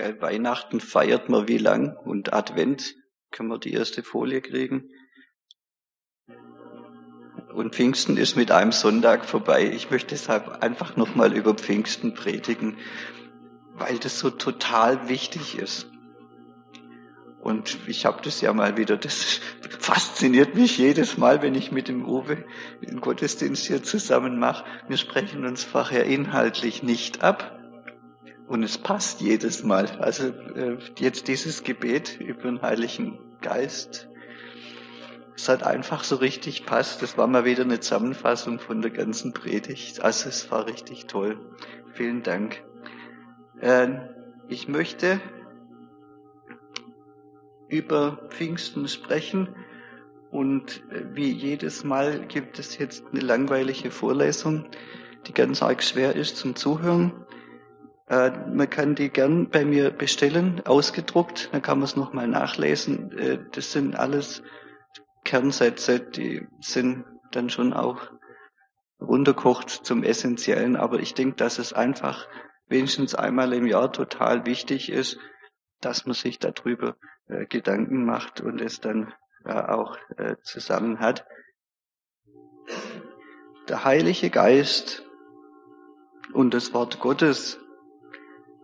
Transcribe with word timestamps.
Gell, 0.00 0.18
Weihnachten 0.22 0.80
feiert 0.80 1.28
man 1.28 1.46
wie 1.46 1.58
lang 1.58 1.94
und 1.94 2.32
Advent 2.32 2.94
können 3.30 3.50
wir 3.50 3.58
die 3.58 3.74
erste 3.74 4.02
Folie 4.02 4.40
kriegen. 4.40 4.88
Und 7.52 7.74
Pfingsten 7.74 8.16
ist 8.16 8.34
mit 8.34 8.50
einem 8.50 8.72
Sonntag 8.72 9.26
vorbei. 9.26 9.70
Ich 9.70 9.90
möchte 9.90 10.14
deshalb 10.14 10.62
einfach 10.62 10.96
nochmal 10.96 11.36
über 11.36 11.52
Pfingsten 11.52 12.14
predigen, 12.14 12.78
weil 13.74 13.98
das 13.98 14.18
so 14.18 14.30
total 14.30 15.10
wichtig 15.10 15.58
ist. 15.58 15.86
Und 17.42 17.76
ich 17.86 18.06
habe 18.06 18.22
das 18.22 18.40
ja 18.40 18.54
mal 18.54 18.78
wieder, 18.78 18.96
das 18.96 19.42
fasziniert 19.80 20.54
mich 20.54 20.78
jedes 20.78 21.18
Mal, 21.18 21.42
wenn 21.42 21.54
ich 21.54 21.72
mit 21.72 21.88
dem 21.88 22.08
Uwe 22.08 22.46
den 22.80 23.02
Gottesdienst 23.02 23.66
hier 23.66 23.82
zusammen 23.82 24.38
mache. 24.38 24.64
Wir 24.88 24.96
sprechen 24.96 25.44
uns 25.44 25.62
vorher 25.62 26.06
inhaltlich 26.06 26.82
nicht 26.82 27.22
ab. 27.22 27.59
Und 28.50 28.64
es 28.64 28.78
passt 28.78 29.20
jedes 29.20 29.62
Mal. 29.62 29.86
Also 30.00 30.26
äh, 30.26 30.76
jetzt 30.98 31.28
dieses 31.28 31.62
Gebet 31.62 32.18
über 32.20 32.42
den 32.42 32.60
Heiligen 32.62 33.20
Geist, 33.40 34.08
es 35.36 35.48
hat 35.48 35.62
einfach 35.62 36.02
so 36.02 36.16
richtig 36.16 36.66
passt. 36.66 37.00
Das 37.00 37.16
war 37.16 37.28
mal 37.28 37.44
wieder 37.44 37.62
eine 37.62 37.78
Zusammenfassung 37.78 38.58
von 38.58 38.82
der 38.82 38.90
ganzen 38.90 39.32
Predigt. 39.34 40.02
Also 40.02 40.28
es 40.28 40.50
war 40.50 40.66
richtig 40.66 41.06
toll. 41.06 41.38
Vielen 41.92 42.24
Dank. 42.24 42.64
Äh, 43.60 44.00
ich 44.48 44.66
möchte 44.66 45.20
über 47.68 48.26
Pfingsten 48.30 48.88
sprechen. 48.88 49.54
Und 50.32 50.82
äh, 50.90 51.04
wie 51.14 51.30
jedes 51.30 51.84
Mal 51.84 52.26
gibt 52.26 52.58
es 52.58 52.78
jetzt 52.78 53.04
eine 53.12 53.20
langweilige 53.20 53.92
Vorlesung, 53.92 54.66
die 55.28 55.34
ganz 55.34 55.62
arg 55.62 55.84
schwer 55.84 56.16
ist 56.16 56.36
zum 56.36 56.56
Zuhören. 56.56 57.12
Äh, 58.10 58.32
man 58.48 58.68
kann 58.68 58.96
die 58.96 59.08
gern 59.08 59.50
bei 59.50 59.64
mir 59.64 59.90
bestellen, 59.92 60.62
ausgedruckt, 60.66 61.48
dann 61.52 61.62
kann 61.62 61.78
man 61.78 61.84
es 61.84 61.94
nochmal 61.94 62.26
nachlesen. 62.26 63.16
Äh, 63.16 63.38
das 63.52 63.70
sind 63.70 63.94
alles 63.94 64.42
Kernsätze, 65.24 66.00
die 66.00 66.48
sind 66.60 67.04
dann 67.30 67.50
schon 67.50 67.72
auch 67.72 68.10
runterkocht 69.00 69.70
zum 69.70 70.02
Essentiellen, 70.02 70.74
aber 70.74 70.98
ich 70.98 71.14
denke, 71.14 71.36
dass 71.36 71.60
es 71.60 71.72
einfach 71.72 72.26
wenigstens 72.66 73.14
einmal 73.14 73.52
im 73.52 73.66
Jahr 73.66 73.92
total 73.92 74.44
wichtig 74.44 74.90
ist, 74.90 75.16
dass 75.80 76.04
man 76.04 76.14
sich 76.14 76.40
darüber 76.40 76.96
äh, 77.28 77.46
Gedanken 77.46 78.04
macht 78.04 78.40
und 78.40 78.60
es 78.60 78.80
dann 78.80 79.14
auch 79.42 79.96
zusammen 80.42 81.00
hat. 81.00 81.26
Der 83.70 83.86
Heilige 83.86 84.28
Geist 84.28 85.02
und 86.34 86.52
das 86.52 86.74
Wort 86.74 87.00
Gottes 87.00 87.58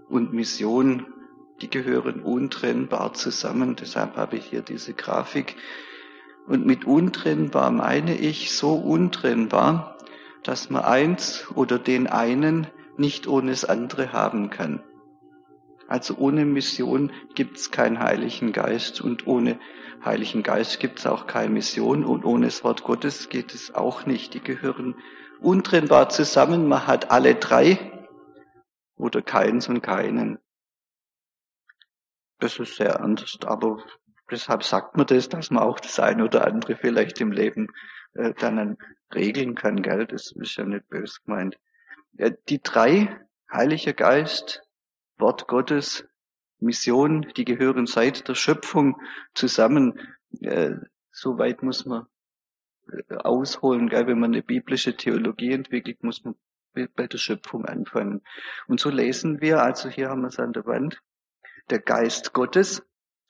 und 0.09 0.33
Mission, 0.33 1.07
die 1.61 1.71
gehören 1.71 2.21
untrennbar 2.21 3.15
zusammen. 3.15 3.77
Deshalb 3.77 4.17
habe 4.17 4.37
ich 4.37 4.47
hier 4.47 4.63
diese 4.63 4.95
Grafik. 4.95 5.57
Und 6.47 6.65
mit 6.65 6.85
untrennbar 6.85 7.71
meine 7.71 8.17
ich 8.17 8.53
so 8.53 8.75
untrennbar, 8.75 9.97
dass 10.43 10.71
man 10.71 10.85
eins 10.85 11.47
oder 11.55 11.79
den 11.79 12.07
einen 12.07 12.69
nicht 12.97 13.27
ohne 13.27 13.51
das 13.51 13.65
andere 13.65 14.13
haben 14.13 14.51
kann. 14.51 14.81
Also 15.89 16.17
ohne 16.17 16.45
Mission 16.45 17.13
gibt's 17.35 17.70
keinen 17.70 18.01
Heiligen 18.01 18.53
Geist 18.53 19.01
und 19.01 19.27
ohne 19.27 19.59
Heiligen 20.05 20.43
Geist 20.43 20.79
gibt's 20.81 21.07
auch 21.07 21.27
keine 21.27 21.53
Mission 21.53 22.05
und 22.05 22.25
ohne 22.25 22.47
das 22.47 22.65
Wort 22.65 22.85
Gottes 22.85 23.29
geht 23.29 23.55
es 23.55 23.75
auch 23.75 24.07
nicht. 24.07 24.35
Die 24.35 24.41
gehören 24.41 24.95
untrennbar 25.41 26.09
zusammen. 26.09 26.69
Man 26.69 26.87
hat 26.87 27.11
alle 27.11 27.35
drei 27.35 27.95
oder 28.97 29.22
keins 29.22 29.69
und 29.69 29.83
keinen. 29.83 30.39
Das 32.39 32.58
ist 32.58 32.77
sehr 32.77 33.00
anders, 33.00 33.39
aber 33.44 33.83
deshalb 34.30 34.62
sagt 34.62 34.97
man 34.97 35.06
das, 35.06 35.28
dass 35.28 35.50
man 35.50 35.62
auch 35.62 35.80
das 35.80 35.98
eine 36.00 36.25
oder 36.25 36.47
andere 36.47 36.77
vielleicht 36.77 37.20
im 37.20 37.33
Leben 37.33 37.69
äh, 38.14 38.34
dann 38.34 38.77
regeln 39.14 39.55
kann, 39.55 39.83
gell? 39.83 40.06
Das 40.06 40.33
ist 40.33 40.56
ja 40.56 40.64
nicht 40.64 40.89
böse 40.89 41.20
gemeint. 41.24 41.58
Ja, 42.12 42.30
die 42.30 42.61
drei, 42.62 43.20
Heiliger 43.51 43.92
Geist, 43.92 44.62
Wort 45.18 45.46
Gottes, 45.46 46.06
Mission, 46.58 47.33
die 47.36 47.45
gehören 47.45 47.86
seit 47.86 48.29
der 48.29 48.35
Schöpfung 48.35 49.01
zusammen. 49.35 50.01
Äh, 50.40 50.77
so 51.11 51.39
weit 51.39 51.62
muss 51.62 51.86
man 51.86 52.06
äh, 52.89 53.14
ausholen, 53.17 53.89
gell? 53.89 54.06
wenn 54.06 54.18
man 54.18 54.33
eine 54.33 54.42
biblische 54.42 54.96
Theologie 54.96 55.52
entwickelt, 55.52 56.02
muss 56.02 56.24
man 56.24 56.35
bei 56.95 57.07
der 57.07 57.19
Schöpfung 57.19 57.64
anfangen. 57.64 58.23
Und 58.69 58.81
so 58.81 58.91
lesen 58.91 59.41
wir, 59.41 59.63
also 59.63 59.89
hier 59.89 60.11
haben 60.11 60.23
wir 60.23 60.29
es 60.29 60.39
an 60.39 60.53
der 60.53 60.67
Wand, 60.67 61.03
der 61.70 61.81
Geist 61.81 62.33
Gottes, 62.33 62.83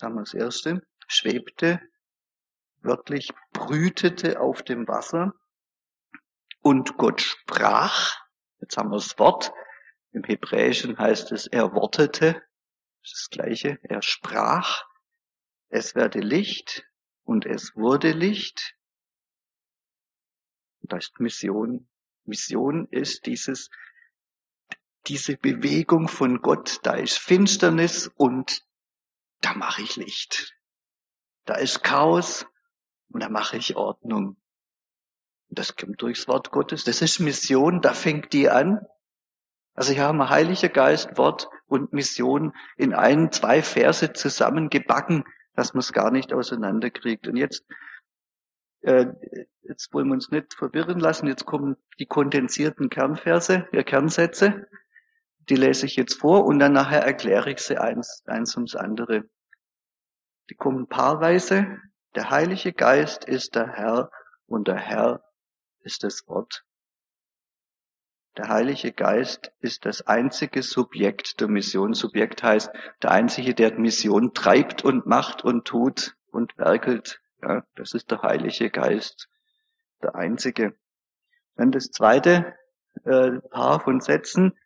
haben 0.03 0.17
wir 0.17 0.23
das 0.23 0.35
erste, 0.35 0.83
schwebte, 1.07 1.81
wörtlich 2.83 3.33
brütete 3.53 4.41
auf 4.41 4.63
dem 4.63 4.87
Wasser 4.89 5.33
und 6.61 6.97
Gott 6.97 7.21
sprach, 7.21 8.17
jetzt 8.61 8.77
haben 8.77 8.91
wir 8.91 8.97
das 8.97 9.19
Wort, 9.19 9.53
im 10.13 10.25
Hebräischen 10.25 10.99
heißt 10.99 11.31
es, 11.33 11.47
er 11.47 11.73
wortete, 11.73 12.43
das 13.03 13.29
gleiche, 13.31 13.79
er 13.83 14.03
sprach, 14.03 14.85
es 15.69 15.95
werde 15.95 16.21
Licht 16.21 16.85
und 17.25 17.47
es 17.47 17.77
wurde 17.77 18.13
Licht. 18.13 18.75
Das 20.83 21.05
ist 21.05 21.21
Mission. 21.21 21.89
Mission 22.27 22.87
ist 22.91 23.27
dieses, 23.27 23.71
diese 25.07 25.37
Bewegung 25.37 26.09
von 26.09 26.43
Gott. 26.43 26.81
Da 26.83 26.95
ist 26.95 27.19
Finsternis 27.19 28.11
und 28.17 28.63
da 29.41 29.55
mache 29.55 29.83
ich 29.83 29.97
Licht. 29.97 30.55
Da 31.45 31.55
ist 31.55 31.83
Chaos 31.83 32.47
und 33.11 33.23
da 33.23 33.29
mache 33.29 33.57
ich 33.57 33.77
Ordnung. 33.77 34.37
Das 35.49 35.77
kommt 35.77 36.03
durchs 36.03 36.27
Wort 36.27 36.51
Gottes. 36.51 36.85
Das 36.85 37.03
ist 37.03 37.21
Mission, 37.21 37.81
da 37.81 37.95
fängt 37.95 38.33
die 38.33 38.51
an. 38.51 38.85
Also 39.75 39.93
hier 39.93 40.05
haben 40.05 40.19
wir 40.19 40.31
Heiliger 40.31 40.69
Geist, 40.69 41.19
Wort 41.19 41.49
und 41.67 41.93
Mission 41.93 42.53
in 42.77 42.95
ein, 42.95 43.31
zwei 43.31 43.63
Verse 43.63 44.13
zusammengebacken, 44.13 45.25
dass 45.55 45.75
man 45.75 45.81
es 45.81 45.93
gar 45.93 46.11
nicht 46.11 46.33
auseinanderkriegt. 46.33 47.29
Und 47.29 47.37
jetzt, 47.37 47.65
äh, 48.83 49.07
jetzt 49.63 49.93
wollen 49.93 50.09
wir 50.09 50.15
uns 50.15 50.31
nicht 50.31 50.55
verwirren 50.55 51.01
lassen. 51.01 51.27
Jetzt 51.27 51.47
kommen 51.47 51.77
die 51.99 52.07
kondensierten 52.07 52.89
Kernverse, 52.91 53.69
äh, 53.73 53.85
Kernsätze. 53.85 54.67
Die 55.49 55.57
lese 55.57 55.87
ich 55.87 55.97
jetzt 55.97 56.15
vor 56.15 56.45
und 56.45 56.59
dann 56.59 56.73
nachher 56.73 57.03
erkläre 57.03 57.51
ich 57.51 57.61
sie 57.61 57.79
eins, 57.79 58.23
eins 58.27 58.57
ums 58.57 58.75
andere. 58.75 59.25
Die 60.51 60.55
kommen 60.55 60.89
paarweise. 60.89 61.79
Der 62.15 62.31
Heilige 62.31 62.73
Geist 62.73 63.25
ist 63.25 63.55
der 63.55 63.69
Herr 63.69 64.11
und 64.47 64.69
der 64.69 64.77
Herr 64.79 65.23
ist 65.81 66.03
das 66.03 66.27
Wort. 66.27 66.65
Der 68.37 68.49
Heilige 68.49 68.93
Geist 68.93 69.53
ist 69.61 69.87
das 69.87 70.03
einzige 70.03 70.63
Subjekt 70.63 71.41
der 71.41 71.49
Mission. 71.49 71.95
Subjekt 71.95 72.43
heißt 72.43 72.71
der 73.03 73.11
einzige, 73.11 73.55
der 73.55 73.79
Mission 73.79 74.35
treibt 74.35 74.85
und 74.85 75.07
macht 75.07 75.43
und 75.43 75.65
tut 75.65 76.17
und 76.31 76.57
werkelt. 76.59 77.23
Ja, 77.47 77.65
das 77.77 77.95
ist 77.95 78.11
der 78.11 78.23
Heilige 78.23 78.71
Geist, 78.71 79.29
der 80.03 80.17
einzige. 80.17 80.77
Dann 81.55 81.71
das 81.71 81.93
zweite 81.93 82.57
äh, 83.05 83.39
Paar 83.51 83.79
von 83.81 84.01
Sätzen. 84.01 84.59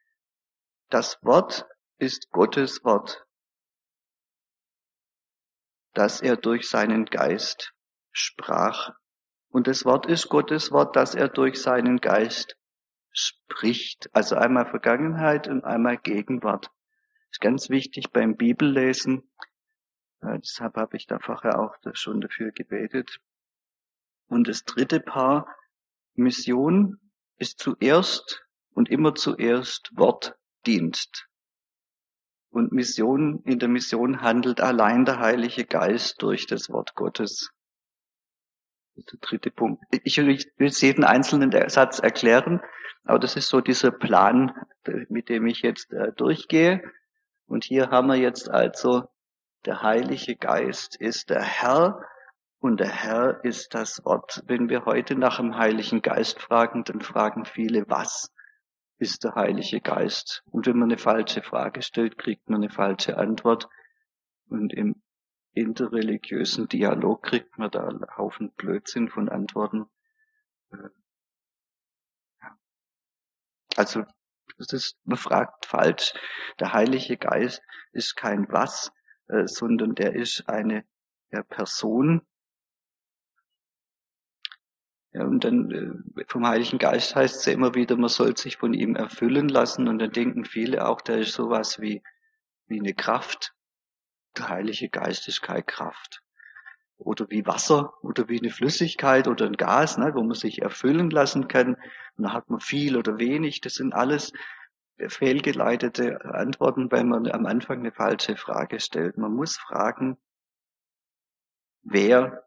Das 0.88 1.22
Wort 1.22 1.68
ist 1.98 2.30
Gottes 2.30 2.82
Wort, 2.82 3.26
das 5.92 6.22
er 6.22 6.36
durch 6.36 6.70
seinen 6.70 7.04
Geist 7.04 7.74
sprach. 8.12 8.94
Und 9.50 9.66
das 9.66 9.84
Wort 9.84 10.06
ist 10.06 10.30
Gottes 10.30 10.72
Wort, 10.72 10.96
das 10.96 11.14
er 11.14 11.28
durch 11.28 11.60
seinen 11.60 11.98
Geist 11.98 12.56
spricht. 13.12 14.08
Also 14.14 14.36
einmal 14.36 14.64
Vergangenheit 14.64 15.48
und 15.48 15.64
einmal 15.64 15.98
Gegenwart. 15.98 16.66
Das 16.68 17.32
ist 17.32 17.40
ganz 17.40 17.68
wichtig 17.68 18.10
beim 18.10 18.36
Bibellesen. 18.36 19.30
Äh, 20.22 20.38
deshalb 20.38 20.76
habe 20.76 20.96
ich 20.96 21.06
da 21.06 21.18
vorher 21.18 21.58
auch 21.58 21.76
schon 21.94 22.20
dafür 22.20 22.52
gebetet. 22.52 23.20
Und 24.28 24.48
das 24.48 24.64
dritte 24.64 25.00
Paar, 25.00 25.54
Mission 26.14 27.00
ist 27.36 27.58
zuerst 27.58 28.44
und 28.74 28.90
immer 28.90 29.14
zuerst 29.14 29.90
Wortdienst. 29.94 31.26
Und 32.50 32.72
Mission, 32.72 33.42
in 33.44 33.58
der 33.58 33.68
Mission 33.68 34.22
handelt 34.22 34.60
allein 34.60 35.04
der 35.04 35.20
Heilige 35.20 35.64
Geist 35.64 36.20
durch 36.20 36.46
das 36.46 36.68
Wort 36.68 36.94
Gottes. 36.94 37.52
Das 38.94 39.04
ist 39.04 39.12
der 39.12 39.18
dritte 39.20 39.50
Punkt. 39.50 39.82
Ich 40.04 40.18
will 40.18 40.36
jetzt 40.58 40.82
jeden 40.82 41.04
einzelnen 41.04 41.52
Satz 41.70 42.00
erklären, 42.00 42.60
aber 43.04 43.18
das 43.18 43.36
ist 43.36 43.48
so 43.48 43.60
dieser 43.60 43.92
Plan, 43.92 44.52
mit 45.08 45.28
dem 45.28 45.46
ich 45.46 45.62
jetzt 45.62 45.92
äh, 45.92 46.12
durchgehe. 46.12 46.82
Und 47.46 47.64
hier 47.64 47.90
haben 47.90 48.08
wir 48.08 48.16
jetzt 48.16 48.50
also, 48.50 49.08
der 49.64 49.82
Heilige 49.82 50.36
Geist 50.36 50.96
ist 50.96 51.30
der 51.30 51.42
Herr 51.42 52.02
und 52.60 52.80
der 52.80 52.88
Herr 52.90 53.44
ist 53.44 53.74
das 53.74 54.04
Wort. 54.04 54.42
Wenn 54.46 54.68
wir 54.68 54.84
heute 54.84 55.14
nach 55.14 55.36
dem 55.36 55.56
Heiligen 55.56 56.02
Geist 56.02 56.40
fragen, 56.40 56.84
dann 56.84 57.00
fragen 57.00 57.44
viele 57.44 57.88
was. 57.88 58.32
ist 58.98 59.24
der 59.24 59.34
Heilige 59.34 59.80
Geist. 59.80 60.42
Und 60.50 60.66
wenn 60.66 60.78
man 60.78 60.90
eine 60.90 60.98
falsche 60.98 61.42
Frage 61.42 61.80
stellt, 61.80 62.18
kriegt 62.18 62.50
man 62.50 62.62
eine 62.62 62.70
falsche 62.70 63.16
Antwort. 63.16 63.66
Und 64.46 64.74
im 64.74 65.02
interreligiösen 65.52 66.68
Dialog 66.68 67.22
kriegt 67.22 67.56
man 67.58 67.70
da 67.70 67.88
einen 67.88 68.04
Haufen 68.16 68.52
Blödsinn 68.52 69.08
von 69.08 69.30
Antworten. 69.30 69.86
Also, 73.76 74.04
das 74.58 74.72
ist, 74.72 74.98
man 75.04 75.16
fragt 75.16 75.64
falsch. 75.64 76.12
Der 76.58 76.74
Heilige 76.74 77.16
Geist 77.16 77.62
ist 77.92 78.16
kein 78.16 78.46
was, 78.50 78.92
äh, 79.30 79.46
sondern 79.46 79.94
der 79.94 80.14
ist 80.14 80.48
eine 80.48 80.84
ja, 81.30 81.42
Person. 81.42 82.22
Ja, 85.12 85.24
und 85.24 85.44
dann 85.44 85.70
äh, 86.16 86.24
vom 86.26 86.46
Heiligen 86.46 86.78
Geist 86.78 87.16
heißt 87.16 87.36
es 87.36 87.46
ja 87.46 87.52
immer 87.52 87.74
wieder, 87.74 87.96
man 87.96 88.08
soll 88.08 88.36
sich 88.36 88.56
von 88.56 88.74
ihm 88.74 88.96
erfüllen 88.96 89.48
lassen. 89.48 89.88
Und 89.88 89.98
dann 89.98 90.12
denken 90.12 90.44
viele 90.44 90.86
auch, 90.86 91.00
der 91.00 91.18
ist 91.18 91.32
sowas 91.32 91.80
wie, 91.80 92.02
wie 92.66 92.78
eine 92.80 92.94
Kraft. 92.94 93.54
Der 94.36 94.48
Heilige 94.48 94.88
Geist 94.88 95.26
ist 95.28 95.42
keine 95.42 95.62
Kraft. 95.62 96.22
Oder 96.96 97.30
wie 97.30 97.46
Wasser 97.46 97.94
oder 98.02 98.28
wie 98.28 98.38
eine 98.38 98.50
Flüssigkeit 98.50 99.26
oder 99.26 99.46
ein 99.46 99.56
Gas, 99.56 99.96
ne, 99.96 100.12
wo 100.14 100.22
man 100.22 100.34
sich 100.34 100.62
erfüllen 100.62 101.10
lassen 101.10 101.48
kann. 101.48 101.74
Und 102.16 102.24
dann 102.24 102.32
hat 102.32 102.50
man 102.50 102.60
viel 102.60 102.96
oder 102.96 103.18
wenig. 103.18 103.60
Das 103.62 103.74
sind 103.74 103.94
alles 103.94 104.32
fehlgeleitete 105.08 106.24
Antworten, 106.24 106.90
weil 106.90 107.04
man 107.04 107.30
am 107.30 107.46
Anfang 107.46 107.80
eine 107.80 107.92
falsche 107.92 108.36
Frage 108.36 108.80
stellt. 108.80 109.16
Man 109.16 109.32
muss 109.32 109.56
fragen, 109.56 110.18
wer 111.82 112.46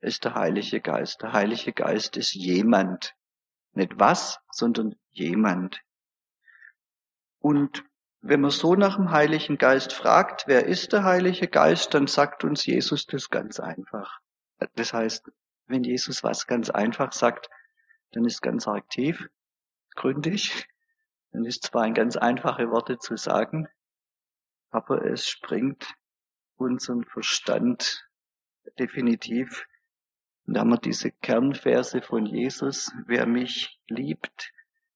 ist 0.00 0.24
der 0.24 0.34
Heilige 0.34 0.80
Geist? 0.80 1.22
Der 1.22 1.32
Heilige 1.32 1.72
Geist 1.72 2.16
ist 2.16 2.34
jemand. 2.34 3.14
Nicht 3.72 3.98
was, 3.98 4.40
sondern 4.50 4.94
jemand. 5.10 5.80
Und 7.40 7.84
wenn 8.20 8.40
man 8.40 8.50
so 8.50 8.74
nach 8.74 8.96
dem 8.96 9.10
Heiligen 9.10 9.58
Geist 9.58 9.92
fragt, 9.92 10.44
wer 10.46 10.66
ist 10.66 10.92
der 10.92 11.04
Heilige 11.04 11.48
Geist, 11.48 11.92
dann 11.92 12.06
sagt 12.06 12.44
uns 12.44 12.64
Jesus 12.64 13.06
das 13.06 13.28
ganz 13.28 13.60
einfach. 13.60 14.20
Das 14.76 14.94
heißt, 14.94 15.30
wenn 15.66 15.84
Jesus 15.84 16.22
was 16.22 16.46
ganz 16.46 16.70
einfach 16.70 17.12
sagt, 17.12 17.50
dann 18.12 18.24
ist 18.24 18.40
ganz 18.40 18.66
aktiv, 18.68 19.28
gründig, 19.94 20.66
dann 21.34 21.44
ist 21.44 21.64
zwar 21.64 21.82
ein 21.82 21.94
ganz 21.94 22.16
einfache 22.16 22.70
Worte 22.70 22.98
zu 22.98 23.16
sagen, 23.16 23.66
aber 24.70 25.04
es 25.04 25.26
springt 25.26 25.92
unseren 26.54 27.04
Verstand 27.04 28.08
definitiv. 28.78 29.66
Und 30.46 30.54
da 30.54 30.60
haben 30.60 30.70
wir 30.70 30.78
diese 30.78 31.10
Kernverse 31.10 32.02
von 32.02 32.24
Jesus, 32.24 32.92
wer 33.06 33.26
mich 33.26 33.80
liebt, 33.88 34.52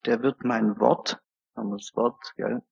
der 0.06 0.22
wird 0.22 0.44
mein 0.44 0.78
Wort, 0.78 1.20
haben 1.56 1.70
wir 1.70 1.78
das 1.78 1.96
Wort, 1.96 2.32
gell, 2.36 2.62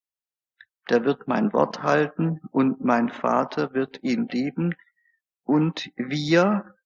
der 0.88 1.04
wird 1.04 1.26
mein 1.26 1.52
Wort 1.52 1.82
halten 1.82 2.40
und 2.52 2.84
mein 2.84 3.08
Vater 3.08 3.74
wird 3.74 4.00
ihn 4.04 4.28
lieben. 4.28 4.76
Und 5.42 5.90
wir, 5.96 6.76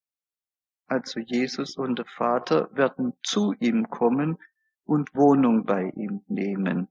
also 0.87 1.21
Jesus 1.21 1.77
und 1.77 1.99
der 1.99 2.06
Vater, 2.06 2.75
werden 2.75 3.12
zu 3.23 3.53
ihm 3.61 3.91
kommen 3.91 4.38
und 4.85 5.15
Wohnung 5.15 5.65
bei 5.65 5.85
ihm 5.91 6.23
nehmen. 6.27 6.88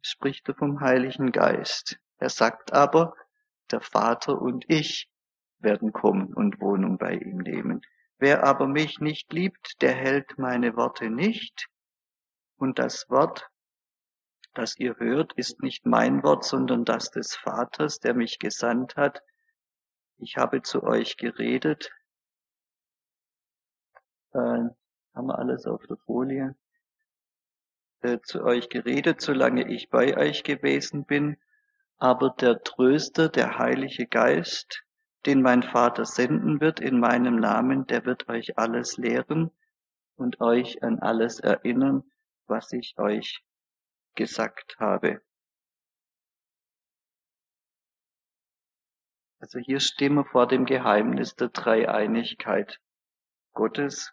Spricht 0.00 0.48
er 0.48 0.54
vom 0.54 0.80
Heiligen 0.80 1.32
Geist. 1.32 1.98
Er 2.18 2.28
sagt 2.28 2.72
aber, 2.72 3.14
der 3.70 3.80
Vater 3.80 4.40
und 4.40 4.64
ich 4.68 5.10
werden 5.58 5.92
kommen 5.92 6.34
und 6.34 6.60
Wohnung 6.60 6.98
bei 6.98 7.14
ihm 7.14 7.38
nehmen. 7.38 7.82
Wer 8.18 8.44
aber 8.44 8.68
mich 8.68 9.00
nicht 9.00 9.32
liebt, 9.32 9.80
der 9.82 9.94
hält 9.94 10.38
meine 10.38 10.76
Worte 10.76 11.10
nicht. 11.10 11.68
Und 12.56 12.78
das 12.78 13.08
Wort, 13.10 13.50
das 14.54 14.78
ihr 14.78 14.96
hört, 14.98 15.32
ist 15.32 15.62
nicht 15.62 15.86
mein 15.86 16.22
Wort, 16.22 16.44
sondern 16.44 16.84
das 16.84 17.10
des 17.10 17.34
Vaters, 17.34 17.98
der 17.98 18.14
mich 18.14 18.38
gesandt 18.38 18.96
hat. 18.96 19.22
Ich 20.18 20.36
habe 20.36 20.62
zu 20.62 20.84
euch 20.84 21.16
geredet. 21.16 21.90
Haben 25.14 25.26
wir 25.28 25.38
alles 25.38 25.66
auf 25.66 25.86
der 25.86 25.96
Folie? 25.98 26.54
Äh, 28.00 28.20
zu 28.22 28.42
euch 28.42 28.68
geredet, 28.68 29.20
solange 29.20 29.68
ich 29.72 29.90
bei 29.90 30.16
euch 30.16 30.42
gewesen 30.42 31.04
bin. 31.04 31.36
Aber 31.98 32.30
der 32.30 32.62
Tröster, 32.62 33.28
der 33.28 33.58
Heilige 33.58 34.06
Geist, 34.06 34.82
den 35.26 35.40
mein 35.40 35.62
Vater 35.62 36.04
senden 36.04 36.60
wird 36.60 36.80
in 36.80 36.98
meinem 36.98 37.36
Namen, 37.36 37.86
der 37.86 38.04
wird 38.04 38.28
euch 38.28 38.58
alles 38.58 38.96
lehren 38.96 39.52
und 40.16 40.40
euch 40.40 40.82
an 40.82 40.98
alles 40.98 41.38
erinnern, 41.38 42.02
was 42.46 42.72
ich 42.72 42.98
euch 42.98 43.44
gesagt 44.14 44.76
habe. 44.80 45.22
Also 49.38 49.58
hier 49.58 49.80
stehen 49.80 50.14
wir 50.14 50.24
vor 50.24 50.46
dem 50.46 50.66
Geheimnis 50.66 51.34
der 51.34 51.48
Dreieinigkeit 51.48 52.80
Gottes. 53.52 54.12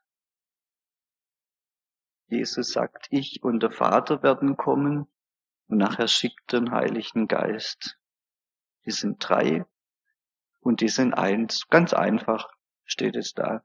Jesus 2.30 2.72
sagt, 2.72 3.08
ich 3.10 3.44
und 3.44 3.62
der 3.62 3.72
Vater 3.72 4.22
werden 4.22 4.56
kommen 4.56 5.08
und 5.68 5.78
nachher 5.78 6.08
schickt 6.08 6.54
den 6.54 6.72
Heiligen 6.72 7.28
Geist. 7.28 7.98
Die 8.86 8.92
sind 8.92 9.18
drei 9.20 9.66
und 10.60 10.82
die 10.82 10.90
sind 10.90 11.14
eins. 11.14 11.68
Ganz 11.70 11.94
einfach 11.94 12.50
steht 12.86 13.16
es 13.16 13.34
da. 13.34 13.64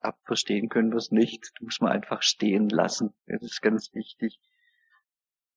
Abverstehen 0.00 0.68
können 0.68 0.90
wir 0.90 0.98
es 0.98 1.10
nicht. 1.10 1.52
Muss 1.60 1.80
man 1.80 1.92
einfach 1.92 2.22
stehen 2.22 2.68
lassen. 2.68 3.14
Das 3.26 3.42
ist 3.42 3.62
ganz 3.62 3.94
wichtig. 3.94 4.38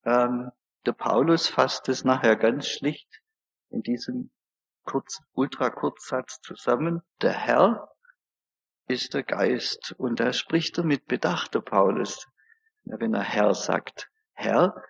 Ähm, 0.05 0.51
der 0.85 0.93
Paulus 0.93 1.47
fasst 1.47 1.89
es 1.89 2.05
nachher 2.05 2.37
ganz 2.37 2.67
schlicht 2.67 3.21
in 3.69 3.81
diesem 3.83 4.31
kurz, 4.85 5.21
Ultrakurzsatz 5.33 6.39
zusammen. 6.41 7.01
Der 7.21 7.33
Herr 7.33 7.91
ist 8.87 9.13
der 9.13 9.23
Geist. 9.23 9.93
Und 9.97 10.19
da 10.19 10.33
spricht 10.33 10.77
er 10.77 10.83
mit 10.83 11.05
Bedacht, 11.05 11.55
der 11.55 11.61
Paulus, 11.61 12.27
wenn 12.83 13.13
er 13.13 13.23
Herr 13.23 13.53
sagt. 13.53 14.09
Herr 14.33 14.81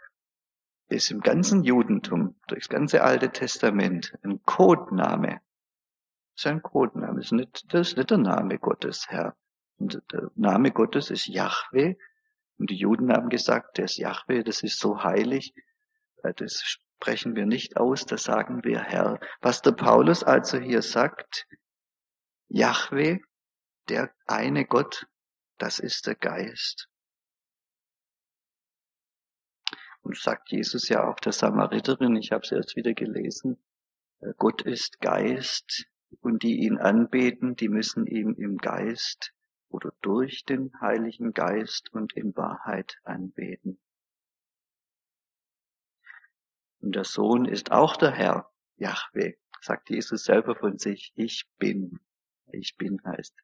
ist 0.90 1.12
im 1.12 1.22
ganzen 1.22 1.64
Judentum, 1.64 2.40
durchs 2.48 2.70
ganze 2.70 3.04
Alte 3.04 3.30
Testament, 3.30 4.14
ein 4.24 4.42
Codename. 4.44 5.42
Das 6.36 6.46
ist 6.46 6.48
ein 6.48 6.62
Codename. 6.62 7.16
Das 7.16 7.26
ist 7.26 7.32
nicht, 7.32 7.74
das 7.74 7.90
ist 7.90 7.98
nicht 7.98 8.12
der 8.12 8.20
Name 8.20 8.58
Gottes, 8.58 9.08
Herr. 9.10 9.36
Und 9.78 10.02
der 10.12 10.32
Name 10.36 10.72
Gottes 10.72 11.10
ist 11.10 11.28
Yahweh. 11.28 11.96
Und 12.58 12.70
die 12.70 12.78
Juden 12.78 13.12
haben 13.12 13.30
gesagt, 13.30 13.78
der 13.78 13.86
ist 13.86 13.98
Yahweh, 13.98 14.44
das 14.44 14.64
ist 14.64 14.80
so 14.80 15.04
heilig. 15.04 15.54
Das 16.36 16.62
sprechen 16.64 17.36
wir 17.36 17.46
nicht 17.46 17.78
aus, 17.78 18.06
das 18.06 18.24
sagen 18.24 18.64
wir 18.64 18.82
Herr. 18.82 19.20
Was 19.42 19.62
der 19.62 19.74
Paulus 19.74 20.24
also 20.24 20.58
hier 20.58 20.82
sagt, 20.82 21.48
Yahweh, 22.48 23.20
der 23.90 24.14
eine 24.26 24.66
Gott, 24.66 25.08
das 25.58 25.80
ist 25.80 26.08
der 26.08 26.16
Geist. 26.16 26.90
Und 30.02 30.18
sagt 30.18 30.52
Jesus 30.52 30.88
ja 30.88 31.08
auch 31.10 31.20
der 31.20 31.34
Samariterin, 31.34 32.16
ich 32.16 32.32
habe 32.32 32.44
es 32.44 32.52
erst 32.52 32.76
wieder 32.76 32.94
gelesen, 32.94 33.62
äh, 34.20 34.34
Gott 34.38 34.62
ist 34.62 35.02
Geist 35.02 35.88
und 36.22 36.44
die 36.44 36.60
ihn 36.60 36.78
anbeten, 36.78 37.56
die 37.56 37.70
müssen 37.70 38.08
ihm 38.08 38.34
im 38.38 38.58
Geist 38.58 39.34
oder 39.70 39.92
durch 40.02 40.46
den 40.46 40.72
Heiligen 40.80 41.34
Geist 41.34 41.92
und 41.92 42.14
in 42.14 42.36
Wahrheit 42.36 42.98
anbeten. 43.04 43.80
Und 46.80 46.96
der 46.96 47.04
Sohn 47.04 47.46
ist 47.46 47.72
auch 47.72 47.98
der 47.98 48.12
Herr, 48.12 48.50
Yahweh, 48.78 49.36
sagt 49.62 49.90
Jesus 49.90 50.24
selber 50.24 50.56
von 50.56 50.78
sich, 50.78 51.12
ich 51.16 51.50
bin. 51.58 52.00
Ich 52.54 52.78
bin 52.78 53.02
heißt, 53.04 53.36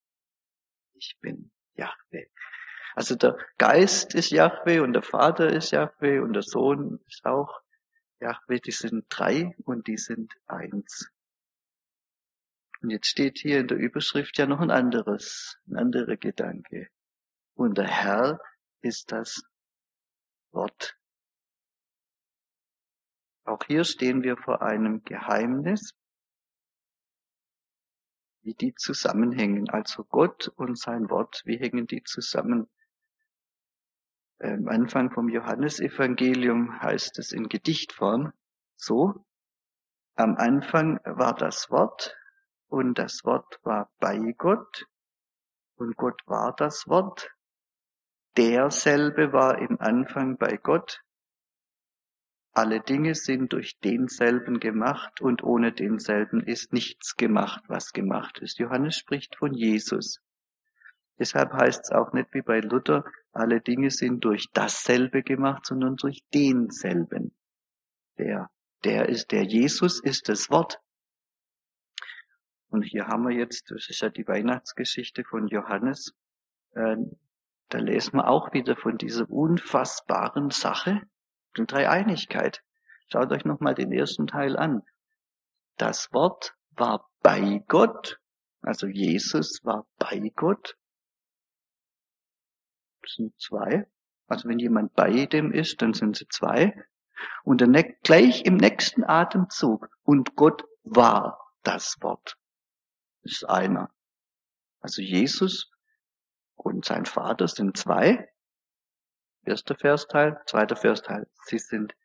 ich 1.03 1.19
bin 1.19 1.51
Yahweh. 1.75 2.27
Also 2.95 3.15
der 3.15 3.37
Geist 3.57 4.13
ist 4.13 4.31
Yahweh 4.31 4.79
und 4.79 4.93
der 4.93 5.01
Vater 5.01 5.49
ist 5.49 5.71
Yahweh 5.71 6.19
und 6.19 6.33
der 6.33 6.43
Sohn 6.43 6.99
ist 7.07 7.25
auch 7.25 7.61
Yahweh. 8.19 8.59
Die 8.59 8.71
sind 8.71 9.05
drei 9.09 9.55
und 9.65 9.87
die 9.87 9.97
sind 9.97 10.33
eins. 10.47 11.11
Und 12.81 12.91
jetzt 12.91 13.07
steht 13.07 13.39
hier 13.39 13.59
in 13.59 13.67
der 13.67 13.77
Überschrift 13.77 14.37
ja 14.37 14.45
noch 14.45 14.59
ein 14.59 14.71
anderes, 14.71 15.57
ein 15.67 15.77
anderer 15.77 16.17
Gedanke. 16.17 16.89
Und 17.55 17.77
der 17.77 17.87
Herr 17.87 18.39
ist 18.81 19.11
das 19.11 19.41
Wort. 20.51 20.97
Auch 23.45 23.63
hier 23.65 23.83
stehen 23.83 24.23
wir 24.23 24.37
vor 24.37 24.61
einem 24.61 25.03
Geheimnis, 25.03 25.93
wie 28.43 28.53
die 28.53 28.75
zusammenhängen. 28.75 29.69
Also 29.69 30.03
Gott 30.03 30.49
und 30.55 30.77
sein 30.77 31.09
Wort, 31.09 31.41
wie 31.45 31.57
hängen 31.57 31.87
die 31.87 32.03
zusammen? 32.03 32.69
Am 34.39 34.67
Anfang 34.67 35.11
vom 35.11 35.29
Johannesevangelium 35.29 36.81
heißt 36.81 37.17
es 37.19 37.31
in 37.31 37.47
Gedichtform 37.47 38.33
so, 38.75 39.25
am 40.15 40.35
Anfang 40.35 40.99
war 41.05 41.33
das 41.33 41.71
Wort 41.71 42.15
und 42.67 42.99
das 42.99 43.23
Wort 43.23 43.59
war 43.63 43.89
bei 43.99 44.17
Gott 44.37 44.85
und 45.75 45.95
Gott 45.95 46.21
war 46.27 46.53
das 46.55 46.87
Wort 46.87 47.33
derselbe 48.37 49.31
war 49.31 49.59
im 49.59 49.79
Anfang 49.79 50.37
bei 50.37 50.57
Gott. 50.57 51.01
Alle 52.55 52.81
Dinge 52.81 53.15
sind 53.15 53.51
durch 53.51 53.79
denselben 53.79 54.59
gemacht 54.59 55.21
und 55.21 55.43
ohne 55.43 55.71
denselben 55.71 56.41
ist 56.41 56.71
nichts 56.71 57.15
gemacht, 57.15 57.63
was 57.67 57.93
gemacht 57.93 58.37
ist. 58.39 58.59
Johannes 58.59 58.95
spricht 58.95 59.35
von 59.37 59.55
Jesus. 59.55 60.21
Deshalb 61.17 61.53
heißt 61.53 61.85
es 61.85 61.91
auch 61.91 62.13
nicht 62.13 62.31
wie 62.33 62.43
bei 62.43 62.59
Luther, 62.59 63.05
alle 63.31 63.59
Dinge 63.59 63.89
sind 63.89 64.23
durch 64.23 64.51
dasselbe 64.51 65.23
gemacht, 65.23 65.65
sondern 65.65 65.95
durch 65.95 66.23
denselben. 66.31 67.35
Der, 68.19 68.51
der 68.83 69.09
ist, 69.09 69.31
der 69.31 69.43
Jesus 69.43 69.99
ist 69.99 70.29
das 70.29 70.51
Wort. 70.51 70.79
Und 72.69 72.83
hier 72.83 73.07
haben 73.07 73.27
wir 73.27 73.35
jetzt, 73.35 73.71
das 73.71 73.89
ist 73.89 74.01
ja 74.01 74.09
die 74.09 74.27
Weihnachtsgeschichte 74.27 75.23
von 75.23 75.47
Johannes, 75.47 76.13
äh, 76.73 76.97
da 77.69 77.77
lesen 77.79 78.17
wir 78.17 78.27
auch 78.27 78.53
wieder 78.53 78.75
von 78.75 78.97
dieser 78.97 79.27
unfassbaren 79.29 80.51
Sache, 80.51 81.01
der 81.57 81.65
Dreieinigkeit. 81.65 82.63
Schaut 83.11 83.31
euch 83.31 83.45
nochmal 83.45 83.75
den 83.75 83.91
ersten 83.91 84.27
Teil 84.27 84.57
an. 84.57 84.83
Das 85.77 86.13
Wort 86.13 86.55
war 86.71 87.09
bei 87.21 87.63
Gott, 87.67 88.19
also 88.61 88.87
Jesus 88.87 89.59
war 89.63 89.85
bei 89.97 90.31
Gott. 90.35 90.77
Das 93.01 93.13
sind 93.15 93.39
zwei. 93.39 93.85
Also 94.27 94.47
wenn 94.47 94.59
jemand 94.59 94.93
bei 94.95 95.25
dem 95.25 95.51
ist, 95.51 95.81
dann 95.81 95.93
sind 95.93 96.15
sie 96.15 96.27
zwei. 96.29 96.73
Und 97.43 97.61
dann 97.61 97.73
gleich 98.03 98.45
im 98.45 98.55
nächsten 98.55 99.03
Atemzug. 99.03 99.89
Und 100.03 100.35
Gott 100.35 100.63
war 100.83 101.39
das 101.63 101.97
Wort. 102.01 102.37
Das 103.23 103.33
ist 103.33 103.49
einer. 103.49 103.89
Also 104.79 105.01
Jesus 105.01 105.69
und 106.55 106.85
sein 106.85 107.05
Vater 107.05 107.47
sind 107.47 107.77
zwei. 107.77 108.32
Erster 109.45 109.75
Versteil, 109.75 110.41
zweiter 110.45 110.75
Versteil. 110.75 111.27
Sie 111.45 111.59
sind 111.59 111.95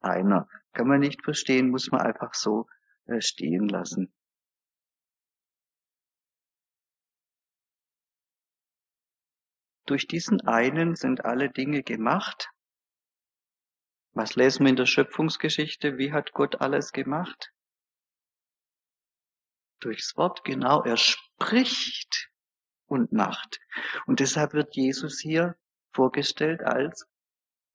einer. 0.00 0.48
Kann 0.72 0.88
man 0.88 1.00
nicht 1.00 1.22
verstehen, 1.22 1.70
muss 1.70 1.90
man 1.90 2.00
einfach 2.00 2.34
so 2.34 2.66
äh, 3.06 3.20
stehen 3.20 3.68
lassen. 3.68 4.12
Durch 9.86 10.08
diesen 10.08 10.40
einen 10.40 10.96
sind 10.96 11.24
alle 11.24 11.48
Dinge 11.48 11.82
gemacht. 11.82 12.50
Was 14.14 14.34
lesen 14.34 14.64
wir 14.64 14.70
in 14.70 14.76
der 14.76 14.86
Schöpfungsgeschichte? 14.86 15.98
Wie 15.98 16.12
hat 16.12 16.32
Gott 16.32 16.60
alles 16.60 16.92
gemacht? 16.92 17.52
Durchs 19.80 20.16
Wort, 20.16 20.42
genau. 20.42 20.82
Er 20.82 20.96
spricht 20.96 22.30
und 22.86 23.12
macht. 23.12 23.60
Und 24.06 24.20
deshalb 24.20 24.54
wird 24.54 24.74
Jesus 24.74 25.20
hier 25.20 25.56
vorgestellt 25.96 26.60
als 26.62 27.08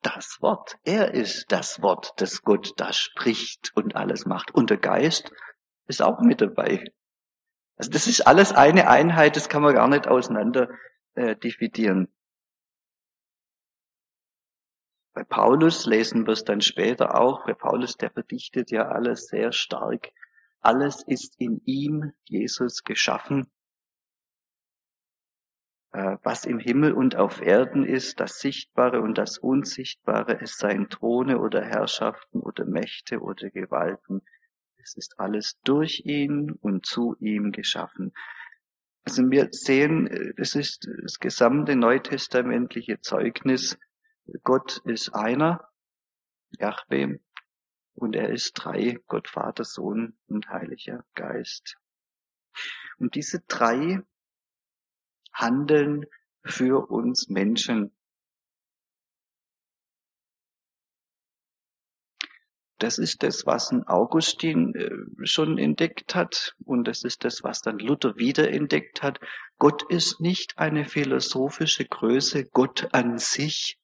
das 0.00 0.38
Wort. 0.40 0.78
Er 0.84 1.12
ist 1.12 1.52
das 1.52 1.82
Wort, 1.82 2.14
das 2.16 2.42
Gott 2.42 2.72
da 2.76 2.92
spricht 2.92 3.72
und 3.74 3.94
alles 3.94 4.26
macht. 4.26 4.54
Und 4.54 4.70
der 4.70 4.78
Geist 4.78 5.32
ist 5.86 6.02
auch 6.02 6.20
mit 6.20 6.40
dabei. 6.40 6.84
Also 7.76 7.90
das 7.90 8.06
ist 8.06 8.22
alles 8.22 8.52
eine 8.52 8.88
Einheit, 8.88 9.36
das 9.36 9.48
kann 9.48 9.62
man 9.62 9.74
gar 9.74 9.88
nicht 9.88 10.06
auseinander 10.06 10.68
äh, 11.14 11.36
dividieren. 11.36 12.08
Bei 15.14 15.24
Paulus 15.24 15.84
lesen 15.84 16.26
wir 16.26 16.32
es 16.32 16.44
dann 16.44 16.62
später 16.62 17.20
auch. 17.20 17.44
Bei 17.44 17.54
Paulus, 17.54 17.96
der 17.96 18.10
verdichtet 18.10 18.70
ja 18.70 18.88
alles 18.88 19.26
sehr 19.26 19.52
stark. 19.52 20.10
Alles 20.60 21.02
ist 21.02 21.34
in 21.38 21.60
ihm, 21.64 22.12
Jesus, 22.24 22.82
geschaffen. 22.82 23.50
Äh, 25.92 26.16
was 26.22 26.46
im 26.46 26.58
Himmel 26.58 26.92
und 26.92 27.16
auf 27.16 27.42
Erden 27.42 27.84
ist, 27.84 28.18
das 28.18 28.38
Sichtbare 28.38 29.02
und 29.02 29.18
das 29.18 29.36
Unsichtbare, 29.36 30.40
es 30.40 30.56
seien 30.56 30.88
Throne 30.88 31.38
oder 31.38 31.62
Herrschaften 31.62 32.40
oder 32.40 32.64
Mächte 32.64 33.20
oder 33.20 33.50
Gewalten. 33.50 34.22
Es 34.78 34.96
ist 34.96 35.20
alles 35.20 35.60
durch 35.64 36.02
ihn 36.06 36.52
und 36.52 36.86
zu 36.86 37.14
ihm 37.20 37.52
geschaffen. 37.52 38.12
Also 39.04 39.30
wir 39.30 39.48
sehen, 39.50 40.06
es 40.38 40.54
ist 40.54 40.88
das 41.02 41.18
gesamte 41.18 41.76
neutestamentliche 41.76 43.00
Zeugnis, 43.00 43.78
Gott 44.44 44.80
ist 44.84 45.14
einer, 45.14 45.68
Yahweh, 46.58 47.18
und 47.94 48.16
er 48.16 48.30
ist 48.30 48.52
drei, 48.54 48.98
Gott 49.08 49.28
Vater, 49.28 49.64
Sohn 49.64 50.16
und 50.26 50.48
Heiliger 50.48 51.04
Geist. 51.14 51.76
Und 52.98 53.14
diese 53.14 53.40
drei 53.40 54.02
handeln 55.32 56.06
für 56.44 56.90
uns 56.90 57.28
Menschen. 57.28 57.92
Das 62.78 62.98
ist 62.98 63.22
das, 63.22 63.46
was 63.46 63.70
ein 63.70 63.86
Augustin 63.86 64.74
äh, 64.74 65.24
schon 65.24 65.56
entdeckt 65.56 66.16
hat 66.16 66.56
und 66.64 66.88
das 66.88 67.04
ist 67.04 67.24
das, 67.24 67.44
was 67.44 67.60
dann 67.60 67.78
Luther 67.78 68.16
wiederentdeckt 68.16 69.04
hat. 69.04 69.20
Gott 69.58 69.84
ist 69.88 70.20
nicht 70.20 70.58
eine 70.58 70.84
philosophische 70.84 71.84
Größe, 71.84 72.44
Gott 72.46 72.88
an 72.92 73.18
sich. 73.18 73.78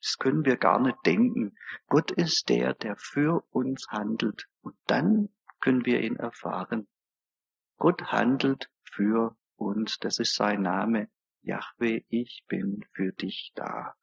Das 0.00 0.16
können 0.16 0.46
wir 0.46 0.56
gar 0.56 0.80
nicht 0.80 0.96
denken. 1.04 1.54
Gott 1.88 2.12
ist 2.12 2.48
der, 2.48 2.72
der 2.72 2.96
für 2.96 3.44
uns 3.50 3.88
handelt 3.88 4.46
und 4.62 4.74
dann 4.86 5.28
können 5.60 5.84
wir 5.84 6.00
ihn 6.00 6.16
erfahren. 6.16 6.88
Gott 7.76 8.04
handelt 8.04 8.70
für 8.84 9.36
uns, 9.60 9.98
das 9.98 10.18
ist 10.18 10.34
sein 10.34 10.62
Name. 10.62 11.08
Jahwe, 11.42 12.04
ich 12.08 12.44
bin 12.48 12.84
für 12.92 13.12
dich 13.12 13.52
da. 13.54 13.94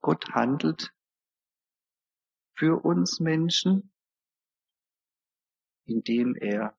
Gott 0.00 0.30
handelt 0.30 0.92
für 2.54 2.84
uns 2.84 3.20
Menschen, 3.20 3.92
indem 5.84 6.34
er 6.36 6.76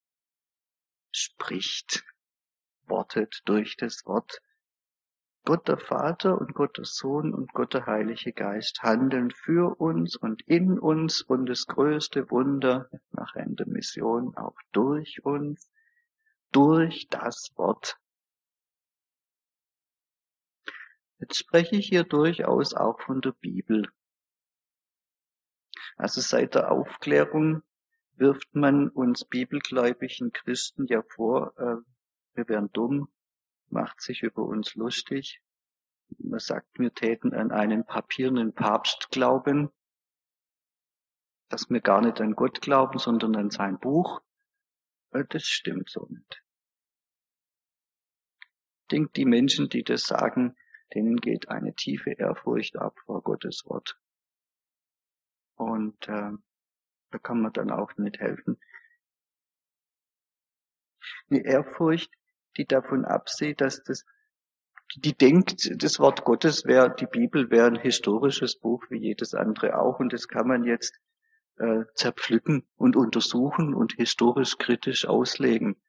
spricht, 1.11 2.03
wortet 2.85 3.41
durch 3.45 3.77
das 3.77 4.05
Wort. 4.05 4.41
Gott 5.45 5.67
der 5.67 5.77
Vater 5.77 6.39
und 6.39 6.53
Gott 6.53 6.77
der 6.77 6.85
Sohn 6.85 7.33
und 7.33 7.53
Gott 7.53 7.73
der 7.73 7.85
Heilige 7.85 8.31
Geist 8.31 8.81
handeln 8.81 9.29
für 9.29 9.79
uns 9.79 10.15
und 10.15 10.41
in 10.43 10.79
uns 10.79 11.21
und 11.21 11.47
das 11.47 11.65
größte 11.65 12.31
Wunder 12.31 12.89
nach 13.11 13.35
Ende 13.35 13.65
Mission 13.65 14.35
auch 14.37 14.55
durch 14.71 15.23
uns, 15.25 15.69
durch 16.53 17.07
das 17.09 17.51
Wort. 17.57 17.99
Jetzt 21.19 21.37
spreche 21.37 21.75
ich 21.75 21.87
hier 21.87 22.03
durchaus 22.03 22.73
auch 22.73 22.99
von 23.01 23.21
der 23.21 23.31
Bibel. 23.31 23.89
Also 25.95 26.21
seit 26.21 26.55
der 26.55 26.71
Aufklärung 26.71 27.63
wirft 28.15 28.53
man 28.55 28.89
uns 28.89 29.25
bibelgläubigen 29.25 30.31
Christen 30.31 30.85
ja 30.87 31.01
vor, 31.01 31.57
äh, 31.57 31.77
wir 32.35 32.49
wären 32.49 32.71
dumm, 32.71 33.09
macht 33.69 34.01
sich 34.01 34.23
über 34.23 34.43
uns 34.43 34.75
lustig. 34.75 35.41
Man 36.19 36.39
sagt, 36.39 36.77
wir 36.77 36.93
täten 36.93 37.33
an 37.33 37.51
einen 37.51 37.85
papierenden 37.85 38.53
Papst 38.53 39.09
glauben, 39.09 39.71
dass 41.49 41.69
wir 41.69 41.81
gar 41.81 42.01
nicht 42.01 42.19
an 42.21 42.35
Gott 42.35 42.61
glauben, 42.61 42.99
sondern 42.99 43.35
an 43.35 43.49
sein 43.49 43.79
Buch. 43.79 44.21
Äh, 45.11 45.25
das 45.29 45.43
stimmt 45.43 45.89
so 45.89 46.05
nicht. 46.09 46.42
Ich 48.83 48.87
denke, 48.89 49.11
die 49.15 49.25
Menschen, 49.25 49.69
die 49.69 49.83
das 49.83 50.03
sagen, 50.03 50.55
denen 50.93 51.17
geht 51.17 51.49
eine 51.49 51.73
tiefe 51.73 52.11
Ehrfurcht 52.11 52.77
ab 52.77 52.99
vor 53.05 53.23
Gottes 53.23 53.63
Wort. 53.65 53.97
Und 55.55 56.07
äh, 56.07 56.31
da 57.11 57.17
kann 57.19 57.41
man 57.41 57.53
dann 57.53 57.71
auch 57.71 57.95
nicht 57.97 58.19
helfen. 58.19 58.59
Eine 61.29 61.45
Ehrfurcht, 61.45 62.11
die 62.57 62.65
davon 62.65 63.05
absieht, 63.05 63.61
dass 63.61 63.83
das, 63.83 64.05
die 64.95 65.15
denkt, 65.15 65.81
das 65.81 65.99
Wort 65.99 66.23
Gottes 66.23 66.65
wäre, 66.65 66.93
die 66.93 67.07
Bibel 67.07 67.49
wäre 67.49 67.67
ein 67.67 67.79
historisches 67.79 68.59
Buch 68.59 68.83
wie 68.89 68.99
jedes 68.99 69.33
andere 69.33 69.79
auch 69.79 69.99
und 69.99 70.13
das 70.13 70.27
kann 70.27 70.47
man 70.47 70.63
jetzt 70.63 70.99
äh, 71.57 71.85
zerpflücken 71.95 72.67
und 72.75 72.95
untersuchen 72.95 73.73
und 73.73 73.93
historisch 73.93 74.57
kritisch 74.57 75.05
auslegen. 75.07 75.81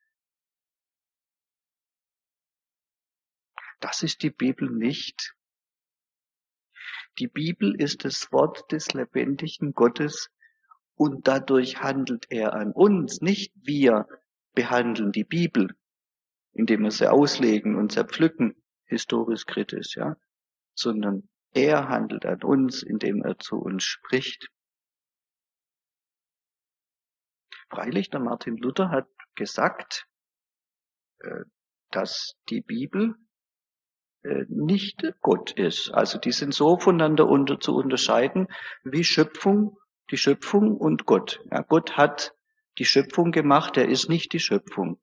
Das 3.81 4.03
ist 4.03 4.23
die 4.23 4.31
Bibel 4.31 4.71
nicht. 4.71 5.35
Die 7.19 7.29
Bibel 7.29 7.81
ist 7.81 8.05
das 8.05 8.33
Wort 8.33 8.73
des 8.73 8.93
lebendigen 8.93 9.73
Gottes 9.73 10.31
und 10.97 11.29
dadurch 11.29 11.81
handelt 11.81 12.27
er 12.31 12.55
an 12.55 12.73
uns, 12.73 13.21
nicht 13.21 13.53
wir 13.57 14.09
behandeln 14.55 15.13
die 15.13 15.25
Bibel, 15.25 15.77
indem 16.53 16.83
wir 16.83 16.91
sie 16.91 17.11
auslegen 17.11 17.77
und 17.77 17.93
zerpflücken, 17.93 18.57
historisch 18.87 19.47
kritisch, 19.47 19.97
ja, 19.97 20.17
sondern 20.75 21.29
er 21.53 21.89
handelt 21.89 22.27
an 22.27 22.43
uns, 22.43 22.83
indem 22.83 23.23
er 23.23 23.39
zu 23.39 23.57
uns 23.57 23.85
spricht. 23.85 24.49
Freilich, 27.69 28.11
der 28.11 28.21
Martin 28.21 28.57
Luther 28.57 28.91
hat 28.91 29.09
gesagt, 29.35 30.07
äh, 31.19 31.45
dass 31.91 32.37
die 32.49 32.61
Bibel 32.61 33.17
nicht 34.49 35.03
Gott 35.21 35.53
ist. 35.53 35.91
Also 35.91 36.19
die 36.19 36.33
sind 36.33 36.55
so 36.55 36.79
voneinander 36.79 37.29
unter, 37.29 37.61
zu 37.61 37.75
unterscheiden 37.77 38.49
wie 38.83 39.05
Schöpfung, 39.05 39.79
die 40.11 40.17
Schöpfung 40.17 40.77
und 40.77 41.05
Gott. 41.07 41.41
Ja, 41.51 41.63
Gott 41.63 41.97
hat 41.97 42.35
die 42.79 42.85
Schöpfung 42.85 43.33
gemacht, 43.33 43.77
er 43.77 43.89
ist 43.89 44.09
nicht 44.09 44.33
die 44.33 44.41
Schöpfung. 44.41 44.99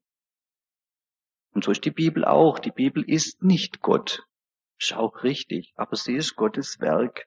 Und 1.54 1.64
so 1.64 1.70
ist 1.70 1.84
die 1.84 1.90
Bibel 1.90 2.24
auch. 2.24 2.58
Die 2.58 2.70
Bibel 2.70 3.02
ist 3.08 3.42
nicht 3.42 3.80
Gott. 3.80 4.26
Ist 4.78 4.94
auch 4.94 5.22
richtig, 5.22 5.72
aber 5.76 5.96
sie 5.96 6.14
ist 6.14 6.34
Gottes 6.34 6.80
Werk. 6.80 7.26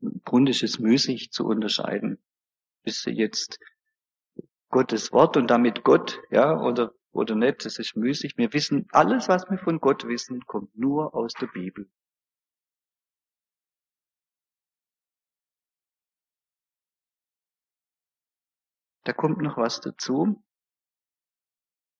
Im 0.00 0.22
Grunde 0.24 0.50
ist 0.52 0.62
es 0.62 0.78
müßig 0.78 1.30
zu 1.30 1.44
unterscheiden. 1.44 2.18
Ist 2.84 3.02
sie 3.02 3.10
jetzt 3.10 3.58
Gottes 4.70 5.12
Wort 5.12 5.36
und 5.36 5.48
damit 5.48 5.82
Gott, 5.82 6.20
ja, 6.30 6.58
oder, 6.58 6.94
oder 7.12 7.34
nicht, 7.34 7.64
das 7.64 7.78
ist 7.78 7.96
müßig. 7.96 8.36
Wir 8.36 8.52
wissen, 8.52 8.86
alles, 8.92 9.28
was 9.28 9.50
wir 9.50 9.58
von 9.58 9.80
Gott 9.80 10.06
wissen, 10.06 10.44
kommt 10.46 10.76
nur 10.76 11.14
aus 11.14 11.32
der 11.34 11.48
Bibel. 11.48 11.90
Da 19.04 19.12
kommt 19.12 19.38
noch 19.38 19.56
was 19.56 19.80
dazu. 19.80 20.42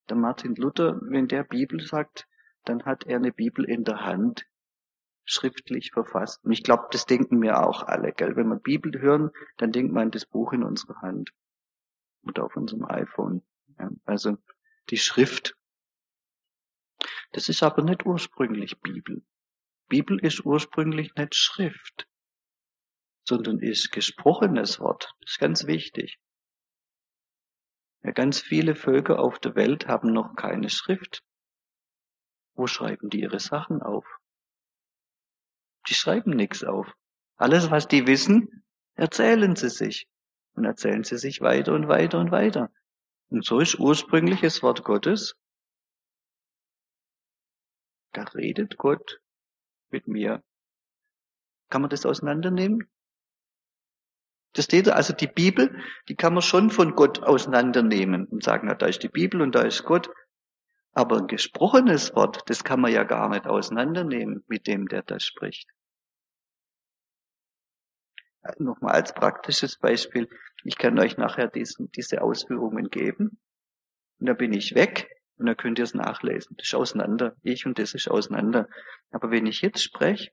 Der 0.09 0.17
Martin 0.17 0.55
Luther, 0.55 1.00
wenn 1.02 1.29
der 1.29 1.45
Bibel 1.45 1.81
sagt, 1.81 2.29
dann 2.64 2.85
hat 2.85 3.05
er 3.05 3.17
eine 3.17 3.33
Bibel 3.33 3.64
in 3.64 3.85
der 3.85 4.05
Hand, 4.05 4.47
schriftlich 5.25 5.93
verfasst. 5.93 6.45
Und 6.45 6.52
ich 6.52 6.62
glaube, 6.62 6.88
das 6.90 7.07
denken 7.07 7.40
wir 7.40 7.67
auch 7.67 7.85
alle, 7.85 8.12
gell? 8.12 8.37
Wenn 8.37 8.49
wir 8.49 8.59
Bibel 8.59 9.00
hören, 9.00 9.31
dann 9.57 9.73
denkt 9.73 9.93
man 9.93 10.11
das 10.11 10.26
Buch 10.26 10.52
in 10.52 10.62
unserer 10.62 11.00
Hand 11.00 11.31
oder 12.23 12.45
auf 12.45 12.57
unserem 12.57 12.85
iPhone. 12.85 13.43
Ja, 13.79 13.90
also 14.05 14.37
die 14.90 14.99
Schrift. 14.99 15.56
Das 17.32 17.49
ist 17.49 17.62
aber 17.62 17.82
nicht 17.82 18.04
ursprünglich 18.04 18.80
Bibel. 18.80 19.25
Bibel 19.88 20.18
ist 20.25 20.44
ursprünglich 20.44 21.14
nicht 21.14 21.35
Schrift, 21.35 22.06
sondern 23.25 23.59
ist 23.59 23.90
gesprochenes 23.92 24.80
Wort. 24.80 25.14
Das 25.20 25.32
ist 25.32 25.38
ganz 25.38 25.66
wichtig. 25.66 26.18
Ja, 28.02 28.12
ganz 28.12 28.40
viele 28.40 28.75
Völker 28.75 29.18
auf 29.18 29.38
der 29.38 29.54
Welt 29.54 29.87
haben 29.87 30.12
noch 30.12 30.35
keine 30.35 30.70
Schrift. 30.70 31.23
Wo 32.54 32.66
schreiben 32.66 33.11
die 33.11 33.20
ihre 33.20 33.40
Sachen 33.40 33.82
auf? 33.82 34.06
Die 35.88 35.94
schreiben 35.94 36.30
nichts 36.30 36.64
auf. 36.64 36.87
Alles, 37.37 37.70
was 37.70 37.88
die 37.88 38.06
wissen, 38.06 38.64
erzählen 38.94 39.56
sie 39.56 39.70
sich. 39.70 40.09
Und 40.54 40.64
erzählen 40.64 41.04
sie 41.04 41.16
sich 41.16 41.40
weiter 41.40 41.73
und 41.75 41.88
weiter 41.88 42.18
und 42.18 42.30
weiter. 42.30 42.70
Und 43.31 43.45
so 43.45 43.61
ist 43.61 43.79
ursprüngliches 43.79 44.63
Wort 44.63 44.83
Gottes. 44.85 45.37
Da 48.13 48.25
redet 48.25 48.77
Gott 48.77 49.21
mit 49.91 50.09
mir. 50.09 50.43
Kann 51.69 51.83
man 51.83 51.91
das 51.91 52.05
auseinandernehmen? 52.05 52.91
Das 54.53 54.65
steht 54.65 54.89
da, 54.89 54.93
also 54.93 55.15
die 55.15 55.29
Bibel, 55.29 55.81
die 56.09 56.17
kann 56.17 56.35
man 56.35 56.43
schon 56.43 56.71
von 56.71 56.97
Gott 56.97 57.23
auseinandernehmen 57.23 58.27
und 58.27 58.43
sagen, 58.43 58.67
na, 58.67 58.75
da 58.75 58.87
ist 58.87 59.05
die 59.05 59.09
Bibel 59.09 59.41
und 59.43 59.55
da 59.55 59.63
ist 59.63 59.85
Gott. 59.85 60.11
Aber 60.93 61.19
ein 61.19 61.29
gesprochenes 61.29 62.17
Wort, 62.17 62.43
das 62.47 62.65
kann 62.65 62.81
man 62.81 62.91
ja 62.91 63.05
gar 63.05 63.29
nicht 63.29 63.47
auseinandernehmen 63.47 64.43
mit 64.49 64.67
dem, 64.67 64.89
der 64.89 65.03
das 65.03 65.23
spricht. 65.23 65.71
Nochmal 68.59 68.94
als 68.94 69.12
praktisches 69.12 69.78
Beispiel. 69.78 70.28
Ich 70.64 70.78
kann 70.78 70.99
euch 70.99 71.16
nachher 71.16 71.49
diesen, 71.49 71.90
diese 71.92 72.23
Ausführungen 72.23 72.88
geben. 72.88 73.38
Und 74.18 74.26
dann 74.26 74.37
bin 74.37 74.52
ich 74.52 74.75
weg 74.75 75.11
und 75.37 75.47
dann 75.47 75.56
könnt 75.56 75.78
ihr 75.78 75.85
es 75.85 75.94
nachlesen. 75.94 76.56
Das 76.56 76.68
ist 76.68 76.75
auseinander. 76.75 77.37
Ich 77.42 77.66
und 77.66 77.78
das 77.78 77.94
ist 77.94 78.09
auseinander. 78.09 78.68
Aber 79.11 79.30
wenn 79.30 79.47
ich 79.47 79.62
jetzt 79.62 79.82
spreche, 79.82 80.30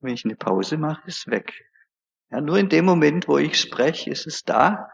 wenn 0.00 0.14
ich 0.14 0.24
eine 0.24 0.36
Pause 0.36 0.76
mache, 0.76 1.06
ist 1.08 1.18
es 1.18 1.26
weg. 1.26 1.52
Ja, 2.30 2.40
nur 2.40 2.58
in 2.58 2.68
dem 2.68 2.84
Moment, 2.84 3.28
wo 3.28 3.38
ich 3.38 3.58
spreche, 3.58 4.10
ist 4.10 4.26
es 4.26 4.44
da. 4.44 4.90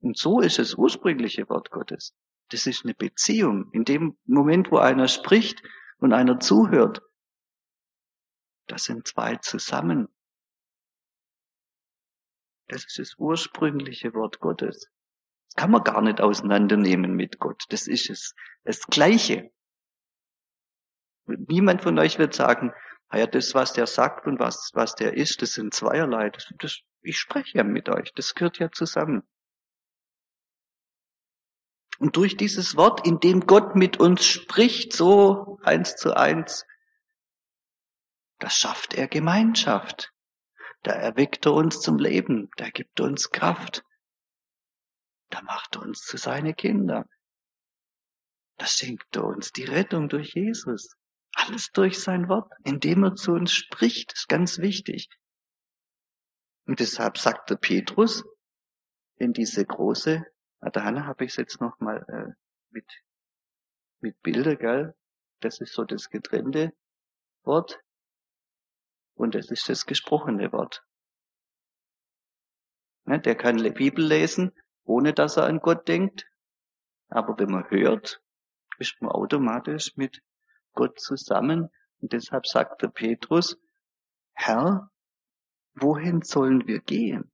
Und 0.00 0.18
so 0.18 0.40
ist 0.40 0.58
das 0.58 0.74
ursprüngliche 0.74 1.48
Wort 1.48 1.70
Gottes. 1.70 2.14
Das 2.50 2.66
ist 2.66 2.84
eine 2.84 2.94
Beziehung. 2.94 3.70
In 3.72 3.84
dem 3.84 4.18
Moment, 4.26 4.70
wo 4.70 4.78
einer 4.78 5.08
spricht 5.08 5.62
und 5.98 6.12
einer 6.12 6.40
zuhört, 6.40 7.00
das 8.66 8.84
sind 8.84 9.06
zwei 9.06 9.36
zusammen. 9.36 10.08
Das 12.68 12.84
ist 12.84 12.98
das 12.98 13.14
ursprüngliche 13.18 14.14
Wort 14.14 14.40
Gottes. 14.40 14.88
Das 15.48 15.56
kann 15.56 15.70
man 15.70 15.84
gar 15.84 16.00
nicht 16.00 16.20
auseinandernehmen 16.20 17.14
mit 17.14 17.38
Gott. 17.38 17.64
Das 17.68 17.86
ist 17.86 18.08
es. 18.08 18.34
Das 18.64 18.80
Gleiche. 18.86 19.50
Niemand 21.26 21.82
von 21.82 21.98
euch 21.98 22.18
wird 22.18 22.34
sagen, 22.34 22.72
ah 23.08 23.18
ja, 23.18 23.26
das, 23.26 23.54
was 23.54 23.72
der 23.72 23.86
sagt 23.86 24.26
und 24.26 24.38
was, 24.38 24.70
was 24.72 24.94
der 24.94 25.14
ist, 25.14 25.42
das 25.42 25.52
sind 25.52 25.74
zweierlei. 25.74 26.30
Das, 26.30 26.48
das, 26.58 26.80
ich 27.02 27.18
spreche 27.18 27.58
ja 27.58 27.64
mit 27.64 27.88
euch. 27.88 28.12
Das 28.14 28.34
gehört 28.34 28.58
ja 28.58 28.70
zusammen. 28.70 29.22
Und 31.98 32.16
durch 32.16 32.36
dieses 32.36 32.76
Wort, 32.76 33.06
in 33.06 33.20
dem 33.20 33.46
Gott 33.46 33.76
mit 33.76 34.00
uns 34.00 34.24
spricht, 34.24 34.92
so 34.92 35.60
eins 35.62 35.94
zu 35.94 36.16
eins, 36.16 36.66
da 38.42 38.50
schafft 38.50 38.94
er 38.94 39.06
Gemeinschaft. 39.06 40.12
Da 40.82 40.90
erweckt 40.90 41.46
er 41.46 41.52
uns 41.52 41.80
zum 41.80 42.00
Leben. 42.00 42.50
Da 42.56 42.70
gibt 42.70 42.98
er 42.98 43.06
uns 43.06 43.30
Kraft. 43.30 43.84
Da 45.30 45.42
macht 45.42 45.76
er 45.76 45.82
uns 45.82 46.00
zu 46.00 46.16
seine 46.16 46.52
Kinder. 46.52 47.08
Da 48.56 48.66
schenkt 48.66 49.14
er 49.14 49.26
uns 49.26 49.52
die 49.52 49.62
Rettung 49.62 50.08
durch 50.08 50.34
Jesus. 50.34 50.96
Alles 51.34 51.70
durch 51.70 52.00
sein 52.00 52.28
Wort, 52.28 52.52
indem 52.64 53.04
er 53.04 53.14
zu 53.14 53.30
uns 53.30 53.52
spricht, 53.52 54.12
ist 54.12 54.28
ganz 54.28 54.58
wichtig. 54.58 55.08
Und 56.66 56.80
deshalb 56.80 57.18
sagte 57.18 57.56
Petrus 57.56 58.24
in 59.18 59.32
diese 59.32 59.64
große, 59.64 60.26
da 60.60 60.82
Hanna 60.82 61.06
habe 61.06 61.26
ich 61.26 61.30
es 61.30 61.36
jetzt 61.36 61.60
nochmal 61.60 62.04
äh, 62.08 62.32
mit, 62.70 62.90
mit 64.00 64.20
Bilder, 64.22 64.56
gell? 64.56 64.96
Das 65.38 65.60
ist 65.60 65.74
so 65.74 65.84
das 65.84 66.10
getrennte 66.10 66.72
Wort. 67.44 67.80
Und 69.14 69.34
es 69.34 69.50
ist 69.50 69.68
das 69.68 69.86
gesprochene 69.86 70.52
Wort. 70.52 70.84
Ne, 73.04 73.20
der 73.20 73.34
kann 73.34 73.56
die 73.56 73.70
Bibel 73.70 74.04
lesen, 74.04 74.52
ohne 74.84 75.12
dass 75.12 75.36
er 75.36 75.44
an 75.44 75.58
Gott 75.58 75.88
denkt. 75.88 76.26
Aber 77.08 77.38
wenn 77.38 77.50
man 77.50 77.68
hört, 77.70 78.22
ist 78.78 79.00
man 79.00 79.10
automatisch 79.10 79.96
mit 79.96 80.22
Gott 80.72 81.00
zusammen. 81.00 81.68
Und 82.00 82.12
deshalb 82.12 82.46
sagte 82.46 82.88
Petrus, 82.88 83.58
Herr, 84.32 84.90
wohin 85.74 86.22
sollen 86.22 86.66
wir 86.66 86.80
gehen? 86.80 87.30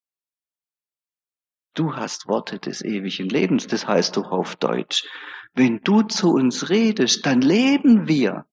Du 1.75 1.95
hast 1.95 2.27
Worte 2.27 2.59
des 2.59 2.83
ewigen 2.83 3.29
Lebens, 3.29 3.67
das 3.69 3.87
heißt 3.87 4.17
doch 4.17 4.33
auf 4.33 4.57
Deutsch. 4.57 5.09
Wenn 5.55 5.81
du 5.81 6.03
zu 6.03 6.33
uns 6.33 6.71
redest, 6.71 7.25
dann 7.25 7.41
leben 7.41 8.09
wir. 8.09 8.47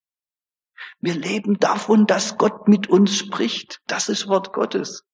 Wir 1.00 1.14
leben 1.14 1.58
davon, 1.58 2.06
dass 2.06 2.38
Gott 2.38 2.68
mit 2.68 2.88
uns 2.88 3.16
spricht. 3.16 3.80
Das 3.86 4.08
ist 4.08 4.28
Wort 4.28 4.52
Gottes. 4.52 5.04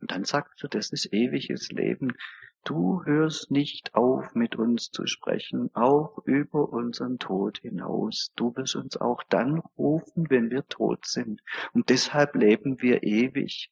Und 0.00 0.10
dann 0.10 0.24
sagt 0.24 0.62
er, 0.62 0.68
das 0.68 0.90
ist 0.90 1.12
ewiges 1.12 1.70
Leben. 1.70 2.16
Du 2.64 3.04
hörst 3.04 3.50
nicht 3.50 3.94
auf, 3.94 4.34
mit 4.34 4.56
uns 4.56 4.90
zu 4.90 5.06
sprechen, 5.06 5.70
auch 5.74 6.18
über 6.24 6.68
unseren 6.68 7.18
Tod 7.18 7.58
hinaus. 7.58 8.32
Du 8.34 8.54
wirst 8.56 8.74
uns 8.74 8.96
auch 8.96 9.22
dann 9.28 9.60
rufen, 9.78 10.28
wenn 10.30 10.50
wir 10.50 10.66
tot 10.66 11.06
sind. 11.06 11.42
Und 11.72 11.90
deshalb 11.90 12.34
leben 12.34 12.82
wir 12.82 13.04
ewig. 13.04 13.70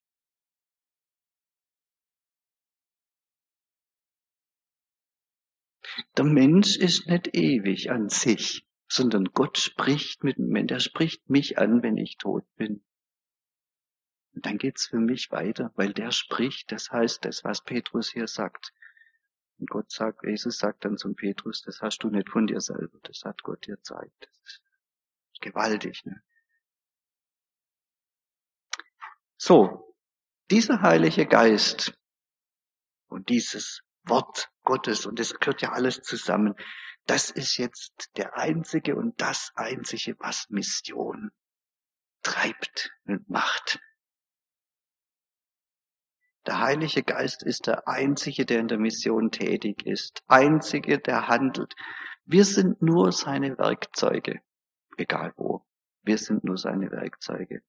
Der 6.17 6.25
Mensch 6.25 6.77
ist 6.77 7.07
nicht 7.07 7.35
ewig 7.35 7.91
an 7.91 8.09
sich, 8.09 8.67
sondern 8.89 9.27
Gott 9.27 9.59
spricht 9.59 10.25
mit 10.25 10.39
dem 10.39 10.49
Menschen. 10.49 10.75
Er 10.75 10.81
spricht 10.81 11.29
mich 11.29 11.59
an, 11.59 11.83
wenn 11.83 11.97
ich 11.97 12.17
tot 12.17 12.45
bin. 12.57 12.85
Und 14.35 14.47
dann 14.47 14.59
geht's 14.59 14.87
für 14.87 14.99
mich 14.99 15.31
weiter, 15.31 15.73
weil 15.77 15.93
der 15.93 16.11
spricht. 16.11 16.73
Das 16.73 16.91
heißt, 16.91 17.25
das, 17.25 17.45
was 17.45 17.63
Petrus 17.63 18.11
hier 18.11 18.27
sagt. 18.27 18.73
Und 19.59 19.71
Gott 19.71 19.91
sagt, 19.91 20.25
Jesus 20.25 20.59
sagt 20.59 20.85
dann 20.85 20.97
zum 20.97 21.15
Petrus, 21.15 21.63
das 21.63 21.81
hast 21.81 21.99
du 22.03 22.11
nicht 22.11 22.29
von 22.29 22.47
dir 22.47 22.61
selber, 22.61 22.99
das 23.05 23.23
hat 23.25 23.43
Gott 23.45 23.67
dir 23.67 23.77
gezeigt. 23.77 24.29
Das 24.43 24.61
ist 25.33 25.41
gewaltig, 25.41 26.05
ne? 26.05 26.23
So, 29.37 29.95
dieser 30.51 30.81
Heilige 30.83 31.27
Geist 31.27 31.97
und 33.07 33.29
dieses 33.29 33.83
Wort 34.05 34.51
Gottes 34.65 35.07
und 35.07 35.21
es 35.21 35.39
gehört 35.39 35.63
ja 35.63 35.73
alles 35.73 36.03
zusammen. 36.03 36.55
Das 37.07 37.31
ist 37.31 37.57
jetzt 37.59 38.11
der 38.17 38.37
einzige 38.37 38.97
und 38.97 39.21
das 39.21 39.53
einzige, 39.55 40.17
was 40.19 40.49
Mission 40.51 41.31
treibt 42.23 42.91
und 43.05 43.29
macht. 43.29 43.79
Der 46.47 46.61
Heilige 46.61 47.03
Geist 47.03 47.43
ist 47.43 47.67
der 47.67 47.89
Einzige, 47.89 48.45
der 48.45 48.61
in 48.61 48.69
der 48.69 48.79
Mission 48.79 49.31
tätig 49.31 49.87
ist. 49.87 50.23
Einzige, 50.27 50.99
der 50.99 51.29
handelt. 51.29 51.75
Wir 52.27 52.45
sind 52.45 52.83
nur 52.83 53.13
seine 53.13 53.57
Werkzeuge. 53.57 54.41
Egal 54.97 55.33
wo. 55.37 55.67
Wir 56.03 56.19
sind 56.19 56.45
nur 56.45 56.59
seine 56.59 56.91
Werkzeuge. 56.91 57.63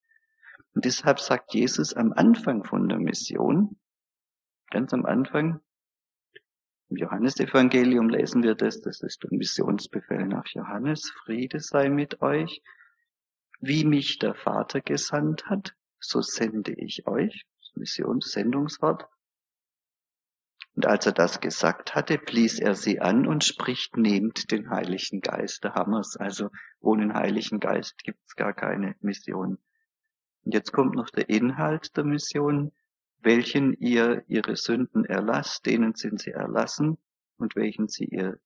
Und 0.73 0.83
deshalb 0.83 1.19
sagt 1.19 1.53
Jesus 1.53 1.93
am 1.93 2.11
Anfang 2.11 2.65
von 2.65 2.89
der 2.89 2.99
Mission, 2.99 3.79
ganz 4.71 4.93
am 4.93 5.05
Anfang, 5.05 5.61
im 6.89 6.97
Johannesevangelium 6.97 8.09
lesen 8.09 8.43
wir 8.43 8.55
das, 8.55 8.81
das 8.81 9.01
ist 9.01 9.23
der 9.23 9.31
Missionsbefehl 9.33 10.25
nach 10.27 10.47
Johannes, 10.47 11.11
Friede 11.23 11.59
sei 11.59 11.89
mit 11.89 12.21
euch. 12.21 12.61
Wie 13.59 13.85
mich 13.85 14.19
der 14.19 14.35
Vater 14.35 14.81
gesandt 14.81 15.47
hat, 15.47 15.75
so 15.99 16.21
sende 16.21 16.73
ich 16.73 17.07
euch. 17.07 17.45
Missionssendungswort. 17.75 19.07
Und 20.75 20.85
als 20.85 21.05
er 21.05 21.13
das 21.13 21.39
gesagt 21.39 21.95
hatte, 21.95 22.17
blies 22.17 22.59
er 22.59 22.75
sie 22.75 22.99
an 22.99 23.25
und 23.27 23.43
spricht, 23.43 23.95
nehmt 23.95 24.51
den 24.51 24.69
Heiligen 24.69 25.21
Geist. 25.21 25.63
Da 25.63 25.73
haben 25.73 25.91
wir 25.91 25.99
es. 25.99 26.17
Also 26.17 26.49
ohne 26.81 27.03
den 27.03 27.13
Heiligen 27.13 27.59
Geist 27.59 27.97
gibt 28.03 28.19
es 28.27 28.35
gar 28.35 28.53
keine 28.53 28.95
Mission. 28.99 29.57
Und 30.43 30.53
jetzt 30.53 30.73
kommt 30.73 30.95
noch 30.95 31.09
der 31.09 31.29
Inhalt 31.29 31.95
der 31.95 32.03
Mission. 32.03 32.73
Welchen 33.25 33.73
ihr 33.73 34.23
ihre 34.27 34.55
Sünden 34.55 35.03
erlasst, 35.03 35.65
denen 35.65 35.95
sind 35.95 36.21
sie 36.21 36.29
erlassen. 36.29 36.99
Und 37.37 37.55
welchen 37.55 37.87
sie 37.87 38.05
ihr 38.05 38.39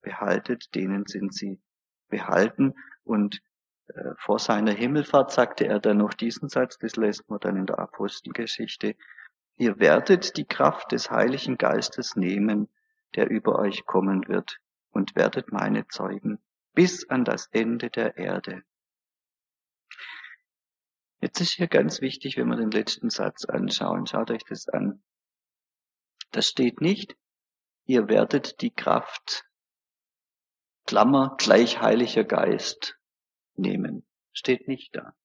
behaltet, 0.00 0.74
denen 0.74 1.04
sind 1.06 1.34
sie 1.34 1.60
behalten. 2.08 2.72
Und 3.04 3.42
äh, 3.88 4.14
vor 4.16 4.38
seiner 4.38 4.72
Himmelfahrt 4.72 5.32
sagte 5.32 5.66
er 5.66 5.80
dann 5.80 5.98
noch 5.98 6.14
diesen 6.14 6.48
Satz, 6.48 6.78
das 6.78 6.96
lässt 6.96 7.28
man 7.28 7.40
dann 7.40 7.56
in 7.58 7.66
der 7.66 7.78
Apostelgeschichte. 7.78 8.96
Ihr 9.56 9.78
werdet 9.78 10.38
die 10.38 10.46
Kraft 10.46 10.92
des 10.92 11.10
Heiligen 11.10 11.58
Geistes 11.58 12.16
nehmen, 12.16 12.68
der 13.14 13.28
über 13.28 13.58
euch 13.58 13.84
kommen 13.84 14.26
wird, 14.28 14.60
und 14.92 15.14
werdet 15.14 15.52
meine 15.52 15.86
Zeugen 15.88 16.38
bis 16.72 17.08
an 17.10 17.24
das 17.24 17.48
Ende 17.52 17.90
der 17.90 18.16
Erde. 18.16 18.62
Jetzt 21.24 21.40
ist 21.40 21.54
hier 21.54 21.68
ganz 21.68 22.02
wichtig, 22.02 22.36
wenn 22.36 22.48
wir 22.48 22.56
den 22.58 22.70
letzten 22.70 23.08
Satz 23.08 23.46
anschauen, 23.46 24.06
schaut 24.06 24.30
euch 24.30 24.44
das 24.44 24.68
an. 24.68 25.02
Das 26.32 26.46
steht 26.46 26.82
nicht, 26.82 27.16
ihr 27.86 28.08
werdet 28.10 28.60
die 28.60 28.70
Kraft, 28.70 29.46
Klammer, 30.84 31.34
gleich 31.38 31.80
Heiliger 31.80 32.24
Geist, 32.24 32.98
nehmen. 33.54 34.06
Steht 34.34 34.68
nicht 34.68 34.94
da. 34.94 35.16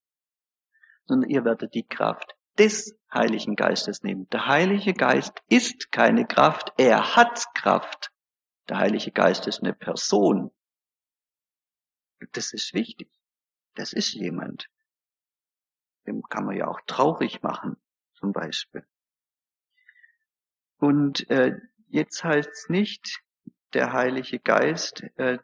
Sondern 1.03 1.29
ihr 1.29 1.43
werdet 1.43 1.73
die 1.73 1.85
Kraft 1.85 2.33
des 2.57 2.97
Heiligen 3.13 3.57
Geistes 3.57 4.01
nehmen. 4.01 4.29
Der 4.29 4.45
Heilige 4.45 4.93
Geist 4.93 5.43
ist 5.49 5.91
keine 5.91 6.25
Kraft, 6.25 6.71
er 6.77 7.17
hat 7.17 7.43
Kraft. 7.55 8.13
Der 8.69 8.77
Heilige 8.77 9.11
Geist 9.11 9.47
ist 9.47 9.63
eine 9.63 9.73
Person. 9.73 10.51
Das 12.31 12.53
ist 12.53 12.73
wichtig. 12.73 13.11
Das 13.75 13.91
ist 13.91 14.13
jemand. 14.13 14.69
Dem 16.09 16.23
kann 16.23 16.45
man 16.45 16.57
ja 16.57 16.67
auch 16.67 16.81
traurig 16.87 17.43
machen, 17.43 17.77
zum 18.15 18.33
Beispiel. 18.33 18.83
Und 20.79 21.29
äh, 21.29 21.55
jetzt 21.87 22.23
heißt 22.23 22.49
es 22.49 22.67
nicht, 22.67 23.21
der 23.73 23.93
Heilige 23.93 24.39
Geist, 24.39 25.03
äh, 25.17 25.37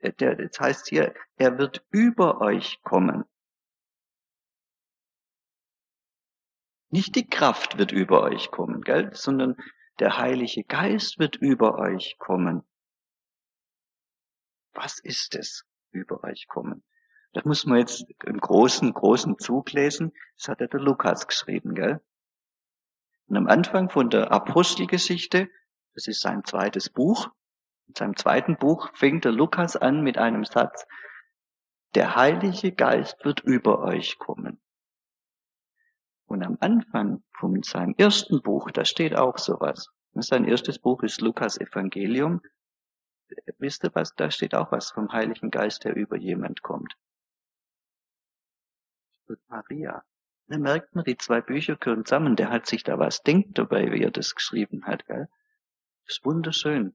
der, 0.00 0.36
das 0.36 0.58
heißt 0.58 0.88
hier, 0.88 1.14
er 1.36 1.58
wird 1.58 1.84
über 1.90 2.40
euch 2.40 2.80
kommen. 2.82 3.24
Nicht 6.88 7.14
die 7.14 7.28
Kraft 7.28 7.76
wird 7.76 7.92
über 7.92 8.22
euch 8.22 8.50
kommen, 8.50 8.80
gell? 8.80 9.14
sondern 9.14 9.56
der 9.98 10.16
Heilige 10.16 10.64
Geist 10.64 11.18
wird 11.18 11.36
über 11.36 11.78
euch 11.78 12.16
kommen. 12.16 12.62
Was 14.72 15.00
ist 15.00 15.34
es, 15.34 15.66
über 15.90 16.24
euch 16.24 16.46
kommen? 16.48 16.82
Das 17.34 17.44
muss 17.44 17.66
man 17.66 17.78
jetzt 17.78 18.06
im 18.24 18.38
großen, 18.38 18.94
großen 18.94 19.38
Zug 19.38 19.72
lesen. 19.72 20.12
Das 20.38 20.48
hat 20.48 20.60
ja 20.60 20.68
der 20.68 20.80
Lukas 20.80 21.26
geschrieben, 21.26 21.74
gell? 21.74 22.00
Und 23.26 23.36
am 23.36 23.48
Anfang 23.48 23.90
von 23.90 24.08
der 24.08 24.30
Apostelgeschichte, 24.30 25.50
das 25.94 26.06
ist 26.06 26.20
sein 26.20 26.44
zweites 26.44 26.90
Buch, 26.90 27.30
in 27.88 27.94
seinem 27.94 28.16
zweiten 28.16 28.56
Buch 28.56 28.90
fängt 28.94 29.24
der 29.24 29.32
Lukas 29.32 29.76
an 29.76 30.02
mit 30.02 30.16
einem 30.16 30.44
Satz, 30.44 30.86
der 31.94 32.14
Heilige 32.14 32.72
Geist 32.72 33.24
wird 33.24 33.40
über 33.40 33.80
euch 33.80 34.18
kommen. 34.18 34.60
Und 36.26 36.42
am 36.42 36.56
Anfang 36.60 37.22
von 37.32 37.62
seinem 37.62 37.94
ersten 37.98 38.42
Buch, 38.42 38.70
da 38.70 38.84
steht 38.84 39.14
auch 39.16 39.38
sowas. 39.38 39.90
Sein 40.12 40.44
erstes 40.44 40.78
Buch 40.78 41.02
ist 41.02 41.20
Lukas 41.20 41.58
Evangelium. 41.58 42.40
Wisst 43.58 43.84
ihr 43.84 43.94
was? 43.94 44.14
Da 44.14 44.30
steht 44.30 44.54
auch 44.54 44.70
was 44.70 44.92
vom 44.92 45.12
Heiligen 45.12 45.50
Geist, 45.50 45.84
der 45.84 45.96
über 45.96 46.16
jemand 46.16 46.62
kommt. 46.62 46.94
Und 49.26 49.38
Maria. 49.48 50.04
Da 50.48 50.58
merkt 50.58 50.94
man, 50.94 51.04
die 51.04 51.16
zwei 51.16 51.40
Bücher 51.40 51.76
gehören 51.76 52.04
zusammen. 52.04 52.36
Der 52.36 52.50
hat 52.50 52.66
sich 52.66 52.84
da 52.84 52.98
was 52.98 53.22
denkt 53.22 53.58
dabei, 53.58 53.90
wie 53.92 54.02
er 54.02 54.10
das 54.10 54.34
geschrieben 54.34 54.84
hat, 54.84 55.06
gell? 55.06 55.28
Das 56.06 56.16
ist 56.18 56.24
wunderschön. 56.24 56.94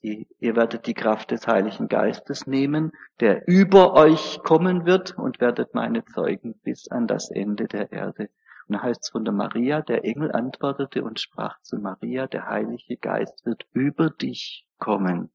Ihr 0.00 0.54
werdet 0.54 0.86
die 0.86 0.94
Kraft 0.94 1.32
des 1.32 1.46
Heiligen 1.46 1.88
Geistes 1.88 2.46
nehmen, 2.46 2.92
der 3.20 3.48
über 3.48 3.94
euch 3.94 4.40
kommen 4.44 4.86
wird 4.86 5.18
und 5.18 5.40
werdet 5.40 5.74
meine 5.74 6.04
Zeugen 6.04 6.58
bis 6.60 6.88
an 6.88 7.08
das 7.08 7.30
Ende 7.30 7.66
der 7.66 7.90
Erde. 7.90 8.30
Und 8.66 8.74
da 8.74 8.82
heißt 8.82 9.04
es 9.04 9.10
von 9.10 9.24
der 9.24 9.34
Maria, 9.34 9.80
der 9.82 10.04
Engel 10.04 10.30
antwortete 10.30 11.02
und 11.02 11.18
sprach 11.20 11.60
zu 11.62 11.78
Maria, 11.78 12.26
der 12.26 12.46
Heilige 12.46 12.96
Geist 12.96 13.44
wird 13.44 13.66
über 13.72 14.10
dich 14.10 14.66
kommen. 14.78 15.32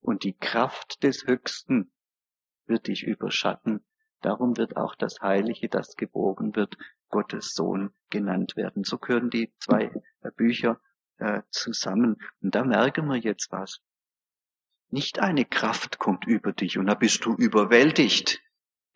Und 0.00 0.24
die 0.24 0.36
Kraft 0.36 1.02
des 1.02 1.26
Höchsten 1.26 1.92
wird 2.66 2.88
dich 2.88 3.04
überschatten. 3.04 3.84
Darum 4.22 4.56
wird 4.56 4.76
auch 4.76 4.94
das 4.94 5.20
Heilige, 5.20 5.68
das 5.68 5.96
geboren 5.96 6.54
wird, 6.56 6.76
Gottes 7.08 7.54
Sohn 7.54 7.92
genannt 8.08 8.56
werden. 8.56 8.84
So 8.84 8.98
gehören 8.98 9.30
die 9.30 9.52
zwei 9.58 9.92
Bücher 10.36 10.80
äh, 11.18 11.42
zusammen. 11.50 12.16
Und 12.40 12.54
da 12.54 12.64
merken 12.64 13.06
wir 13.06 13.18
jetzt 13.18 13.52
was. 13.52 13.80
Nicht 14.90 15.20
eine 15.20 15.44
Kraft 15.44 15.98
kommt 15.98 16.26
über 16.26 16.52
dich 16.52 16.78
und 16.78 16.86
da 16.86 16.94
bist 16.94 17.24
du 17.24 17.34
überwältigt. 17.34 18.42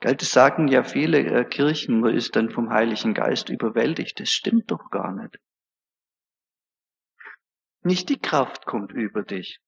Gell, 0.00 0.14
das 0.14 0.30
sagen 0.30 0.68
ja 0.68 0.84
viele 0.84 1.18
äh, 1.18 1.44
Kirchen, 1.44 2.00
man 2.00 2.14
ist 2.14 2.36
dann 2.36 2.50
vom 2.50 2.70
Heiligen 2.70 3.14
Geist 3.14 3.48
überwältigt. 3.48 4.20
Das 4.20 4.30
stimmt 4.30 4.70
doch 4.70 4.90
gar 4.90 5.12
nicht. 5.12 5.40
Nicht 7.82 8.08
die 8.08 8.18
Kraft 8.18 8.66
kommt 8.66 8.92
über 8.92 9.22
dich 9.22 9.60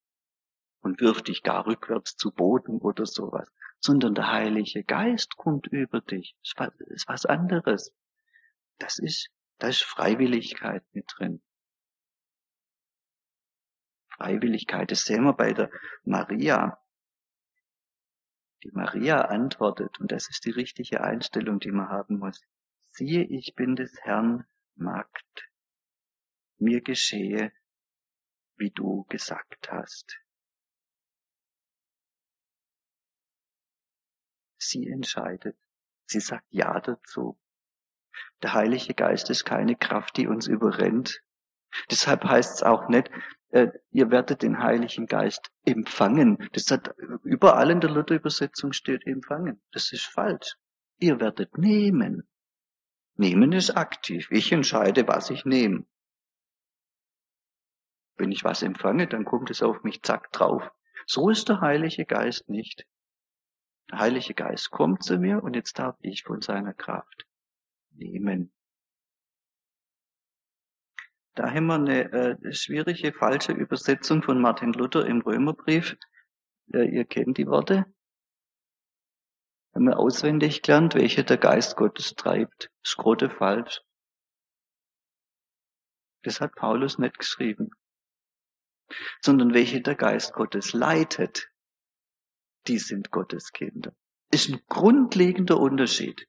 und 0.81 1.01
wirft 1.01 1.29
dich 1.29 1.42
gar 1.42 1.66
rückwärts 1.66 2.16
zu 2.16 2.33
Boden 2.33 2.79
oder 2.79 3.07
sowas, 3.07 3.49
sondern 3.80 4.14
der 4.14 4.32
Heilige 4.32 4.84
Geist 4.84 5.36
kommt 5.36 5.66
über 5.68 6.00
dich. 6.00 6.36
Das 6.42 6.72
ist 6.78 7.08
was 7.08 7.26
anderes. 7.26 7.92
Das 8.78 8.98
ist, 8.98 9.30
da 9.58 9.68
ist 9.68 9.82
Freiwilligkeit 9.82 10.84
mit 10.92 11.06
drin. 11.16 11.42
Freiwilligkeit. 14.10 14.90
Das 14.90 15.04
sehen 15.04 15.24
wir 15.24 15.32
bei 15.32 15.52
der 15.52 15.70
Maria. 16.04 16.82
Die 18.64 18.72
Maria 18.72 19.22
antwortet, 19.22 20.00
und 20.00 20.10
das 20.10 20.28
ist 20.28 20.44
die 20.44 20.50
richtige 20.50 21.02
Einstellung, 21.02 21.60
die 21.60 21.70
man 21.70 21.88
haben 21.88 22.18
muss. 22.18 22.42
Siehe, 22.88 23.22
ich 23.22 23.54
bin 23.54 23.76
des 23.76 23.96
Herrn 24.02 24.44
Magd. 24.74 25.48
Mir 26.58 26.80
geschehe, 26.80 27.52
wie 28.56 28.70
du 28.70 29.04
gesagt 29.04 29.70
hast. 29.70 30.18
Sie 34.68 34.87
entscheidet. 34.87 35.57
Sie 36.07 36.20
sagt 36.20 36.46
Ja 36.50 36.81
dazu. 36.81 37.38
Der 38.42 38.54
Heilige 38.54 38.94
Geist 38.94 39.31
ist 39.31 39.44
keine 39.44 39.76
Kraft, 39.76 40.16
die 40.16 40.26
uns 40.26 40.46
überrennt. 40.46 41.22
Deshalb 41.90 42.24
heißt 42.24 42.57
es 42.57 42.62
auch 42.62 42.88
nicht, 42.88 43.11
äh, 43.50 43.68
ihr 43.90 44.11
werdet 44.11 44.42
den 44.42 44.62
Heiligen 44.62 45.07
Geist 45.07 45.50
empfangen. 45.64 46.48
Das 46.52 46.70
hat 46.70 46.94
überall 47.24 47.70
in 47.70 47.81
der 47.81 47.90
Luther-Übersetzung 47.90 48.72
steht 48.72 49.07
empfangen. 49.07 49.61
Das 49.72 49.92
ist 49.92 50.04
falsch. 50.04 50.57
Ihr 50.98 51.20
werdet 51.20 51.57
nehmen. 51.57 52.28
Nehmen 53.14 53.52
ist 53.52 53.70
aktiv. 53.70 54.28
Ich 54.31 54.52
entscheide, 54.52 55.09
was 55.09 55.31
ich 55.31 55.44
nehme. 55.44 55.87
Wenn 58.16 58.33
ich 58.33 58.44
was 58.44 58.62
empfange, 58.62 59.07
dann 59.07 59.24
kommt 59.24 59.50
es 59.50 59.62
auf 59.62 59.83
mich 59.83 60.02
zack 60.02 60.31
drauf. 60.33 60.70
So 61.07 61.31
ist 61.31 61.48
der 61.48 61.61
Heilige 61.61 62.04
Geist 62.04 62.48
nicht. 62.48 62.87
Heilige 63.92 64.35
Geist 64.35 64.70
kommt 64.70 65.03
zu 65.03 65.18
mir 65.18 65.42
und 65.42 65.55
jetzt 65.57 65.79
darf 65.79 65.96
ich 66.03 66.22
von 66.22 66.42
seiner 66.42 66.74
Kraft 66.74 67.27
nehmen. 67.92 68.53
Da 71.35 71.53
haben 71.53 71.66
wir 71.66 71.74
eine 71.74 72.12
äh, 72.12 72.53
schwierige, 72.53 73.12
falsche 73.12 73.53
Übersetzung 73.53 74.22
von 74.22 74.40
Martin 74.40 74.72
Luther 74.72 75.07
im 75.07 75.20
Römerbrief. 75.20 75.96
Äh, 76.72 76.88
ihr 76.88 77.05
kennt 77.05 77.38
die 77.38 77.46
Worte. 77.46 77.87
Haben 79.72 79.85
wir 79.85 79.98
auswendig 79.98 80.62
gelernt, 80.62 80.94
welche 80.96 81.22
der 81.22 81.37
Geist 81.37 81.77
Gottes 81.77 82.14
treibt. 82.14 82.70
Ist 82.83 82.96
grote 82.96 83.31
falsch. 83.31 83.83
Das 86.24 86.40
hat 86.40 86.57
Paulus 86.57 86.98
nicht 86.98 87.18
geschrieben. 87.18 87.70
Sondern 89.22 89.55
welche 89.55 89.81
der 89.81 89.94
Geist 89.94 90.33
Gottes 90.33 90.72
leitet, 90.72 91.48
die 92.68 92.78
sind 92.78 93.11
Gottes 93.11 93.52
Kinder. 93.52 93.94
Ist 94.31 94.50
ein 94.50 94.61
grundlegender 94.68 95.59
Unterschied. 95.59 96.28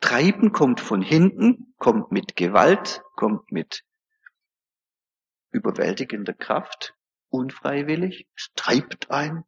Treiben 0.00 0.52
kommt 0.52 0.80
von 0.80 1.02
hinten, 1.02 1.74
kommt 1.78 2.12
mit 2.12 2.36
Gewalt, 2.36 3.02
kommt 3.14 3.50
mit 3.50 3.84
überwältigender 5.50 6.34
Kraft, 6.34 6.94
unfreiwillig, 7.30 8.28
es 8.36 8.50
treibt 8.54 9.10
ein. 9.10 9.44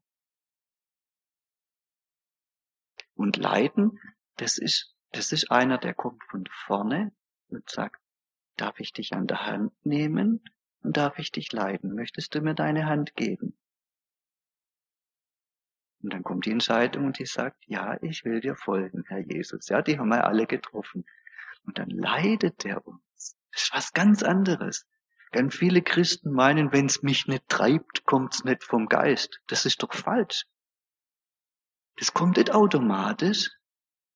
Und 3.14 3.36
Leiden, 3.36 3.98
das 4.36 4.56
ist, 4.56 4.94
das 5.12 5.32
ist 5.32 5.50
einer, 5.50 5.78
der 5.78 5.94
kommt 5.94 6.22
von 6.30 6.44
vorne 6.66 7.12
und 7.48 7.68
sagt, 7.68 8.00
darf 8.56 8.80
ich 8.80 8.92
dich 8.92 9.12
an 9.12 9.26
der 9.26 9.46
Hand 9.46 9.72
nehmen 9.84 10.42
und 10.82 10.96
darf 10.96 11.18
ich 11.18 11.30
dich 11.30 11.52
leiden? 11.52 11.94
Möchtest 11.94 12.34
du 12.34 12.40
mir 12.40 12.54
deine 12.54 12.86
Hand 12.86 13.14
geben? 13.14 13.56
Und 16.02 16.12
dann 16.14 16.22
kommt 16.22 16.46
die 16.46 16.50
Entscheidung 16.52 17.06
und 17.06 17.18
die 17.18 17.26
sagt, 17.26 17.62
ja, 17.66 17.98
ich 18.02 18.24
will 18.24 18.40
dir 18.40 18.56
folgen, 18.56 19.04
Herr 19.08 19.20
Jesus. 19.20 19.68
Ja, 19.68 19.82
die 19.82 19.98
haben 19.98 20.08
wir 20.08 20.26
alle 20.26 20.46
getroffen. 20.46 21.04
Und 21.64 21.78
dann 21.78 21.90
leidet 21.90 22.64
er 22.64 22.86
uns. 22.86 23.36
Das 23.52 23.62
ist 23.62 23.74
was 23.74 23.92
ganz 23.92 24.22
anderes. 24.22 24.86
Ganz 25.30 25.54
viele 25.54 25.82
Christen 25.82 26.32
meinen, 26.32 26.72
wenn 26.72 26.86
es 26.86 27.02
mich 27.02 27.26
nicht 27.26 27.48
treibt, 27.48 28.04
kommt's 28.04 28.44
nicht 28.44 28.64
vom 28.64 28.88
Geist. 28.88 29.40
Das 29.46 29.66
ist 29.66 29.82
doch 29.82 29.92
falsch. 29.92 30.46
Das 31.96 32.14
kommt 32.14 32.38
nicht 32.38 32.52
automatisch. 32.52 33.50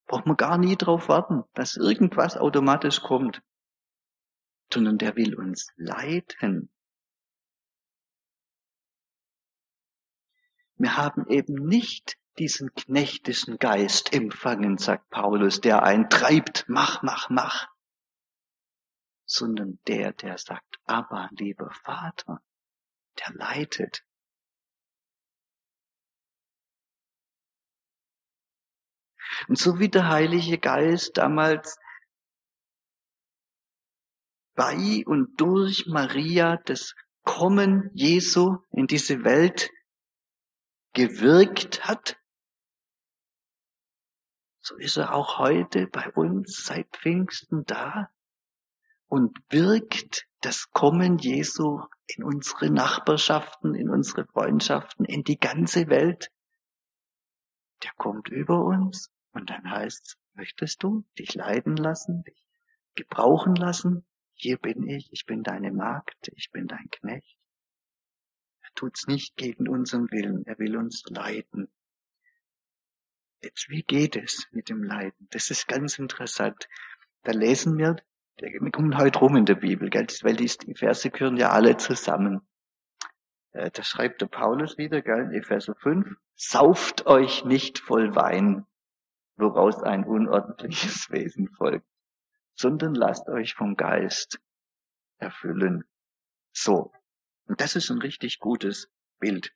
Braucht 0.07 0.27
man 0.27 0.37
gar 0.37 0.59
nie 0.59 0.77
drauf 0.77 1.09
warten, 1.09 1.45
dass 1.55 1.77
irgendwas 1.77 2.37
automatisch 2.37 3.01
kommt. 3.01 3.43
Sondern 4.73 4.99
der 4.99 5.17
will 5.17 5.35
uns 5.35 5.69
leiten. 5.77 6.71
Wir 10.85 10.99
haben 10.99 11.27
eben 11.29 11.55
nicht 11.67 12.19
diesen 12.37 12.75
knechtischen 12.75 13.57
Geist 13.57 14.13
empfangen, 14.13 14.77
sagt 14.77 15.09
Paulus, 15.09 15.63
der 15.63 15.83
einen 15.83 16.11
treibt, 16.11 16.67
mach, 16.69 17.03
mach, 17.03 17.31
mach, 17.31 17.69
sondern 19.25 19.79
der, 19.87 20.13
der 20.13 20.37
sagt, 20.37 20.77
aber 20.85 21.31
lieber 21.33 21.71
Vater, 21.71 22.43
der 23.19 23.33
leitet. 23.33 24.05
Und 29.49 29.57
so 29.57 29.79
wie 29.79 29.89
der 29.89 30.11
Heilige 30.11 30.59
Geist 30.59 31.17
damals 31.17 31.79
bei 34.55 35.03
und 35.07 35.41
durch 35.41 35.87
Maria 35.87 36.59
das 36.59 36.95
Kommen 37.23 37.91
Jesu 37.95 38.59
in 38.71 38.87
diese 38.87 39.25
Welt 39.25 39.71
gewirkt 40.95 41.87
hat, 41.87 42.17
so 44.61 44.77
ist 44.77 44.97
er 44.97 45.13
auch 45.13 45.39
heute 45.39 45.87
bei 45.89 46.11
uns 46.13 46.65
seit 46.65 46.89
Pfingsten 46.97 47.65
da 47.67 48.11
und 49.09 49.39
wirkt 49.51 50.27
das 50.41 50.71
Kommen 50.71 51.19
Jesu 51.19 51.83
in 52.07 52.25
unsere 52.25 52.71
Nachbarschaften, 52.71 53.75
in 53.75 53.91
unsere 53.91 54.25
Freundschaften, 54.25 55.05
in 55.05 55.23
die 55.25 55.39
ganze 55.39 55.89
Welt. 55.89 56.31
Der 57.83 57.93
kommt 57.97 58.29
über 58.29 58.65
uns 58.65 59.11
und 59.33 59.51
dann 59.51 59.71
heißt 59.71 60.17
möchtest 60.33 60.83
du 60.83 61.05
dich 61.19 61.35
leiden 61.35 61.77
lassen, 61.77 62.23
dich 62.25 62.49
gebrauchen 62.95 63.55
lassen? 63.55 64.07
Hier 64.33 64.59
bin 64.59 64.89
ich, 64.89 65.13
ich 65.13 65.27
bin 65.27 65.43
deine 65.43 65.73
Magd, 65.73 66.31
ich 66.35 66.51
bin 66.51 66.67
dein 66.67 66.89
Knecht 66.91 67.37
tut's 68.75 69.07
nicht 69.07 69.37
gegen 69.37 69.69
unseren 69.69 70.11
Willen. 70.11 70.47
Er 70.47 70.59
will 70.59 70.77
uns 70.77 71.03
leiden. 71.09 71.69
Jetzt, 73.43 73.69
wie 73.69 73.83
geht 73.83 74.17
es 74.17 74.47
mit 74.53 74.69
dem 74.69 74.83
Leiden? 74.83 75.29
Das 75.31 75.51
ist 75.51 75.69
ganz 75.69 75.99
interessant. 75.99 76.69
Da 77.23 77.33
lesen 77.33 77.77
wir, 77.79 77.97
wir 78.39 78.71
kommen 78.71 78.97
heute 78.97 79.19
rum 79.19 79.37
in 79.37 79.45
der 79.45 79.55
Bibel, 79.55 79.91
gell? 79.91 80.07
weil 80.23 80.37
die, 80.37 80.75
Verse 80.75 81.11
gehören 81.11 81.37
ja 81.37 81.51
alle 81.51 81.77
zusammen. 81.77 82.41
Äh, 83.53 83.71
da 83.71 83.83
schreibt 83.83 84.21
der 84.21 84.27
Paulus 84.27 84.79
wieder, 84.79 85.03
gell, 85.03 85.25
in 85.25 85.33
Epheser 85.33 85.75
5, 85.77 86.17
sauft 86.35 87.07
euch 87.07 87.45
nicht 87.45 87.79
voll 87.79 88.15
Wein, 88.15 88.67
woraus 89.37 89.83
ein 89.83 90.05
unordentliches 90.05 91.11
Wesen 91.11 91.49
folgt, 91.51 91.87
sondern 92.55 92.95
lasst 92.95 93.29
euch 93.29 93.55
vom 93.55 93.77
Geist 93.77 94.41
erfüllen. 95.19 95.85
So, 96.53 96.93
und 97.47 97.61
das 97.61 97.77
ist 97.77 97.91
ein 97.91 97.99
richtig 97.99 98.39
gutes 98.39 98.91
Bild. 99.19 99.55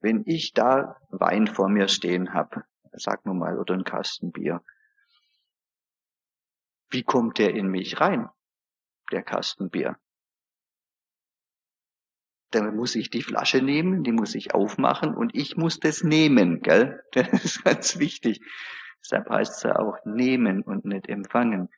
Wenn 0.00 0.22
ich 0.26 0.52
da 0.52 0.96
Wein 1.10 1.46
vor 1.46 1.68
mir 1.68 1.88
stehen 1.88 2.32
habe, 2.32 2.64
sag 2.92 3.26
nur 3.26 3.34
mal, 3.34 3.58
oder 3.58 3.74
ein 3.74 3.84
Kasten 3.84 4.32
Bier, 4.32 4.62
wie 6.90 7.02
kommt 7.02 7.38
der 7.38 7.54
in 7.54 7.68
mich 7.68 8.00
rein, 8.00 8.28
der 9.12 9.22
Kasten 9.22 9.70
Bier? 9.70 9.98
Dann 12.50 12.76
muss 12.76 12.94
ich 12.94 13.10
die 13.10 13.22
Flasche 13.22 13.60
nehmen, 13.60 14.04
die 14.04 14.12
muss 14.12 14.34
ich 14.34 14.54
aufmachen 14.54 15.14
und 15.14 15.34
ich 15.34 15.56
muss 15.56 15.80
das 15.80 16.02
nehmen, 16.02 16.62
gell? 16.62 17.02
Das 17.12 17.44
ist 17.44 17.64
ganz 17.64 17.98
wichtig. 17.98 18.40
Deshalb 19.00 19.28
heißt 19.28 19.56
es 19.56 19.62
ja 19.64 19.76
auch 19.78 19.98
nehmen 20.04 20.62
und 20.62 20.84
nicht 20.84 21.08
empfangen. 21.08 21.68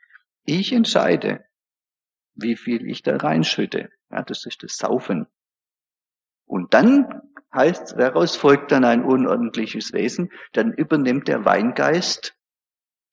Ich 0.45 0.73
entscheide, 0.73 1.45
wie 2.35 2.57
viel 2.57 2.87
ich 2.89 3.03
da 3.03 3.17
reinschütte. 3.17 3.91
Ja, 4.11 4.23
das 4.23 4.47
ist 4.47 4.63
das 4.63 4.77
Saufen. 4.77 5.27
Und 6.51 6.75
dann 6.75 7.07
heißt, 7.55 7.95
daraus 7.97 8.35
folgt 8.35 8.73
dann 8.73 8.85
ein 8.85 9.05
unordentliches 9.05 9.93
Wesen, 9.93 10.33
dann 10.53 10.73
übernimmt 10.73 11.29
der 11.29 11.45
Weingeist 11.45 12.37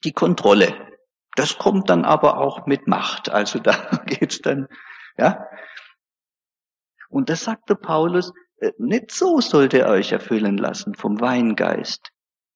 die 0.03 0.11
Kontrolle. 0.11 0.73
Das 1.35 1.59
kommt 1.59 1.91
dann 1.91 2.03
aber 2.03 2.39
auch 2.39 2.65
mit 2.65 2.87
Macht. 2.87 3.29
Also 3.29 3.59
da 3.59 3.75
geht's 4.07 4.41
dann, 4.41 4.67
ja. 5.19 5.45
Und 7.09 7.29
das 7.29 7.43
sagte 7.43 7.75
Paulus, 7.75 8.33
äh, 8.57 8.71
nicht 8.79 9.11
so 9.11 9.39
sollt 9.39 9.75
ihr 9.75 9.85
euch 9.85 10.13
erfüllen 10.13 10.57
lassen 10.57 10.95
vom 10.95 11.21
Weingeist. 11.21 12.09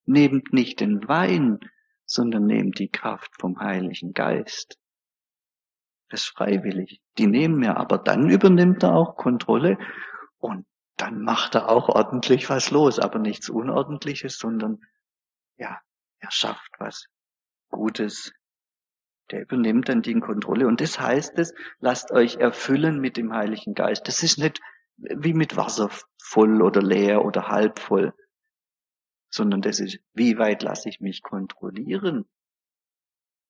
Nehmt 0.05 0.51
nicht 0.51 0.79
den 0.79 1.07
Wein, 1.07 1.59
sondern 2.05 2.47
nehmt 2.47 2.79
die 2.79 2.89
Kraft 2.89 3.29
vom 3.39 3.59
Heiligen 3.59 4.13
Geist. 4.13 4.79
Das 6.09 6.23
ist 6.23 6.29
freiwillig. 6.29 7.01
Die 7.19 7.27
nehmen 7.27 7.61
wir, 7.61 7.77
aber 7.77 7.99
dann 7.99 8.31
übernimmt 8.31 8.81
er 8.81 8.95
auch 8.95 9.15
Kontrolle 9.15 9.77
und 10.39 10.65
dann 11.01 11.21
macht 11.21 11.55
er 11.55 11.67
auch 11.69 11.89
ordentlich 11.89 12.49
was 12.49 12.69
los, 12.69 12.99
aber 12.99 13.17
nichts 13.17 13.49
Unordentliches, 13.49 14.37
sondern 14.37 14.81
ja, 15.57 15.81
er 16.19 16.31
schafft 16.31 16.71
was 16.77 17.07
Gutes. 17.69 18.33
Der 19.31 19.41
übernimmt 19.41 19.89
dann 19.89 20.01
die 20.01 20.19
Kontrolle. 20.19 20.67
Und 20.67 20.79
das 20.81 20.99
heißt 20.99 21.39
es, 21.39 21.53
lasst 21.79 22.11
euch 22.11 22.35
erfüllen 22.35 22.99
mit 22.99 23.17
dem 23.17 23.33
Heiligen 23.33 23.73
Geist. 23.73 24.07
Das 24.07 24.21
ist 24.21 24.37
nicht 24.37 24.59
wie 24.97 25.33
mit 25.33 25.57
Wasser 25.57 25.89
voll 26.21 26.61
oder 26.61 26.81
leer 26.81 27.25
oder 27.25 27.47
halb 27.47 27.79
voll, 27.79 28.13
sondern 29.29 29.61
das 29.61 29.79
ist, 29.79 29.99
wie 30.13 30.37
weit 30.37 30.61
lasse 30.61 30.89
ich 30.89 30.99
mich 30.99 31.23
kontrollieren 31.23 32.29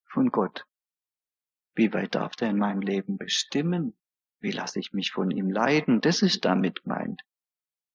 von 0.05 0.29
Gott? 0.29 0.65
Wie 1.73 1.93
weit 1.93 2.15
darf 2.15 2.35
der 2.35 2.49
in 2.49 2.57
meinem 2.57 2.81
Leben 2.81 3.17
bestimmen? 3.17 3.97
Wie 4.39 4.51
lasse 4.51 4.79
ich 4.79 4.93
mich 4.93 5.11
von 5.11 5.31
ihm 5.31 5.49
leiden? 5.49 5.99
Das 5.99 6.21
ist 6.21 6.45
damit 6.45 6.83
gemeint. 6.83 7.23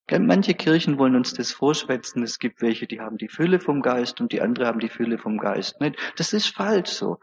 Manche 0.08 0.54
Kirchen 0.54 0.98
wollen 0.98 1.16
uns 1.16 1.34
das 1.34 1.52
vorschwätzen. 1.52 2.22
Es 2.22 2.38
gibt 2.38 2.62
welche, 2.62 2.86
die 2.86 3.00
haben 3.00 3.18
die 3.18 3.28
Fülle 3.28 3.58
vom 3.58 3.82
Geist 3.82 4.20
und 4.20 4.30
die 4.32 4.40
andere 4.40 4.66
haben 4.66 4.78
die 4.78 4.88
Fülle 4.88 5.18
vom 5.18 5.36
Geist 5.36 5.80
nicht. 5.80 5.98
Das 6.16 6.32
ist 6.32 6.54
falsch 6.54 6.90
so. 6.90 7.18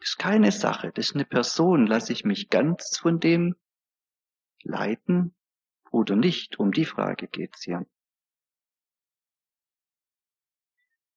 Das 0.00 0.10
ist 0.10 0.18
keine 0.18 0.50
Sache. 0.50 0.90
Das 0.92 1.06
ist 1.06 1.14
eine 1.14 1.24
Person. 1.24 1.86
Lasse 1.86 2.12
ich 2.12 2.24
mich 2.24 2.50
ganz 2.50 2.98
von 2.98 3.20
dem 3.20 3.54
leiten 4.62 5.36
oder 5.92 6.16
nicht? 6.16 6.58
Um 6.58 6.72
die 6.72 6.84
Frage 6.84 7.28
geht's 7.28 7.62
hier. 7.62 7.86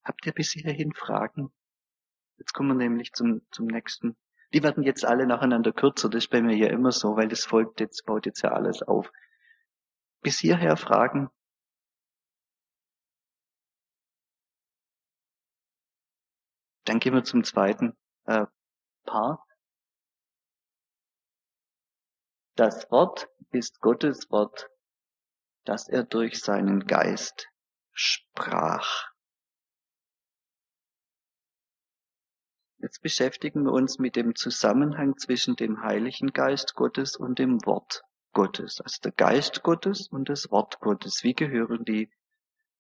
Habt 0.04 0.26
ihr 0.26 0.32
bis 0.32 0.52
hierhin 0.52 0.94
Fragen? 0.94 1.52
Jetzt 2.38 2.54
kommen 2.54 2.70
wir 2.70 2.88
nämlich 2.88 3.14
zum, 3.14 3.42
zum 3.52 3.66
nächsten. 3.66 4.16
Die 4.54 4.64
werden 4.64 4.84
jetzt 4.84 5.06
alle 5.06 5.26
nacheinander 5.26 5.72
kürzer. 5.72 6.10
Das 6.10 6.26
ist 6.26 6.30
bei 6.30 6.42
mir 6.42 6.56
ja 6.56 6.68
immer 6.68 6.92
so, 6.92 7.16
weil 7.16 7.28
das 7.28 7.46
folgt 7.46 7.80
jetzt, 7.80 8.06
baut 8.06 8.26
jetzt 8.26 8.42
ja 8.42 8.52
alles 8.52 8.84
auf. 8.84 9.12
Bis 10.22 10.40
hierher 10.40 10.78
Fragen? 10.78 11.30
Dann 16.86 17.00
gehen 17.00 17.14
wir 17.14 17.24
zum 17.24 17.44
zweiten 17.44 17.98
äh, 18.26 18.46
Paar. 19.06 19.48
Das 22.56 22.92
Wort 22.92 23.30
ist 23.50 23.80
Gottes 23.80 24.30
Wort, 24.30 24.70
das 25.64 25.88
er 25.88 26.04
durch 26.04 26.42
seinen 26.42 26.86
Geist 26.86 27.48
sprach. 27.92 29.12
Jetzt 32.78 33.02
beschäftigen 33.02 33.64
wir 33.64 33.72
uns 33.72 34.00
mit 34.00 34.16
dem 34.16 34.36
Zusammenhang 34.36 35.18
zwischen 35.18 35.56
dem 35.56 35.82
Heiligen 35.82 36.34
Geist 36.34 36.74
Gottes 36.76 37.16
und 37.16 37.40
dem 37.40 37.64
Wort 37.66 38.04
Gottes. 38.32 38.82
Also 38.82 39.02
der 39.04 39.12
Geist 39.12 39.64
Gottes 39.64 40.08
und 40.08 40.30
das 40.30 40.52
Wort 40.52 40.80
Gottes. 40.80 41.24
Wie 41.24 41.34
gehören 41.34 41.86
die 41.86 42.12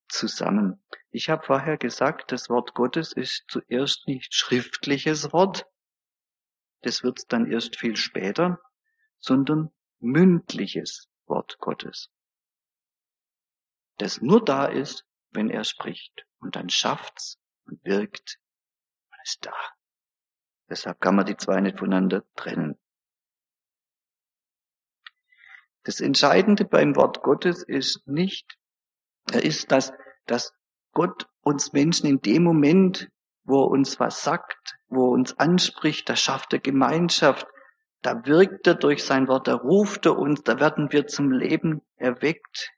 zusammen? 0.08 0.84
Ich 1.10 1.30
habe 1.30 1.46
vorher 1.46 1.78
gesagt, 1.78 2.32
das 2.32 2.50
Wort 2.50 2.74
Gottes 2.74 3.14
ist 3.14 3.46
zuerst 3.48 4.08
nicht 4.08 4.34
schriftliches 4.34 5.34
Wort. 5.34 5.66
Das 6.82 7.04
wird 7.04 7.32
dann 7.32 7.52
erst 7.52 7.78
viel 7.78 7.96
später, 7.96 8.60
sondern 9.20 9.72
mündliches 10.00 11.10
Wort 11.28 11.60
Gottes. 11.60 12.10
Das 13.98 14.22
nur 14.22 14.44
da 14.44 14.66
ist, 14.66 15.06
wenn 15.30 15.50
er 15.50 15.64
spricht. 15.64 16.26
Und 16.40 16.56
dann 16.56 16.70
schafft's 16.70 17.40
und 17.66 17.84
wirkt 17.86 18.40
und 19.12 19.18
ist 19.24 19.46
da. 19.46 19.54
Deshalb 20.70 21.00
kann 21.02 21.16
man 21.16 21.26
die 21.26 21.38
zwei 21.38 21.62
nicht 21.62 21.78
voneinander 21.78 22.24
trennen. 22.36 22.81
Das 25.84 26.00
Entscheidende 26.00 26.66
beim 26.66 26.96
Wort 26.96 27.24
Gottes 27.24 27.64
ist 27.64 28.08
nicht, 28.08 28.58
ist, 29.34 29.72
dass, 29.72 29.92
dass 30.28 30.54
Gott 30.94 31.28
uns 31.42 31.74
Menschen 31.74 32.08
in 32.08 32.22
dem 32.22 32.44
Moment, 32.44 33.10
wo 33.44 33.64
er 33.64 33.70
uns 33.70 34.00
was 34.00 34.24
sagt, 34.24 34.78
wo 34.90 35.08
er 35.08 35.12
uns 35.12 35.38
anspricht, 35.40 36.08
da 36.08 36.16
schafft 36.16 36.54
er 36.54 36.60
Gemeinschaft, 36.60 37.48
da 38.02 38.26
wirkt 38.26 38.68
er 38.68 38.76
durch 38.76 39.04
sein 39.04 39.28
Wort, 39.28 39.48
da 39.48 39.56
ruft 39.56 40.06
er 40.06 40.18
uns, 40.18 40.44
da 40.44 40.60
werden 40.60 40.92
wir 40.92 41.08
zum 41.08 41.32
Leben 41.32 41.82
erweckt. 41.96 42.72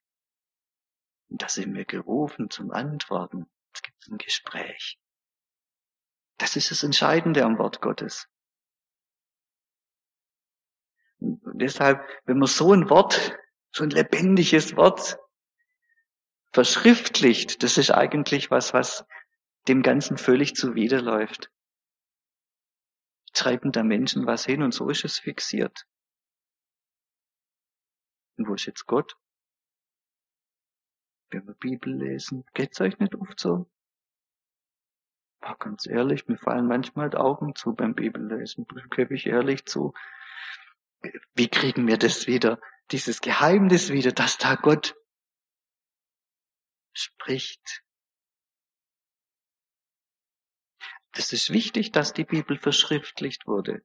Und 1.30 1.42
da 1.42 1.50
sind 1.50 1.74
wir 1.74 1.86
gerufen 1.86 2.50
zum 2.50 2.72
Antworten. 2.72 3.50
Es 3.74 3.82
gibt 3.82 4.08
ein 4.08 4.18
Gespräch. 4.18 5.00
Das 6.38 6.56
ist 6.56 6.72
das 6.72 6.84
Entscheidende 6.84 7.44
am 7.44 7.58
Wort 7.58 7.82
Gottes. 7.82 8.28
Deshalb, 11.24 12.06
wenn 12.26 12.38
man 12.38 12.48
so 12.48 12.74
ein 12.74 12.90
Wort, 12.90 13.38
so 13.72 13.84
ein 13.84 13.90
lebendiges 13.90 14.76
Wort 14.76 15.18
verschriftlicht, 16.52 17.64
das 17.64 17.78
ist 17.78 17.92
eigentlich 17.92 18.52
was, 18.52 18.74
was 18.74 19.06
dem 19.70 19.84
Ganzen 19.84 20.18
völlig 20.18 20.56
zuwiderläuft. 20.56 21.50
Schreiben 23.34 23.72
da 23.72 23.84
Menschen 23.84 24.26
was 24.26 24.46
hin 24.46 24.62
und 24.62 24.74
so 24.74 24.90
ist 24.90 25.06
es 25.06 25.18
fixiert. 25.18 25.86
Und 28.38 28.48
wo 28.50 28.56
ist 28.56 28.66
jetzt 28.66 28.86
Gott? 28.86 29.16
Wenn 31.30 31.48
wir 31.48 31.56
Bibel 31.56 31.96
lesen, 31.96 32.46
geht's 32.54 32.82
euch 32.82 33.00
nicht 33.00 33.16
oft 33.16 33.40
so? 33.40 33.72
Ja, 35.42 35.56
ganz 35.56 35.88
ehrlich, 35.88 36.28
mir 36.28 36.38
fallen 36.38 36.68
manchmal 36.68 37.10
die 37.10 37.18
Augen 37.18 37.56
zu 37.56 37.74
beim 37.74 37.96
Bibellesen, 37.96 38.68
gebe 38.92 39.16
ich 39.16 39.26
ehrlich 39.26 39.66
zu. 39.66 39.94
Wie 41.36 41.48
kriegen 41.48 41.88
wir 41.88 41.98
das 41.98 42.28
wieder, 42.28 42.60
dieses 42.92 43.22
Geheimnis 43.22 43.92
wieder, 43.92 44.12
dass 44.12 44.38
da 44.38 44.56
Gott 44.56 44.96
spricht? 46.94 47.84
Es 51.16 51.32
ist 51.34 51.52
wichtig, 51.52 51.92
dass 51.92 52.14
die 52.14 52.24
Bibel 52.24 52.58
verschriftlicht 52.58 53.46
wurde. 53.46 53.84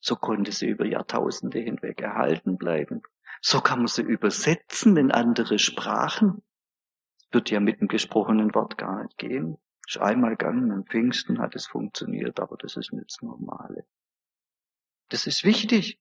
So 0.00 0.16
konnte 0.16 0.52
sie 0.52 0.66
über 0.66 0.86
Jahrtausende 0.86 1.58
hinweg 1.58 2.00
erhalten 2.00 2.56
bleiben. 2.56 3.02
So 3.42 3.60
kann 3.60 3.80
man 3.80 3.88
sie 3.88 4.02
übersetzen 4.02 4.96
in 4.96 5.10
andere 5.10 5.58
Sprachen. 5.58 6.42
Wird 7.30 7.50
ja 7.50 7.60
mit 7.60 7.80
dem 7.80 7.88
gesprochenen 7.88 8.54
Wort 8.54 8.78
gar 8.78 9.02
nicht 9.02 9.18
gehen. 9.18 9.58
Ist 9.86 9.98
einmal 9.98 10.36
gegangen, 10.36 10.72
am 10.72 10.84
Pfingsten 10.86 11.40
hat 11.40 11.54
es 11.54 11.66
funktioniert, 11.66 12.40
aber 12.40 12.56
das 12.56 12.76
ist 12.76 12.92
nicht 12.92 13.10
das 13.10 13.22
Normale. 13.22 13.86
Das 15.08 15.26
ist 15.26 15.44
wichtig. 15.44 15.98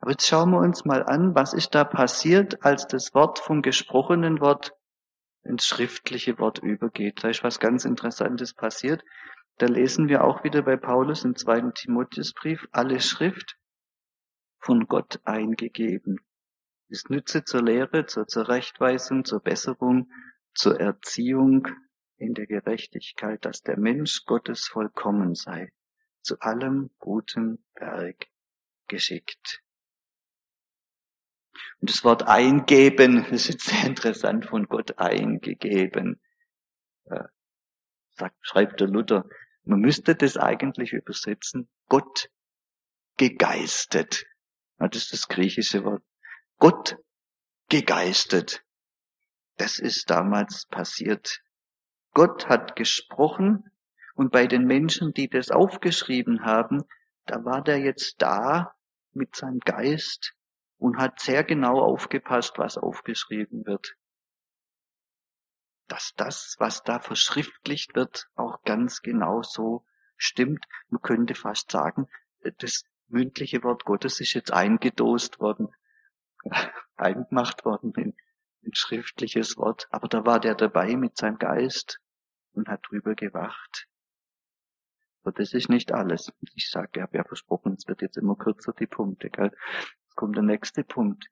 Aber 0.00 0.12
jetzt 0.12 0.26
schauen 0.26 0.50
wir 0.50 0.58
uns 0.58 0.86
mal 0.86 1.04
an, 1.04 1.34
was 1.34 1.52
ist 1.52 1.74
da 1.74 1.84
passiert, 1.84 2.64
als 2.64 2.86
das 2.86 3.14
Wort 3.14 3.38
vom 3.38 3.60
gesprochenen 3.60 4.40
Wort 4.40 4.72
ins 5.42 5.66
schriftliche 5.66 6.38
Wort 6.38 6.58
übergeht. 6.58 7.22
Da 7.22 7.28
ist 7.28 7.44
was 7.44 7.60
ganz 7.60 7.84
Interessantes 7.84 8.54
passiert. 8.54 9.04
Da 9.58 9.66
lesen 9.66 10.08
wir 10.08 10.24
auch 10.24 10.42
wieder 10.42 10.62
bei 10.62 10.76
Paulus 10.76 11.24
im 11.24 11.36
zweiten 11.36 11.74
Timotheusbrief, 11.74 12.66
alle 12.72 12.98
Schrift 13.00 13.58
von 14.58 14.86
Gott 14.86 15.20
eingegeben. 15.24 16.18
Ist 16.88 17.10
Nütze 17.10 17.44
zur 17.44 17.62
Lehre, 17.62 18.06
zur 18.06 18.26
Zurechtweisung, 18.26 19.26
zur 19.26 19.40
Besserung, 19.40 20.10
zur 20.54 20.80
Erziehung 20.80 21.68
in 22.16 22.32
der 22.32 22.46
Gerechtigkeit, 22.46 23.44
dass 23.44 23.62
der 23.62 23.78
Mensch 23.78 24.24
Gottes 24.24 24.66
vollkommen 24.66 25.34
sei, 25.34 25.72
zu 26.22 26.40
allem 26.40 26.90
guten 26.98 27.64
Werk 27.74 28.26
geschickt. 28.88 29.62
Und 31.80 31.90
das 31.90 32.04
Wort 32.04 32.26
eingeben, 32.26 33.22
das 33.22 33.32
ist 33.32 33.48
jetzt 33.48 33.66
sehr 33.66 33.84
interessant, 33.84 34.46
von 34.46 34.66
Gott 34.66 34.98
eingegeben. 34.98 36.20
Äh, 37.06 37.24
sagt, 38.10 38.36
schreibt 38.42 38.80
der 38.80 38.88
Luther, 38.88 39.24
man 39.64 39.80
müsste 39.80 40.14
das 40.14 40.36
eigentlich 40.36 40.92
übersetzen, 40.92 41.68
Gott 41.88 42.30
gegeistet. 43.16 44.26
das 44.78 44.96
ist 44.96 45.12
das 45.12 45.28
griechische 45.28 45.84
Wort. 45.84 46.02
Gott 46.58 46.96
gegeistet. 47.68 48.62
Das 49.56 49.78
ist 49.78 50.10
damals 50.10 50.66
passiert. 50.66 51.42
Gott 52.12 52.48
hat 52.48 52.76
gesprochen 52.76 53.70
und 54.14 54.32
bei 54.32 54.46
den 54.46 54.64
Menschen, 54.64 55.12
die 55.12 55.28
das 55.28 55.50
aufgeschrieben 55.50 56.44
haben, 56.44 56.82
da 57.26 57.44
war 57.44 57.62
der 57.62 57.78
jetzt 57.78 58.16
da 58.22 58.74
mit 59.12 59.36
seinem 59.36 59.60
Geist 59.60 60.34
und 60.80 60.96
hat 60.96 61.20
sehr 61.20 61.44
genau 61.44 61.80
aufgepasst, 61.80 62.58
was 62.58 62.78
aufgeschrieben 62.78 63.66
wird. 63.66 63.96
Dass 65.88 66.14
das, 66.16 66.56
was 66.58 66.82
da 66.82 67.00
verschriftlicht 67.00 67.94
wird, 67.94 68.28
auch 68.34 68.62
ganz 68.62 69.02
genau 69.02 69.42
so 69.42 69.84
stimmt. 70.16 70.64
Man 70.88 71.02
könnte 71.02 71.34
fast 71.34 71.70
sagen, 71.70 72.08
das 72.58 72.84
mündliche 73.08 73.62
Wort 73.62 73.84
Gottes 73.84 74.20
ist 74.20 74.32
jetzt 74.32 74.52
eingedost 74.52 75.38
worden, 75.38 75.68
eingemacht 76.96 77.64
worden 77.64 77.92
in, 77.96 78.16
ein 78.62 78.74
schriftliches 78.74 79.56
Wort, 79.56 79.88
aber 79.90 80.08
da 80.08 80.26
war 80.26 80.38
der 80.38 80.54
dabei 80.54 80.94
mit 80.96 81.16
seinem 81.16 81.38
Geist 81.38 81.98
und 82.52 82.68
hat 82.68 82.82
drüber 82.88 83.14
gewacht. 83.14 83.86
Aber 85.22 85.32
das 85.32 85.54
ist 85.54 85.68
nicht 85.68 85.92
alles. 85.92 86.32
Ich 86.54 86.70
sage, 86.70 86.90
ich 86.94 87.02
habe 87.02 87.16
ja 87.16 87.24
versprochen, 87.24 87.74
es 87.74 87.86
wird 87.88 88.02
jetzt 88.02 88.16
immer 88.16 88.36
kürzer, 88.36 88.72
die 88.72 88.86
Punkte. 88.86 89.30
Gell? 89.30 89.50
Jetzt 90.10 90.16
kommt 90.16 90.34
der 90.34 90.42
nächste 90.42 90.82
Punkt. 90.82 91.30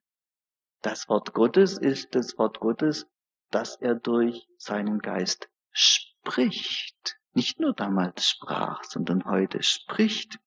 Das 0.81 1.09
Wort 1.09 1.33
Gottes 1.33 1.77
ist 1.77 2.15
das 2.15 2.37
Wort 2.37 2.61
Gottes, 2.61 3.07
das 3.51 3.75
er 3.75 3.95
durch 3.95 4.47
seinen 4.57 4.99
Geist 4.99 5.49
spricht. 5.71 7.19
Nicht 7.33 7.59
nur 7.59 7.73
damals 7.73 8.25
sprach, 8.25 8.85
sondern 8.85 9.25
heute 9.25 9.61
spricht. 9.63 10.39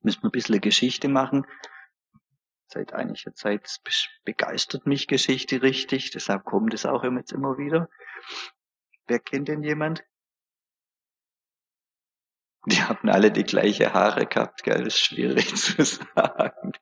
Müssen 0.00 0.22
wir 0.22 0.28
ein 0.28 0.32
bisschen 0.32 0.60
Geschichte 0.60 1.08
machen 1.08 1.44
seit 2.74 2.92
einiger 2.92 3.32
Zeit 3.34 3.80
begeistert 4.24 4.86
mich 4.86 5.06
Geschichte 5.06 5.62
richtig, 5.62 6.10
deshalb 6.10 6.44
kommt 6.44 6.74
es 6.74 6.86
auch 6.86 7.04
jetzt 7.04 7.32
immer 7.32 7.56
wieder. 7.56 7.88
Wer 9.06 9.20
kennt 9.20 9.48
denn 9.48 9.62
jemand? 9.62 10.02
Die 12.66 12.82
haben 12.82 13.08
alle 13.08 13.30
die 13.30 13.44
gleiche 13.44 13.92
Haare 13.92 14.26
gehabt, 14.26 14.62
gell? 14.62 14.84
Das 14.84 14.94
ist 14.94 15.00
schwierig 15.00 15.54
zu 15.56 15.84
sagen. 15.84 16.72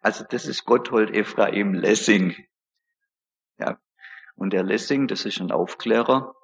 Also 0.00 0.24
das 0.28 0.46
ist 0.46 0.64
Gotthold 0.64 1.14
Ephraim 1.14 1.74
Lessing. 1.74 2.36
Ja. 3.58 3.78
Und 4.34 4.52
der 4.52 4.64
Lessing, 4.64 5.06
das 5.06 5.24
ist 5.26 5.40
ein 5.40 5.52
Aufklärer, 5.52 6.34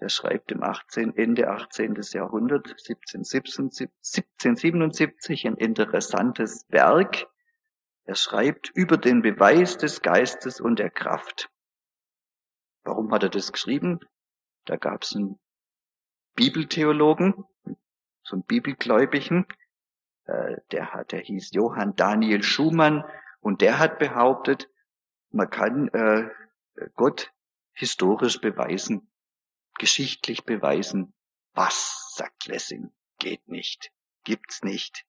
der 0.00 0.08
schreibt 0.08 0.50
im 0.52 0.62
18, 0.62 1.16
Ende 1.16 1.48
18. 1.48 2.00
Jahrhundert, 2.12 2.68
1777, 2.68 3.88
1777 4.02 5.46
ein 5.46 5.56
interessantes 5.56 6.64
Werk, 6.68 7.26
er 8.04 8.14
schreibt 8.14 8.70
über 8.74 8.96
den 8.96 9.20
Beweis 9.20 9.76
des 9.76 10.00
Geistes 10.00 10.60
und 10.60 10.78
der 10.78 10.88
Kraft. 10.88 11.50
Warum 12.82 13.12
hat 13.12 13.22
er 13.22 13.28
das 13.28 13.52
geschrieben? 13.52 14.00
Da 14.64 14.76
gab 14.76 15.02
es 15.02 15.14
einen 15.14 15.38
Bibeltheologen, 16.34 17.44
so 18.28 18.36
einen 18.36 18.44
Bibelgläubigen, 18.44 19.46
äh, 20.26 20.56
der, 20.70 20.92
hat, 20.92 21.12
der 21.12 21.20
hieß 21.20 21.52
Johann 21.52 21.96
Daniel 21.96 22.42
Schumann 22.42 23.04
und 23.40 23.62
der 23.62 23.78
hat 23.78 23.98
behauptet, 23.98 24.68
man 25.30 25.48
kann 25.48 25.88
äh, 25.88 26.28
Gott 26.94 27.32
historisch 27.72 28.40
beweisen, 28.40 29.10
geschichtlich 29.78 30.44
beweisen. 30.44 31.14
Was, 31.54 32.14
sagt 32.14 32.46
Lessing, 32.46 32.92
geht 33.18 33.48
nicht, 33.48 33.90
gibt's 34.24 34.62
nicht 34.62 35.06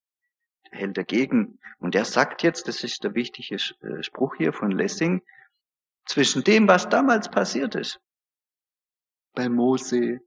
hält 0.72 0.98
dagegen. 0.98 1.60
Und 1.80 1.96
er 1.96 2.06
sagt 2.06 2.44
jetzt, 2.44 2.68
das 2.68 2.84
ist 2.84 3.04
der 3.04 3.16
wichtige 3.16 3.56
äh, 3.56 4.04
Spruch 4.04 4.36
hier 4.36 4.54
von 4.54 4.72
Lessing, 4.72 5.22
zwischen 6.06 6.44
dem, 6.44 6.68
was 6.68 6.90
damals 6.90 7.30
passiert 7.30 7.76
ist, 7.76 8.00
bei 9.34 9.50
Mose, 9.50 10.22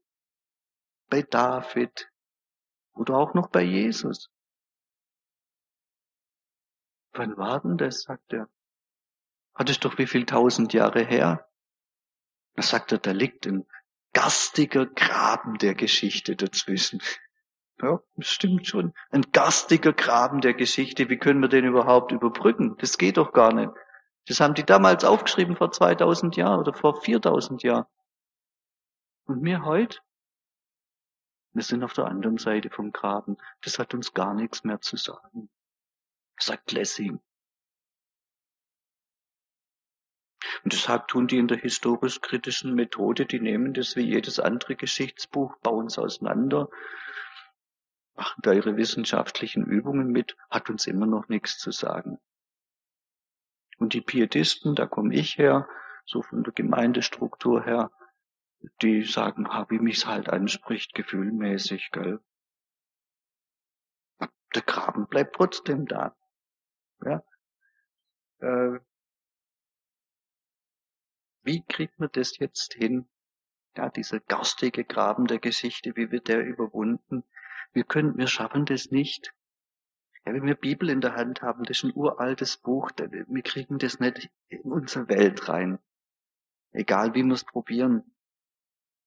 bei 1.09 1.23
David 1.23 2.12
oder 2.95 3.17
auch 3.17 3.35
noch 3.35 3.49
bei 3.49 3.63
Jesus. 3.63 4.31
Wann 7.13 7.37
war 7.37 7.61
denn 7.61 7.77
das, 7.77 8.03
sagt 8.03 8.33
er. 8.33 8.49
Hat 9.55 9.69
es 9.69 9.81
doch 9.81 9.99
wie 9.99 10.07
viel 10.07 10.25
tausend 10.25 10.73
Jahre 10.73 11.05
her? 11.05 11.49
Da 12.55 12.63
sagt 12.63 12.93
er, 12.93 12.99
da 12.99 13.13
liegt 13.13 13.47
ein 13.47 13.67
garstiger 14.13 14.87
Graben 14.87 15.59
der 15.59 15.75
Geschichte 15.75 16.37
dazwischen. 16.37 17.03
Ja, 17.81 18.01
das 18.17 18.29
stimmt 18.29 18.67
schon. 18.67 18.95
Ein 19.11 19.23
garstiger 19.33 19.93
Graben 19.93 20.41
der 20.41 20.55
Geschichte. 20.55 21.09
Wie 21.11 21.19
können 21.19 21.41
wir 21.41 21.49
den 21.49 21.65
überhaupt 21.65 22.13
überbrücken? 22.13 22.77
Das 22.79 22.97
geht 22.97 23.17
doch 23.17 23.33
gar 23.33 23.53
nicht. 23.53 23.73
Das 24.27 24.41
haben 24.41 24.55
die 24.55 24.65
damals 24.65 25.05
aufgeschrieben 25.05 25.57
vor 25.57 25.73
2000 25.73 26.37
Jahren 26.37 26.61
oder 26.61 26.73
vor 26.73 27.01
4000 27.01 27.63
Jahren. 27.63 27.87
Und 29.25 29.43
wir 29.43 29.65
heute? 29.65 29.99
Wir 31.53 31.63
sind 31.63 31.85
auf 31.85 31.93
der 31.93 32.07
anderen 32.07 32.39
Seite 32.39 32.71
vom 32.71 32.93
Graben. 32.93 33.37
Das 33.61 33.79
hat 33.79 33.95
uns 33.95 34.15
gar 34.15 34.35
nichts 34.35 34.65
mehr 34.65 34.81
zu 34.81 34.97
sagen, 34.97 35.51
sagt 36.39 36.73
Lessing. 36.73 37.21
Und 40.65 40.73
deshalb 40.73 41.09
tun 41.09 41.27
die 41.27 41.39
in 41.39 41.49
der 41.49 41.59
historisch-kritischen 41.59 42.75
Methode, 42.75 43.27
die 43.27 43.41
nehmen 43.41 43.75
das 43.75 43.97
wie 43.97 44.03
jedes 44.03 44.41
andere 44.41 44.77
Geschichtsbuch, 44.77 45.57
bauen 45.59 45.87
es 45.87 45.99
auseinander, 45.99 46.69
machen 48.15 48.41
da 48.43 48.53
ihre 48.53 48.77
wissenschaftlichen 48.77 49.65
Übungen 49.65 50.09
mit, 50.09 50.37
hat 50.51 50.71
uns 50.71 50.87
immer 50.87 51.07
noch 51.07 51.29
nichts 51.29 51.59
zu 51.59 51.71
sagen. 51.71 52.19
Und 53.79 53.95
die 53.95 54.01
Pietisten, 54.01 54.75
da 54.75 54.87
komme 54.87 55.15
ich 55.15 55.39
her, 55.39 55.69
so 56.05 56.23
von 56.23 56.45
der 56.45 56.53
Gemeindestruktur 56.53 57.65
her, 57.65 57.91
die 58.81 59.03
sagen, 59.03 59.49
ha, 59.49 59.67
wie 59.71 59.79
mich's 59.79 60.07
halt 60.07 60.29
anspricht, 60.29 60.95
gefühlmäßig, 60.95 61.91
gell. 61.93 62.21
Der 64.55 64.63
Graben 64.63 65.07
bleibt 65.07 65.37
trotzdem 65.37 65.87
da. 65.87 66.15
Ja. 67.05 67.25
Äh, 68.41 68.81
wie 71.43 71.65
kriegt 71.65 71.99
man 71.99 72.11
das 72.13 72.39
jetzt 72.39 72.75
hin? 72.75 73.09
Ja, 73.77 73.89
dieser 73.89 74.21
garstige 74.21 74.85
Graben 74.85 75.27
der 75.27 75.39
Geschichte, 75.39 75.97
wie 75.97 76.11
wird 76.11 76.29
der 76.29 76.45
überwunden? 76.45 77.25
Wir 77.73 77.85
können, 77.85 78.19
wir 78.19 78.27
schaffen 78.27 78.67
das 78.67 78.91
nicht. 78.91 79.33
Ja, 80.25 80.35
wenn 80.35 80.45
wir 80.45 80.55
Bibel 80.55 80.91
in 80.91 81.01
der 81.01 81.17
Hand 81.17 81.43
haben, 81.43 81.65
das 81.65 81.79
ist 81.79 81.85
ein 81.85 81.97
uraltes 81.97 82.59
Buch, 82.59 82.91
wir 82.97 83.43
kriegen 83.43 83.79
das 83.79 83.99
nicht 83.99 84.31
in 84.49 84.61
unsere 84.61 85.09
Welt 85.09 85.49
rein. 85.49 85.79
Egal 86.73 87.15
wie 87.15 87.25
wir 87.25 87.35
es 87.35 87.45
probieren. 87.45 88.12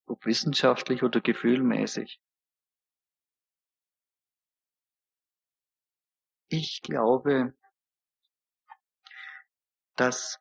Ob 0.06 0.26
wissenschaftlich 0.26 1.04
oder 1.04 1.22
gefühlmäßig. 1.22 2.20
Ich 6.48 6.82
glaube, 6.82 7.54
dass 9.96 10.40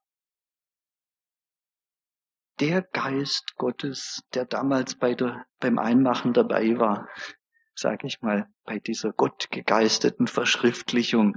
der 2.61 2.83
Geist 2.83 3.57
Gottes, 3.57 4.23
der 4.35 4.45
damals 4.45 4.97
bei 4.97 5.15
der, 5.15 5.47
beim 5.59 5.79
Einmachen 5.79 6.33
dabei 6.33 6.79
war, 6.79 7.09
sage 7.75 8.07
ich 8.07 8.21
mal, 8.21 8.49
bei 8.65 8.79
dieser 8.79 9.13
gottgegeisteten 9.13 10.27
Verschriftlichung, 10.27 11.35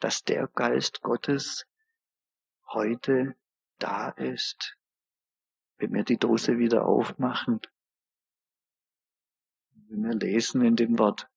dass 0.00 0.24
der 0.24 0.48
Geist 0.48 1.00
Gottes 1.00 1.66
heute 2.66 3.34
da 3.78 4.10
ist, 4.10 4.77
wenn 5.78 5.92
wir 5.92 6.04
die 6.04 6.18
Dose 6.18 6.58
wieder 6.58 6.86
aufmachen, 6.86 7.60
wenn 9.88 10.02
wir 10.02 10.14
lesen 10.14 10.62
in 10.62 10.76
dem 10.76 10.98
Wort. 10.98 11.28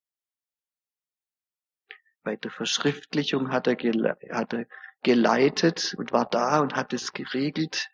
Bei 2.22 2.36
der 2.36 2.50
Verschriftlichung 2.50 3.50
hat 3.50 3.66
er, 3.66 3.76
hat 4.30 4.52
er 4.52 4.66
geleitet 5.02 5.94
und 5.98 6.12
war 6.12 6.28
da 6.28 6.60
und 6.60 6.74
hat 6.74 6.92
es 6.92 7.12
geregelt, 7.12 7.90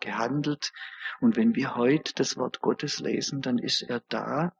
gehandelt. 0.00 0.72
Und 1.20 1.36
wenn 1.36 1.54
wir 1.54 1.76
heute 1.76 2.12
das 2.14 2.36
Wort 2.36 2.60
Gottes 2.60 2.98
lesen, 2.98 3.42
dann 3.42 3.58
ist 3.58 3.82
er 3.82 4.00
da 4.08 4.56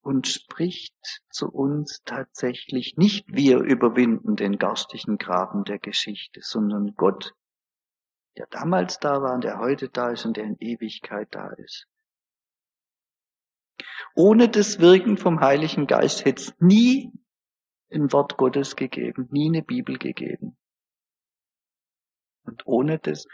und 0.00 0.28
spricht 0.28 1.22
zu 1.30 1.48
uns 1.48 2.02
tatsächlich 2.04 2.96
nicht 2.96 3.26
wir 3.26 3.58
überwinden 3.58 4.36
den 4.36 4.56
garstigen 4.58 5.18
Graben 5.18 5.64
der 5.64 5.80
Geschichte, 5.80 6.40
sondern 6.42 6.94
Gott, 6.94 7.34
der 8.36 8.46
damals 8.48 8.98
da 8.98 9.22
war 9.22 9.34
und 9.34 9.44
der 9.44 9.58
heute 9.58 9.88
da 9.88 10.10
ist 10.10 10.24
und 10.24 10.36
der 10.36 10.44
in 10.44 10.56
Ewigkeit 10.58 11.28
da 11.30 11.48
ist. 11.50 11.86
Ohne 14.14 14.48
das 14.48 14.78
Wirken 14.78 15.16
vom 15.16 15.40
Heiligen 15.40 15.86
Geist 15.86 16.24
hätte 16.24 16.42
es 16.42 16.54
nie 16.60 17.12
ein 17.90 18.12
Wort 18.12 18.36
Gottes 18.36 18.76
gegeben, 18.76 19.28
nie 19.30 19.48
eine 19.48 19.62
Bibel 19.62 19.98
gegeben. 19.98 20.56
Und 22.44 22.66
ohne 22.66 22.98
das 22.98 23.26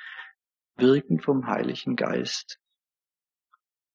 Wirken 0.76 1.20
vom 1.20 1.46
Heiligen 1.46 1.96
Geist 1.96 2.59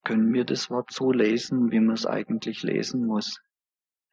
können 0.03 0.31
wir 0.33 0.45
das 0.45 0.69
Wort 0.69 0.91
so 0.93 1.11
lesen, 1.11 1.71
wie 1.71 1.79
man 1.79 1.95
es 1.95 2.05
eigentlich 2.05 2.63
lesen 2.63 3.05
muss. 3.05 3.41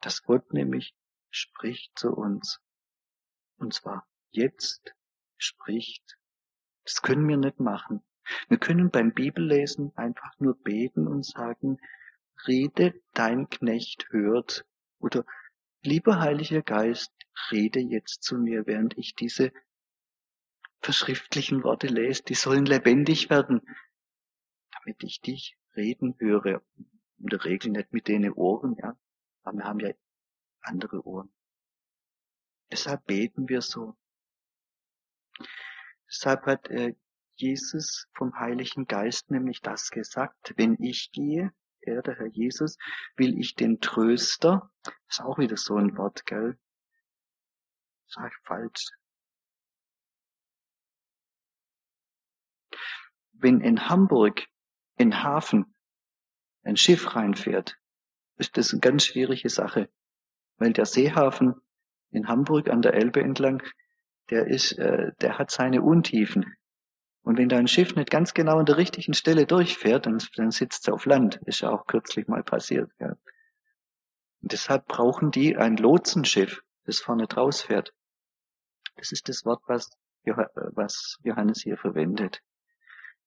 Dass 0.01 0.23
Gott 0.23 0.51
nämlich 0.51 0.93
spricht 1.29 1.97
zu 1.97 2.09
uns. 2.09 2.59
Und 3.57 3.73
zwar 3.73 4.05
jetzt 4.31 4.93
spricht. 5.37 6.17
Das 6.85 7.01
können 7.01 7.27
wir 7.27 7.37
nicht 7.37 7.59
machen. 7.59 8.01
Wir 8.47 8.57
können 8.57 8.89
beim 8.89 9.13
Bibellesen 9.13 9.91
einfach 9.95 10.39
nur 10.39 10.55
beten 10.55 11.07
und 11.07 11.25
sagen, 11.25 11.79
rede, 12.47 12.99
dein 13.13 13.49
Knecht 13.49 14.07
hört. 14.09 14.65
Oder, 14.99 15.25
lieber 15.81 16.19
Heiliger 16.19 16.61
Geist, 16.61 17.11
rede 17.51 17.79
jetzt 17.79 18.23
zu 18.23 18.37
mir, 18.37 18.65
während 18.65 18.97
ich 18.97 19.15
diese 19.15 19.51
verschriftlichen 20.79 21.63
Worte 21.63 21.87
lese. 21.87 22.23
Die 22.23 22.35
sollen 22.35 22.65
lebendig 22.65 23.29
werden, 23.29 23.61
damit 24.71 25.03
ich 25.03 25.21
dich 25.21 25.57
reden 25.75 26.15
höre. 26.19 26.61
In 27.17 27.27
der 27.27 27.43
Regel 27.45 27.71
nicht 27.71 27.93
mit 27.93 28.07
denen 28.07 28.33
Ohren, 28.33 28.75
ja. 28.79 28.97
Aber 29.43 29.57
wir 29.57 29.65
haben 29.65 29.79
ja 29.79 29.91
andere 30.61 31.05
Ohren. 31.05 31.31
Deshalb 32.71 33.05
beten 33.05 33.47
wir 33.49 33.61
so. 33.61 33.95
Deshalb 36.09 36.45
hat 36.45 36.69
äh, 36.69 36.95
Jesus 37.35 38.07
vom 38.13 38.33
Heiligen 38.39 38.85
Geist 38.87 39.29
nämlich 39.31 39.61
das 39.61 39.89
gesagt, 39.89 40.53
wenn 40.57 40.81
ich 40.81 41.11
gehe, 41.11 41.51
er, 41.81 42.01
der 42.01 42.15
Herr 42.15 42.27
Jesus, 42.27 42.77
will 43.15 43.37
ich 43.37 43.55
den 43.55 43.79
Tröster, 43.79 44.71
ist 45.07 45.21
auch 45.21 45.37
wieder 45.37 45.57
so 45.57 45.75
ein 45.75 45.97
Wort, 45.97 46.25
gell? 46.25 46.57
Sag 48.07 48.31
ich 48.31 48.47
falsch. 48.47 48.87
Wenn 53.33 53.61
in 53.61 53.89
Hamburg 53.89 54.47
in 54.97 55.23
Hafen 55.23 55.75
ein 56.63 56.77
Schiff 56.77 57.15
reinfährt, 57.15 57.77
ist 58.37 58.57
das 58.57 58.71
eine 58.71 58.79
ganz 58.79 59.05
schwierige 59.05 59.49
Sache, 59.49 59.89
weil 60.57 60.73
der 60.73 60.85
Seehafen 60.85 61.55
in 62.11 62.27
Hamburg 62.27 62.69
an 62.69 62.81
der 62.81 62.93
Elbe 62.93 63.21
entlang, 63.21 63.61
der 64.29 64.47
ist, 64.47 64.73
äh, 64.73 65.11
der 65.21 65.37
hat 65.37 65.51
seine 65.51 65.81
Untiefen. 65.81 66.55
Und 67.23 67.37
wenn 67.37 67.49
da 67.49 67.57
ein 67.57 67.67
Schiff 67.67 67.95
nicht 67.95 68.11
ganz 68.11 68.33
genau 68.33 68.57
an 68.57 68.65
der 68.65 68.77
richtigen 68.77 69.13
Stelle 69.13 69.45
durchfährt, 69.45 70.05
dann, 70.05 70.21
dann 70.35 70.51
sitzt 70.51 70.87
es 70.87 70.93
auf 70.93 71.05
Land. 71.05 71.39
Ist 71.45 71.61
ja 71.61 71.71
auch 71.71 71.87
kürzlich 71.87 72.27
mal 72.27 72.43
passiert. 72.43 72.91
Ja. 72.99 73.15
Und 74.41 74.51
deshalb 74.51 74.87
brauchen 74.87 75.31
die 75.31 75.57
ein 75.57 75.77
Lotsenschiff, 75.77 76.61
das 76.85 76.99
vorne 76.99 77.25
draus 77.25 77.61
fährt. 77.61 77.93
Das 78.95 79.11
ist 79.11 79.27
das 79.27 79.43
Wort, 79.43 79.63
was, 79.65 79.89
was 80.23 81.17
Johannes 81.23 81.63
hier 81.63 81.77
verwendet. 81.77 82.41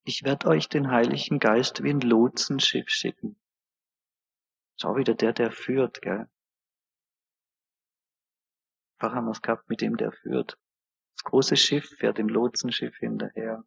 Ich 0.05 0.23
werde 0.25 0.47
euch 0.47 0.69
den 0.69 0.91
Heiligen 0.91 1.39
Geist 1.39 1.83
wie 1.83 1.91
ein 1.91 2.01
Lotsenschiff 2.01 2.89
schicken. 2.89 3.37
Auch 4.83 4.97
wieder 4.97 5.15
der, 5.15 5.33
der 5.33 5.51
führt, 5.51 6.01
gell? 6.03 6.29
Vorher 9.01 9.17
haben 9.17 9.27
wir 9.27 9.33
es 9.33 9.43
gehabt 9.43 9.69
mit 9.69 9.81
dem, 9.81 9.97
der 9.97 10.13
führt. 10.13 10.57
Das 11.19 11.25
große 11.25 11.57
Schiff 11.57 11.89
fährt 11.99 12.19
dem 12.19 12.29
Lotsenschiff 12.29 12.97
hinterher. 12.97 13.65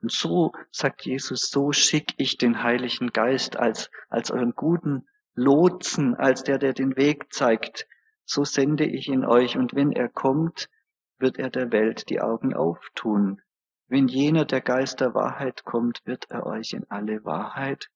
Und 0.00 0.10
so, 0.10 0.52
sagt 0.70 1.04
Jesus, 1.04 1.50
so 1.50 1.72
schick 1.72 2.14
ich 2.16 2.38
den 2.38 2.62
Heiligen 2.62 3.12
Geist 3.12 3.56
als, 3.56 3.90
als 4.08 4.30
euren 4.30 4.54
guten 4.54 5.06
Lotsen, 5.34 6.14
als 6.14 6.42
der, 6.44 6.58
der 6.58 6.72
den 6.72 6.96
Weg 6.96 7.32
zeigt. 7.32 7.86
So 8.24 8.44
sende 8.44 8.86
ich 8.86 9.08
ihn 9.08 9.24
euch. 9.24 9.56
Und 9.58 9.74
wenn 9.74 9.92
er 9.92 10.08
kommt, 10.08 10.70
wird 11.18 11.38
er 11.38 11.50
der 11.50 11.70
Welt 11.72 12.08
die 12.08 12.20
Augen 12.20 12.54
auftun. 12.54 13.42
Wenn 13.86 14.08
jener 14.08 14.46
der 14.46 14.62
Geist 14.62 15.00
der 15.00 15.14
Wahrheit 15.14 15.64
kommt, 15.64 16.00
wird 16.06 16.30
er 16.30 16.46
euch 16.46 16.72
in 16.72 16.88
alle 16.88 17.22
Wahrheit 17.24 17.90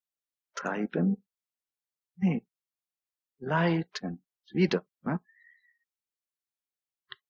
treiben? 0.54 1.24
Nee, 2.16 2.46
leiten. 3.38 4.22
Wieder. 4.52 4.86
Ne? 5.02 5.20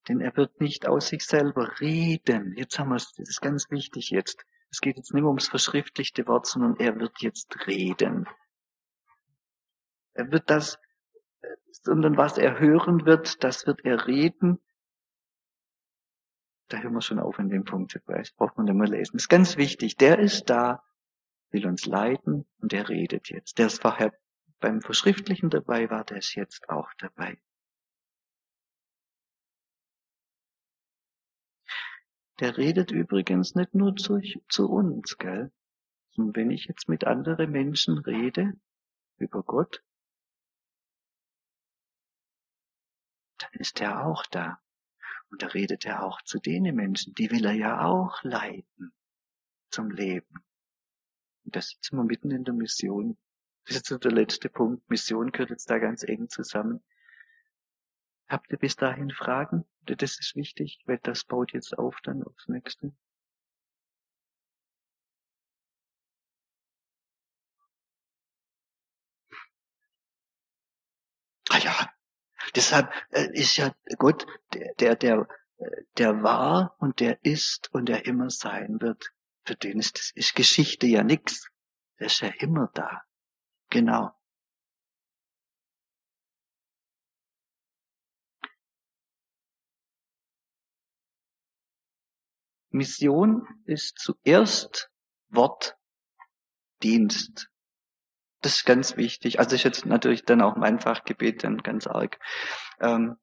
Denn 0.08 0.20
er 0.20 0.36
wird 0.36 0.60
nicht 0.60 0.86
aus 0.86 1.08
sich 1.08 1.24
selber 1.24 1.80
reden. 1.80 2.54
Jetzt 2.56 2.78
haben 2.78 2.90
wir 2.90 2.96
es, 2.96 3.12
das 3.12 3.28
ist 3.28 3.40
ganz 3.40 3.70
wichtig 3.70 4.10
jetzt. 4.10 4.44
Es 4.70 4.80
geht 4.80 4.96
jetzt 4.96 5.12
nicht 5.12 5.22
mehr 5.22 5.28
ums 5.28 5.48
verschriftlichte 5.48 6.26
Wort, 6.26 6.46
sondern 6.46 6.76
er 6.78 6.98
wird 6.98 7.20
jetzt 7.20 7.66
reden. 7.66 8.28
Er 10.14 10.30
wird 10.30 10.48
das, 10.50 10.78
sondern 11.82 12.16
was 12.16 12.38
er 12.38 12.58
hören 12.58 13.04
wird, 13.04 13.42
das 13.44 13.66
wird 13.66 13.84
er 13.84 14.06
reden. 14.06 14.58
Da 16.68 16.78
hören 16.78 16.94
wir 16.94 17.00
schon 17.00 17.20
auf 17.20 17.38
in 17.38 17.48
dem 17.48 17.64
Punkt. 17.64 18.00
Das 18.06 18.32
braucht 18.32 18.56
man 18.56 18.66
nicht 18.66 18.74
mehr 18.74 18.88
lesen. 18.88 19.12
Das 19.14 19.24
ist 19.24 19.28
ganz 19.28 19.56
wichtig. 19.56 19.96
Der 19.96 20.18
ist 20.18 20.50
da, 20.50 20.82
will 21.50 21.66
uns 21.66 21.86
leiten 21.86 22.46
und 22.60 22.72
der 22.72 22.88
redet 22.88 23.28
jetzt. 23.28 23.58
Der 23.58 23.66
ist 23.66 23.82
vorher 23.82 24.12
beim 24.58 24.80
Verschriftlichen 24.80 25.50
dabei 25.50 25.90
war, 25.90 26.04
der 26.04 26.18
ist 26.18 26.34
jetzt 26.34 26.68
auch 26.68 26.92
dabei. 26.98 27.38
Der 32.38 32.56
redet 32.58 32.90
übrigens 32.90 33.54
nicht 33.54 33.74
nur 33.74 33.96
zu, 33.96 34.20
zu 34.48 34.68
uns, 34.70 35.16
gell? 35.16 35.52
Und 36.16 36.36
wenn 36.36 36.50
ich 36.50 36.66
jetzt 36.66 36.88
mit 36.88 37.04
anderen 37.04 37.50
Menschen 37.50 37.98
rede 37.98 38.58
über 39.18 39.42
Gott, 39.42 39.82
dann 43.38 43.52
ist 43.54 43.80
er 43.80 44.06
auch 44.06 44.24
da. 44.26 44.60
Und 45.30 45.42
da 45.42 45.48
redet 45.48 45.84
er 45.84 46.04
auch 46.04 46.22
zu 46.22 46.38
denen 46.38 46.76
Menschen, 46.76 47.14
die 47.14 47.30
will 47.30 47.44
er 47.44 47.52
ja 47.52 47.84
auch 47.84 48.22
leiten 48.22 48.92
zum 49.70 49.90
Leben. 49.90 50.44
Und 51.44 51.56
da 51.56 51.60
sitzen 51.60 51.96
wir 51.96 52.04
mitten 52.04 52.30
in 52.30 52.44
der 52.44 52.54
Mission. 52.54 53.18
Das 53.64 53.76
ist 53.76 53.90
jetzt 53.90 54.04
der 54.04 54.12
letzte 54.12 54.48
Punkt. 54.48 54.88
Mission 54.88 55.32
gehört 55.32 55.50
jetzt 55.50 55.68
da 55.70 55.78
ganz 55.78 56.02
eng 56.02 56.28
zusammen. 56.28 56.82
Habt 58.28 58.50
ihr 58.50 58.58
bis 58.58 58.76
dahin 58.76 59.10
Fragen? 59.10 59.64
Das 59.86 60.18
ist 60.18 60.34
wichtig, 60.34 60.80
weil 60.86 60.98
das 61.02 61.24
baut 61.24 61.52
jetzt 61.52 61.78
auf 61.78 61.96
dann 62.02 62.22
aufs 62.24 62.48
nächste. 62.48 62.92
Ah 71.50 71.58
ja, 71.58 71.90
deshalb 72.54 72.90
äh, 73.10 73.28
ist 73.32 73.56
ja 73.56 73.74
Gott, 73.98 74.26
der, 74.52 74.96
der, 74.96 75.28
der, 75.96 76.22
war 76.22 76.74
und 76.78 77.00
der 77.00 77.24
ist 77.24 77.72
und 77.72 77.88
der 77.88 78.06
immer 78.06 78.30
sein 78.30 78.80
wird. 78.80 79.12
Für 79.44 79.54
den 79.54 79.78
ist, 79.78 80.12
ist 80.16 80.34
Geschichte 80.34 80.86
ja 80.86 81.04
nix. 81.04 81.48
Der 82.00 82.08
ist 82.08 82.20
ja 82.20 82.28
immer 82.40 82.70
da. 82.74 83.02
Genau. 83.70 84.15
Mission 92.76 93.46
ist 93.64 93.98
zuerst 93.98 94.90
Wort, 95.28 95.76
Dienst. 96.82 97.48
Das 98.42 98.56
ist 98.56 98.64
ganz 98.64 98.96
wichtig. 98.96 99.38
Also 99.40 99.56
ist 99.56 99.64
jetzt 99.64 99.86
natürlich 99.86 100.24
dann 100.24 100.42
auch 100.42 100.56
mein 100.56 100.78
Fachgebet 100.78 101.42
dann 101.42 101.58
ganz 101.58 101.86
arg. 101.86 102.18
Ähm, 102.80 103.16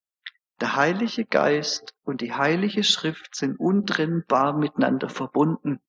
der 0.60 0.76
Heilige 0.76 1.26
Geist 1.26 1.94
und 2.04 2.22
die 2.22 2.34
Heilige 2.34 2.84
Schrift 2.84 3.36
sind 3.36 3.60
untrennbar 3.60 4.58
miteinander 4.58 5.10
verbunden. 5.10 5.80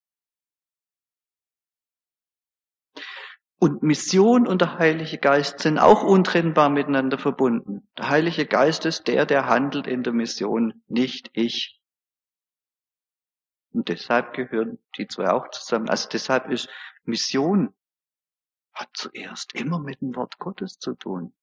Und 3.58 3.82
Mission 3.82 4.46
und 4.46 4.60
der 4.60 4.78
Heilige 4.78 5.16
Geist 5.16 5.60
sind 5.60 5.78
auch 5.78 6.02
untrennbar 6.02 6.68
miteinander 6.68 7.18
verbunden. 7.18 7.88
Der 7.96 8.10
Heilige 8.10 8.46
Geist 8.46 8.84
ist 8.84 9.08
der, 9.08 9.24
der 9.24 9.46
handelt 9.46 9.86
in 9.86 10.02
der 10.02 10.12
Mission, 10.12 10.82
nicht 10.86 11.30
ich. 11.32 11.73
Und 13.74 13.88
deshalb 13.88 14.34
gehören 14.34 14.78
die 14.96 15.08
zwei 15.08 15.30
auch 15.30 15.50
zusammen. 15.50 15.88
Also 15.88 16.08
deshalb 16.08 16.48
ist 16.48 16.68
Mission 17.02 17.74
hat 18.72 18.88
zuerst 18.94 19.52
immer 19.54 19.80
mit 19.80 20.00
dem 20.00 20.14
Wort 20.14 20.38
Gottes 20.38 20.78
zu 20.78 20.94
tun. 20.94 21.34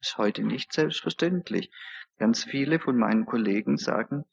Ist 0.00 0.18
heute 0.18 0.44
nicht 0.44 0.72
selbstverständlich. 0.72 1.70
Ganz 2.16 2.44
viele 2.44 2.78
von 2.78 2.96
meinen 2.96 3.26
Kollegen 3.26 3.76
sagen, 3.76 4.24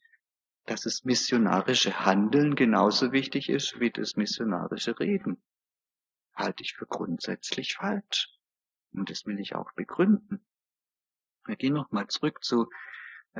dass 0.66 0.82
das 0.82 1.04
missionarische 1.04 2.04
Handeln 2.06 2.54
genauso 2.54 3.10
wichtig 3.10 3.48
ist 3.48 3.80
wie 3.80 3.90
das 3.90 4.14
missionarische 4.14 4.98
Reden. 5.00 5.42
Halte 6.34 6.62
ich 6.62 6.74
für 6.74 6.86
grundsätzlich 6.86 7.74
falsch. 7.74 8.30
Und 8.92 9.10
das 9.10 9.26
will 9.26 9.40
ich 9.40 9.56
auch 9.56 9.72
begründen. 9.72 10.46
Wir 11.44 11.56
gehen 11.56 11.74
nochmal 11.74 12.06
zurück 12.06 12.44
zu 12.44 12.68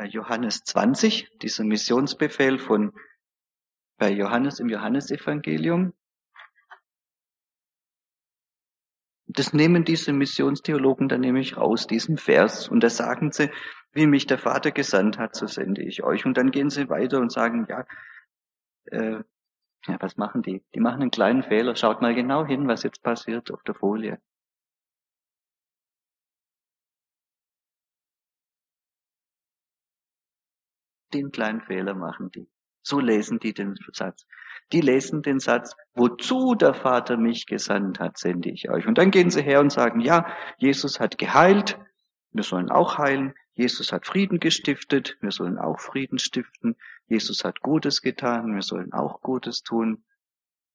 Johannes 0.03 0.65
20, 0.65 1.39
dieser 1.41 1.65
Missionsbefehl 1.65 2.59
von 2.59 2.93
bei 3.97 4.11
Johannes 4.11 4.59
im 4.59 4.69
Johannesevangelium. 4.69 5.93
Das 9.27 9.53
nehmen 9.53 9.85
diese 9.85 10.13
Missionstheologen 10.13 11.09
dann 11.09 11.21
nämlich 11.21 11.57
raus, 11.57 11.87
diesen 11.87 12.19
Vers. 12.19 12.69
Und 12.69 12.81
da 12.81 12.91
sagen 12.91 13.33
sie, 13.33 13.51
wie 13.93 14.07
mich 14.07 14.27
der 14.27 14.39
Vater 14.39 14.73
gesandt 14.73 15.19
hat, 15.19 15.35
so 15.35 15.47
sende 15.47 15.83
ich 15.83 16.03
euch. 16.03 16.27
Und 16.27 16.37
dann 16.37 16.51
gehen 16.51 16.71
sie 16.71 16.89
weiter 16.89 17.21
und 17.21 17.33
sagen, 17.33 17.67
ja, 17.69 17.87
äh, 18.87 19.23
ja, 19.87 19.97
was 20.01 20.17
machen 20.17 20.43
die? 20.43 20.63
Die 20.75 20.81
machen 20.81 21.03
einen 21.03 21.11
kleinen 21.11 21.43
Fehler. 21.43 21.77
Schaut 21.77 22.01
mal 22.01 22.15
genau 22.15 22.45
hin, 22.45 22.69
was 22.69 22.83
jetzt 22.83 23.03
passiert 23.03 23.51
auf 23.51 23.63
der 23.63 23.75
Folie. 23.75 24.21
Den 31.15 31.31
kleinen 31.31 31.61
Fehler 31.61 31.95
machen 31.95 32.31
die. 32.31 32.49
So 32.83 33.01
lesen 33.01 33.39
die 33.39 33.55
den 33.55 33.77
Satz. 33.93 34.27
Die 34.73 34.81
lesen 34.81 35.23
den 35.23 35.41
Satz, 35.41 35.77
wozu 35.95 36.55
der 36.55 36.75
Vater 36.75 37.17
mich 37.17 37.47
gesandt 37.47 38.01
hat, 38.01 38.19
sende 38.19 38.51
ich 38.51 38.69
euch. 38.69 38.87
Und 38.87 38.99
dann 38.99 39.11
gehen 39.11 39.31
sie 39.31 39.43
her 39.43 39.61
und 39.61 39.71
sagen, 39.71 40.01
ja, 40.01 40.27
Jesus 40.59 41.01
hat 41.01 41.17
geheilt, 41.17 41.79
wir 42.33 42.43
sollen 42.43 42.71
auch 42.71 42.99
heilen. 42.99 43.35
Jesus 43.55 43.93
hat 43.93 44.07
Frieden 44.07 44.41
gestiftet, 44.41 45.17
wir 45.21 45.31
sollen 45.31 45.59
auch 45.59 45.79
Frieden 45.79 46.19
stiften. 46.19 46.77
Jesus 47.07 47.45
hat 47.45 47.61
Gutes 47.61 48.03
getan, 48.03 48.55
wir 48.55 48.63
sollen 48.63 48.93
auch 48.93 49.21
Gutes 49.21 49.63
tun. 49.63 50.05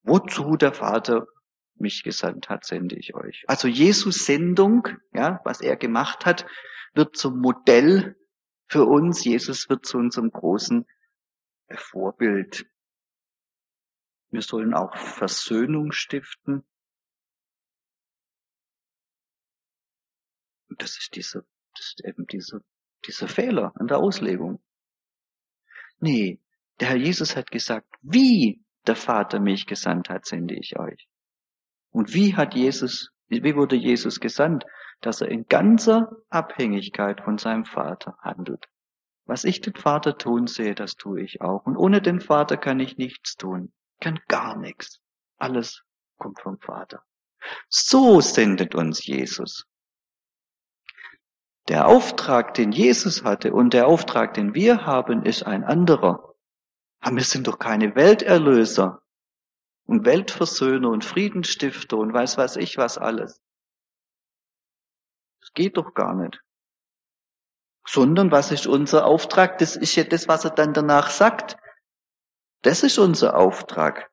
Wozu 0.03 0.55
der 0.55 0.71
Vater 0.71 1.27
mich 1.75 2.03
gesandt 2.03 2.49
hat, 2.49 2.65
sende 2.65 2.95
ich 2.95 3.15
euch. 3.15 3.43
Also 3.47 3.67
Jesus 3.67 4.25
Sendung, 4.25 4.87
ja, 5.13 5.41
was 5.43 5.59
er 5.59 5.75
gemacht 5.75 6.25
hat, 6.25 6.45
wird 6.93 7.17
zum 7.17 7.39
Modell 7.39 8.15
für 8.69 8.85
uns. 8.85 9.23
Jesus 9.25 9.67
wird 9.69 9.85
zu 9.85 9.97
unserem 9.97 10.31
großen 10.31 10.85
Vorbild. 11.75 12.65
Wir 14.31 14.41
sollen 14.41 14.73
auch 14.73 14.95
Versöhnung 14.95 15.91
stiften. 15.91 16.63
Und 20.69 20.81
das 20.81 20.97
ist 20.97 21.15
dieser, 21.15 21.41
das 21.75 21.87
ist 21.87 22.05
eben 22.05 22.27
dieser, 22.27 22.61
dieser 23.05 23.27
Fehler 23.27 23.73
an 23.75 23.87
der 23.87 23.97
Auslegung. 23.97 24.61
Nee, 25.99 26.39
der 26.79 26.89
Herr 26.89 26.97
Jesus 26.97 27.35
hat 27.35 27.49
gesagt, 27.51 27.93
wie 28.01 28.63
der 28.85 28.95
Vater 28.95 29.39
mich 29.39 29.65
gesandt 29.65 30.09
hat, 30.09 30.25
sende 30.25 30.55
ich 30.55 30.77
euch. 30.79 31.09
Und 31.89 32.13
wie 32.13 32.35
hat 32.35 32.53
Jesus, 32.53 33.11
wie 33.27 33.55
wurde 33.55 33.75
Jesus 33.75 34.19
gesandt? 34.19 34.63
Dass 35.01 35.21
er 35.21 35.29
in 35.29 35.47
ganzer 35.47 36.11
Abhängigkeit 36.29 37.21
von 37.21 37.37
seinem 37.37 37.65
Vater 37.65 38.17
handelt. 38.21 38.67
Was 39.25 39.43
ich 39.43 39.61
den 39.61 39.75
Vater 39.75 40.17
tun 40.17 40.47
sehe, 40.47 40.75
das 40.75 40.95
tue 40.95 41.21
ich 41.21 41.41
auch. 41.41 41.65
Und 41.65 41.77
ohne 41.77 42.01
den 42.01 42.19
Vater 42.19 42.57
kann 42.57 42.79
ich 42.79 42.97
nichts 42.97 43.35
tun. 43.35 43.71
Kann 44.01 44.19
gar 44.27 44.57
nichts. 44.57 44.99
Alles 45.37 45.83
kommt 46.17 46.41
vom 46.41 46.59
Vater. 46.59 47.03
So 47.69 48.21
sendet 48.21 48.75
uns 48.75 49.05
Jesus. 49.05 49.65
Der 51.67 51.87
Auftrag, 51.87 52.55
den 52.55 52.71
Jesus 52.71 53.23
hatte 53.23 53.53
und 53.53 53.73
der 53.73 53.87
Auftrag, 53.87 54.33
den 54.33 54.55
wir 54.55 54.85
haben, 54.87 55.23
ist 55.23 55.43
ein 55.43 55.63
anderer. 55.63 56.33
Aber 56.99 57.15
wir 57.15 57.23
sind 57.23 57.47
doch 57.47 57.59
keine 57.59 57.95
Welterlöser 57.95 59.03
und 59.85 60.05
Weltversöhner 60.05 60.89
und 60.89 61.05
Friedensstifter 61.05 61.97
und 61.97 62.13
weiß 62.13 62.37
was 62.37 62.55
ich 62.55 62.77
was 62.77 62.97
alles. 62.97 63.41
Das 65.49 65.53
geht 65.55 65.77
doch 65.77 65.95
gar 65.95 66.13
nicht. 66.13 66.43
Sondern 67.87 68.31
was 68.31 68.51
ist 68.51 68.67
unser 68.67 69.05
Auftrag? 69.05 69.57
Das 69.57 69.75
ist 69.75 69.95
ja 69.95 70.03
das, 70.03 70.27
was 70.27 70.45
er 70.45 70.51
dann 70.51 70.73
danach 70.73 71.09
sagt. 71.09 71.57
Das 72.61 72.83
ist 72.83 72.99
unser 72.99 73.35
Auftrag. 73.35 74.11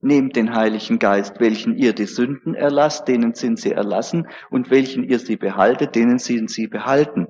Nehmt 0.00 0.36
den 0.36 0.54
Heiligen 0.54 0.98
Geist, 0.98 1.40
welchen 1.40 1.76
ihr 1.76 1.94
die 1.94 2.06
Sünden 2.06 2.54
erlasst, 2.54 3.08
denen 3.08 3.34
sind 3.34 3.58
sie 3.58 3.70
erlassen, 3.70 4.28
und 4.50 4.68
welchen 4.70 5.04
ihr 5.04 5.20
sie 5.20 5.36
behaltet, 5.36 5.94
denen 5.94 6.18
sind 6.18 6.50
sie 6.50 6.66
behalten. 6.66 7.28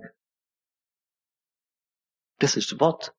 Das 2.39 2.57
ist 2.57 2.81
Wort. 2.81 3.15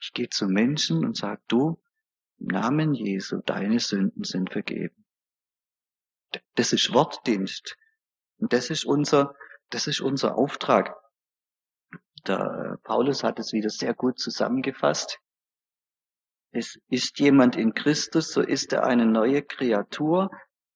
Ich 0.00 0.12
gehe 0.12 0.30
zu 0.30 0.46
Menschen 0.46 1.04
und 1.04 1.16
sage, 1.16 1.42
du, 1.48 1.82
im 2.38 2.46
Namen 2.46 2.94
Jesu, 2.94 3.42
deine 3.44 3.80
Sünden 3.80 4.24
sind 4.24 4.50
vergeben. 4.50 5.04
Das 6.54 6.72
ist 6.72 6.94
Wortdienst. 6.94 7.76
Und 8.38 8.52
das 8.52 8.70
ist 8.70 8.84
unser, 8.84 9.34
das 9.70 9.86
ist 9.86 10.00
unser 10.00 10.36
Auftrag. 10.36 10.96
Der 12.26 12.78
Paulus 12.82 13.22
hat 13.22 13.38
es 13.38 13.52
wieder 13.52 13.70
sehr 13.70 13.94
gut 13.94 14.18
zusammengefasst. 14.18 15.20
Es 16.50 16.78
ist 16.88 17.18
jemand 17.18 17.56
in 17.56 17.74
Christus, 17.74 18.32
so 18.32 18.40
ist 18.40 18.72
er 18.72 18.84
eine 18.84 19.06
neue 19.06 19.42
Kreatur. 19.42 20.30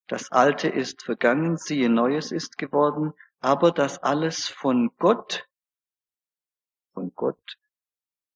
Das 0.08 0.32
Alte 0.32 0.68
ist 0.68 1.02
vergangen, 1.02 1.56
siehe 1.56 1.88
Neues 1.88 2.32
ist 2.32 2.58
geworden, 2.58 3.12
aber 3.40 3.70
das 3.70 3.98
alles 4.02 4.48
von 4.48 4.90
Gott, 4.98 5.46
von 6.94 7.12
Gott, 7.14 7.58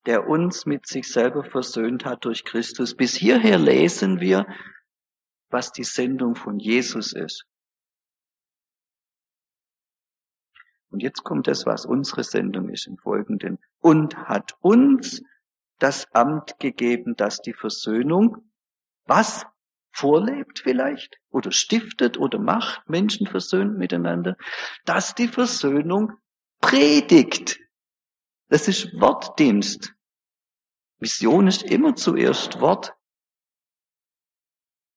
der 0.06 0.28
uns 0.28 0.66
mit 0.66 0.86
sich 0.86 1.08
selber 1.08 1.44
versöhnt 1.44 2.04
hat 2.04 2.24
durch 2.24 2.44
Christus. 2.44 2.94
Bis 2.94 3.14
hierher 3.14 3.58
lesen 3.58 4.20
wir, 4.20 4.46
was 5.48 5.72
die 5.72 5.84
Sendung 5.84 6.36
von 6.36 6.58
Jesus 6.58 7.12
ist. 7.12 7.46
Und 10.92 11.02
jetzt 11.02 11.24
kommt 11.24 11.48
das, 11.48 11.64
was 11.64 11.86
unsere 11.86 12.22
Sendung 12.22 12.68
ist 12.68 12.86
im 12.86 12.98
Folgenden. 12.98 13.58
Und 13.80 14.16
hat 14.16 14.54
uns 14.60 15.22
das 15.78 16.06
Amt 16.12 16.60
gegeben, 16.60 17.16
dass 17.16 17.40
die 17.40 17.54
Versöhnung, 17.54 18.50
was? 19.06 19.46
Vorlebt 19.94 20.60
vielleicht? 20.60 21.18
Oder 21.30 21.50
stiftet 21.50 22.18
oder 22.18 22.38
macht 22.38 22.88
Menschen 22.88 23.26
versöhnt 23.26 23.76
miteinander? 23.78 24.36
Dass 24.84 25.14
die 25.14 25.28
Versöhnung 25.28 26.12
predigt. 26.60 27.58
Das 28.48 28.68
ist 28.68 28.92
Wortdienst. 29.00 29.94
Mission 30.98 31.46
ist 31.46 31.62
immer 31.62 31.96
zuerst 31.96 32.60
Wort. 32.60 32.94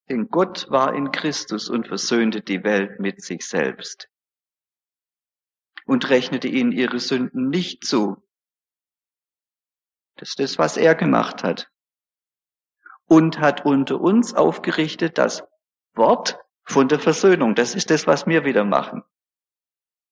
Denn 0.09 0.29
Gott 0.29 0.69
war 0.69 0.93
in 0.93 1.11
Christus 1.11 1.69
und 1.69 1.87
versöhnte 1.87 2.41
die 2.41 2.63
Welt 2.63 2.99
mit 2.99 3.21
sich 3.21 3.45
selbst 3.45 4.09
und 5.85 6.09
rechnete 6.09 6.47
ihnen 6.47 6.71
ihre 6.71 6.99
Sünden 6.99 7.49
nicht 7.49 7.85
zu. 7.85 8.17
Das 10.17 10.29
ist 10.29 10.39
das, 10.39 10.57
was 10.57 10.77
er 10.77 10.95
gemacht 10.95 11.43
hat. 11.43 11.71
Und 13.05 13.39
hat 13.39 13.65
unter 13.65 14.01
uns 14.01 14.33
aufgerichtet 14.33 15.17
das 15.17 15.43
Wort 15.93 16.39
von 16.63 16.87
der 16.87 16.99
Versöhnung. 16.99 17.53
Das 17.53 17.75
ist 17.75 17.91
das, 17.91 18.07
was 18.07 18.25
wir 18.25 18.45
wieder 18.45 18.65
machen. 18.65 19.03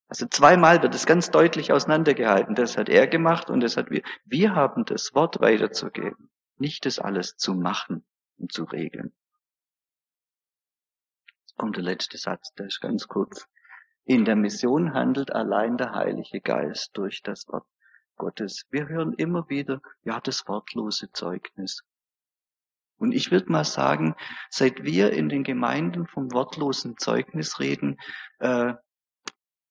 Also 0.08 0.28
zweimal 0.28 0.84
wird 0.84 0.94
es 0.94 1.08
ganz 1.08 1.32
deutlich 1.32 1.72
auseinandergehalten. 1.72 2.54
Das 2.54 2.78
hat 2.78 2.88
er 2.88 3.08
gemacht 3.08 3.50
und 3.50 3.62
das 3.62 3.78
hat 3.78 3.90
wir. 3.90 4.04
Wir 4.26 4.54
haben 4.54 4.86
das 4.86 5.16
Wort 5.16 5.42
weiterzugeben, 5.42 6.30
nicht 6.58 6.86
das 6.86 7.00
alles 7.00 7.36
zu 7.36 7.56
machen 7.56 8.06
und 8.38 8.52
zu 8.52 8.64
regeln. 8.66 9.12
Jetzt 11.42 11.58
kommt 11.58 11.78
der 11.78 11.84
letzte 11.84 12.20
Satz, 12.20 12.54
der 12.54 12.68
ist 12.68 12.80
ganz 12.80 13.08
kurz. 13.08 13.48
In 14.06 14.26
der 14.26 14.36
Mission 14.36 14.94
handelt 14.94 15.32
allein 15.32 15.78
der 15.78 15.94
Heilige 15.94 16.42
Geist 16.42 16.92
durch 16.94 17.22
das 17.22 17.48
Wort 17.48 17.66
Gottes. 18.18 18.66
Wir 18.70 18.90
hören 18.90 19.14
immer 19.14 19.48
wieder, 19.50 19.82
ja, 20.04 20.20
das 20.20 20.46
wortlose 20.48 21.12
Zeugnis. 21.14 21.84
Und 22.98 23.14
ich 23.14 23.32
würde 23.32 23.52
mal 23.52 23.64
sagen, 23.64 24.16
seit 24.50 24.84
wir 24.84 25.12
in 25.14 25.30
den 25.30 25.44
Gemeinden 25.44 26.06
vom 26.08 26.32
wortlosen 26.32 26.98
Zeugnis 26.98 27.60
reden, 27.60 27.98
äh, 28.40 28.74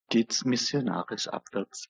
geht's 0.08 0.44
missionarisch 0.44 1.28
abwärts. 1.28 1.88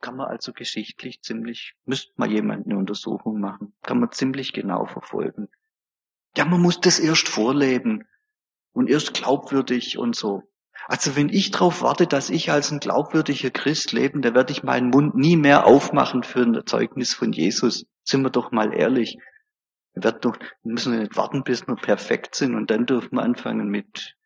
Kann 0.00 0.16
man 0.16 0.28
also 0.28 0.52
geschichtlich 0.52 1.22
ziemlich, 1.22 1.74
müsste 1.86 2.12
mal 2.16 2.30
jemand 2.30 2.66
eine 2.66 2.76
Untersuchung 2.76 3.40
machen, 3.40 3.74
kann 3.82 3.98
man 3.98 4.12
ziemlich 4.12 4.52
genau 4.52 4.84
verfolgen. 4.84 5.48
Ja, 6.36 6.44
man 6.44 6.60
muss 6.60 6.80
das 6.80 6.98
erst 6.98 7.28
vorleben 7.28 8.06
und 8.72 8.90
erst 8.90 9.14
glaubwürdig 9.14 9.96
und 9.98 10.14
so. 10.14 10.42
Also 10.86 11.16
wenn 11.16 11.30
ich 11.30 11.50
darauf 11.50 11.82
warte, 11.82 12.06
dass 12.06 12.30
ich 12.30 12.50
als 12.50 12.70
ein 12.70 12.80
glaubwürdiger 12.80 13.50
Christ 13.50 13.92
lebe, 13.92 14.20
dann 14.20 14.34
werde 14.34 14.52
ich 14.52 14.62
meinen 14.62 14.90
Mund 14.90 15.14
nie 15.14 15.36
mehr 15.36 15.66
aufmachen 15.66 16.22
für 16.22 16.42
ein 16.42 16.66
Zeugnis 16.66 17.14
von 17.14 17.32
Jesus. 17.32 17.86
Sind 18.02 18.22
wir 18.22 18.30
doch 18.30 18.50
mal 18.50 18.74
ehrlich. 18.74 19.18
Wir 19.94 20.20
müssen 20.64 20.98
nicht 20.98 21.16
warten, 21.16 21.44
bis 21.44 21.66
wir 21.66 21.76
perfekt 21.76 22.34
sind 22.34 22.54
und 22.54 22.70
dann 22.70 22.84
dürfen 22.84 23.16
wir 23.16 23.22
anfangen 23.22 23.68
mit, 23.68 24.16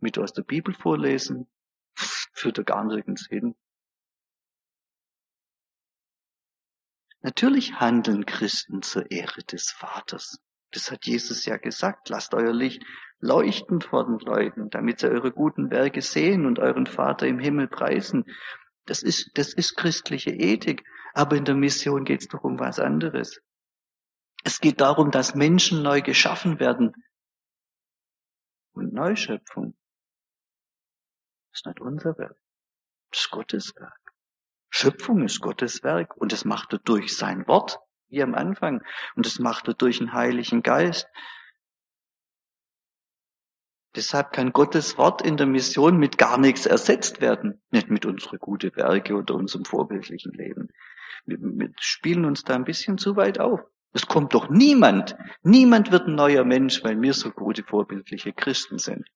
mit 0.00 0.18
aus 0.18 0.32
der 0.32 0.42
Bibel 0.42 0.74
vorlesen. 0.74 1.46
Führt 1.94 2.58
da 2.58 2.62
gar 2.62 2.84
nirgends 2.84 3.26
hin. 3.28 3.54
Natürlich 7.22 7.74
handeln 7.74 8.24
Christen 8.24 8.80
zur 8.80 9.10
Ehre 9.10 9.42
des 9.42 9.70
Vaters. 9.70 10.40
Das 10.72 10.90
hat 10.90 11.04
Jesus 11.04 11.44
ja 11.44 11.58
gesagt. 11.58 12.08
Lasst 12.08 12.32
euer 12.32 12.54
Licht 12.54 12.82
leuchten 13.20 13.80
vor 13.80 14.06
den 14.06 14.18
Leuten, 14.18 14.70
damit 14.70 15.00
sie 15.00 15.08
eure 15.08 15.32
guten 15.32 15.70
Werke 15.70 16.02
sehen 16.02 16.46
und 16.46 16.58
euren 16.58 16.86
Vater 16.86 17.26
im 17.26 17.38
Himmel 17.38 17.68
preisen. 17.68 18.24
Das 18.86 19.02
ist, 19.02 19.30
das 19.34 19.52
ist 19.52 19.76
christliche 19.76 20.30
Ethik. 20.30 20.84
Aber 21.12 21.36
in 21.36 21.44
der 21.44 21.54
Mission 21.54 22.04
geht 22.04 22.22
es 22.22 22.28
doch 22.28 22.44
um 22.44 22.58
was 22.58 22.78
anderes. 22.78 23.40
Es 24.44 24.60
geht 24.60 24.80
darum, 24.80 25.10
dass 25.10 25.34
Menschen 25.34 25.82
neu 25.82 26.00
geschaffen 26.00 26.60
werden. 26.60 26.94
Und 28.72 28.92
Neuschöpfung 28.94 29.76
ist 31.52 31.66
nicht 31.66 31.80
unser 31.80 32.16
Werk. 32.16 32.38
Das 33.10 33.20
ist 33.20 33.30
Gottes 33.30 33.74
Werk. 33.76 34.00
Schöpfung 34.70 35.24
ist 35.24 35.40
Gottes 35.40 35.82
Werk 35.82 36.16
und 36.16 36.32
das 36.32 36.44
macht 36.44 36.72
er 36.72 36.78
durch 36.78 37.16
sein 37.16 37.46
Wort, 37.48 37.80
wie 38.08 38.22
am 38.22 38.34
Anfang. 38.34 38.82
Und 39.16 39.26
das 39.26 39.40
macht 39.40 39.66
er 39.66 39.74
durch 39.74 39.98
den 39.98 40.12
Heiligen 40.12 40.62
Geist. 40.62 41.08
Deshalb 43.96 44.32
kann 44.32 44.52
Gottes 44.52 44.98
Wort 44.98 45.20
in 45.20 45.36
der 45.36 45.46
Mission 45.46 45.96
mit 45.96 46.16
gar 46.16 46.38
nichts 46.38 46.64
ersetzt 46.64 47.20
werden. 47.20 47.60
Nicht 47.70 47.90
mit 47.90 48.06
unseren 48.06 48.38
guten 48.38 48.74
Werke 48.76 49.14
oder 49.14 49.34
unserem 49.34 49.64
vorbildlichen 49.64 50.32
Leben. 50.32 50.68
Wir, 51.26 51.72
spielen 51.80 52.24
uns 52.24 52.44
da 52.44 52.54
ein 52.54 52.64
bisschen 52.64 52.98
zu 52.98 53.16
weit 53.16 53.40
auf. 53.40 53.60
Es 53.92 54.06
kommt 54.06 54.34
doch 54.34 54.48
niemand, 54.48 55.16
niemand 55.42 55.90
wird 55.90 56.06
ein 56.06 56.14
neuer 56.14 56.44
Mensch, 56.44 56.84
weil 56.84 57.00
wir 57.00 57.12
so 57.12 57.32
gute 57.32 57.64
vorbildliche 57.64 58.32
Christen 58.32 58.78
sind. 58.78 59.08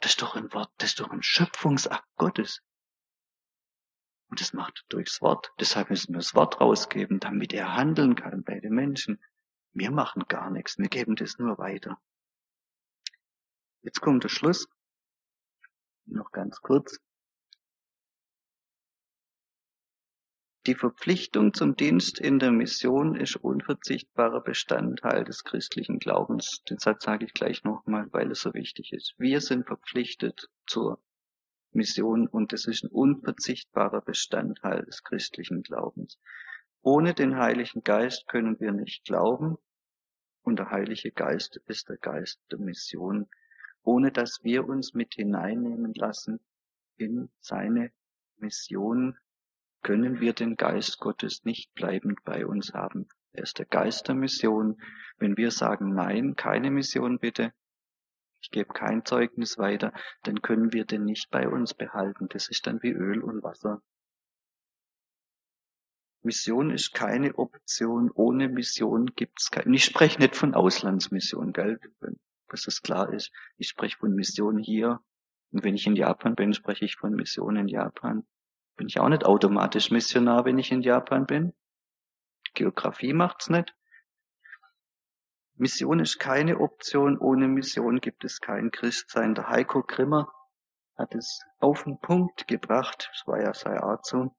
Das 0.00 0.12
ist 0.12 0.22
doch 0.22 0.34
ein 0.34 0.52
Wort, 0.52 0.70
das 0.78 0.90
ist 0.90 1.00
doch 1.00 1.10
ein 1.10 1.22
Schöpfungsakt 1.22 2.08
Gottes. 2.16 2.62
Und 4.28 4.40
das 4.40 4.52
macht 4.52 4.82
er 4.82 4.88
durchs 4.88 5.20
Wort. 5.22 5.52
Deshalb 5.60 5.90
müssen 5.90 6.14
wir 6.14 6.18
das 6.18 6.34
Wort 6.34 6.60
rausgeben, 6.60 7.20
damit 7.20 7.52
er 7.52 7.76
handeln 7.76 8.16
kann 8.16 8.42
bei 8.42 8.58
den 8.58 8.74
Menschen. 8.74 9.22
Wir 9.72 9.92
machen 9.92 10.24
gar 10.26 10.50
nichts, 10.50 10.78
wir 10.78 10.88
geben 10.88 11.14
das 11.14 11.38
nur 11.38 11.58
weiter. 11.58 12.00
Jetzt 13.82 14.00
kommt 14.00 14.24
der 14.24 14.28
Schluss. 14.28 14.68
Noch 16.06 16.32
ganz 16.32 16.60
kurz. 16.60 17.00
Die 20.66 20.74
Verpflichtung 20.74 21.54
zum 21.54 21.74
Dienst 21.74 22.20
in 22.20 22.38
der 22.38 22.52
Mission 22.52 23.16
ist 23.16 23.36
unverzichtbarer 23.36 24.42
Bestandteil 24.42 25.24
des 25.24 25.42
christlichen 25.42 25.98
Glaubens. 25.98 26.62
Den 26.68 26.78
Satz 26.78 27.04
sage 27.04 27.24
ich 27.24 27.32
gleich 27.32 27.64
nochmal, 27.64 28.12
weil 28.12 28.30
es 28.30 28.42
so 28.42 28.52
wichtig 28.52 28.92
ist. 28.92 29.14
Wir 29.16 29.40
sind 29.40 29.66
verpflichtet 29.66 30.50
zur 30.66 31.02
Mission 31.72 32.26
und 32.26 32.52
es 32.52 32.66
ist 32.66 32.84
ein 32.84 32.90
unverzichtbarer 32.90 34.02
Bestandteil 34.02 34.84
des 34.84 35.02
christlichen 35.02 35.62
Glaubens. 35.62 36.18
Ohne 36.82 37.14
den 37.14 37.36
Heiligen 37.36 37.82
Geist 37.82 38.28
können 38.28 38.60
wir 38.60 38.72
nicht 38.72 39.04
glauben 39.04 39.56
und 40.42 40.58
der 40.58 40.70
Heilige 40.70 41.10
Geist 41.10 41.56
ist 41.68 41.88
der 41.88 41.96
Geist 41.96 42.38
der 42.50 42.58
Mission 42.58 43.30
ohne 43.82 44.12
dass 44.12 44.42
wir 44.42 44.68
uns 44.68 44.94
mit 44.94 45.14
hineinnehmen 45.14 45.94
lassen 45.94 46.40
in 46.96 47.30
seine 47.40 47.92
Mission, 48.36 49.16
können 49.82 50.20
wir 50.20 50.34
den 50.34 50.56
Geist 50.56 50.98
Gottes 50.98 51.44
nicht 51.44 51.72
bleibend 51.74 52.22
bei 52.24 52.44
uns 52.44 52.74
haben. 52.74 53.08
Er 53.32 53.44
ist 53.44 53.58
der 53.58 53.66
Geist 53.66 54.08
der 54.08 54.14
Mission. 54.14 54.80
Wenn 55.18 55.36
wir 55.36 55.50
sagen, 55.50 55.94
nein, 55.94 56.36
keine 56.36 56.70
Mission 56.70 57.18
bitte, 57.18 57.52
ich 58.42 58.50
gebe 58.50 58.72
kein 58.72 59.04
Zeugnis 59.04 59.58
weiter, 59.58 59.92
dann 60.22 60.40
können 60.40 60.72
wir 60.72 60.84
den 60.84 61.04
nicht 61.04 61.30
bei 61.30 61.48
uns 61.48 61.74
behalten. 61.74 62.28
Das 62.28 62.48
ist 62.48 62.66
dann 62.66 62.82
wie 62.82 62.90
Öl 62.90 63.22
und 63.22 63.42
Wasser. 63.42 63.82
Mission 66.22 66.70
ist 66.70 66.92
keine 66.92 67.36
Option. 67.36 68.10
Ohne 68.10 68.48
Mission 68.48 69.06
gibt's 69.14 69.50
keine. 69.50 69.74
Ich 69.74 69.84
spreche 69.84 70.18
nicht 70.18 70.36
von 70.36 70.54
Auslandsmission, 70.54 71.52
gell? 71.52 71.80
Dass 72.50 72.62
das 72.62 72.82
klar 72.82 73.12
ist. 73.12 73.32
Ich 73.56 73.68
spreche 73.68 73.98
von 73.98 74.14
Mission 74.14 74.58
hier. 74.58 75.00
Und 75.52 75.64
wenn 75.64 75.74
ich 75.74 75.86
in 75.86 75.96
Japan 75.96 76.34
bin, 76.34 76.52
spreche 76.52 76.84
ich 76.84 76.96
von 76.96 77.14
Mission 77.14 77.56
in 77.56 77.68
Japan. 77.68 78.26
Bin 78.76 78.86
ich 78.86 79.00
auch 79.00 79.08
nicht 79.08 79.24
automatisch 79.24 79.90
Missionar, 79.90 80.44
wenn 80.44 80.58
ich 80.58 80.70
in 80.70 80.82
Japan 80.82 81.26
bin. 81.26 81.52
Geografie 82.54 83.12
macht's 83.12 83.50
nicht. 83.50 83.74
Mission 85.54 86.00
ist 86.00 86.18
keine 86.18 86.58
Option. 86.58 87.18
Ohne 87.18 87.46
Mission 87.48 88.00
gibt 88.00 88.24
es 88.24 88.40
kein 88.40 88.70
Christsein. 88.70 89.34
Der 89.34 89.48
Heiko 89.48 89.82
Grimmer 89.82 90.32
hat 90.96 91.14
es 91.14 91.42
auf 91.58 91.84
den 91.84 91.98
Punkt 92.00 92.48
gebracht. 92.48 93.10
Das 93.12 93.26
war 93.26 93.40
ja 93.42 93.52
seine 93.52 93.82
Art 93.82 94.06
so. 94.06 94.34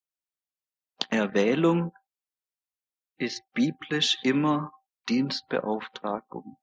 Erwählung 1.09 1.93
ist 3.17 3.43
biblisch 3.53 4.17
immer 4.23 4.71
Dienstbeauftragung. 5.09 6.57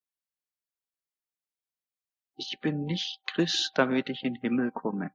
Ich 2.41 2.61
bin 2.61 2.85
nicht 2.85 3.21
Christ, 3.27 3.73
damit 3.75 4.09
ich 4.09 4.23
in 4.23 4.35
den 4.35 4.41
Himmel 4.41 4.71
komme. 4.71 5.13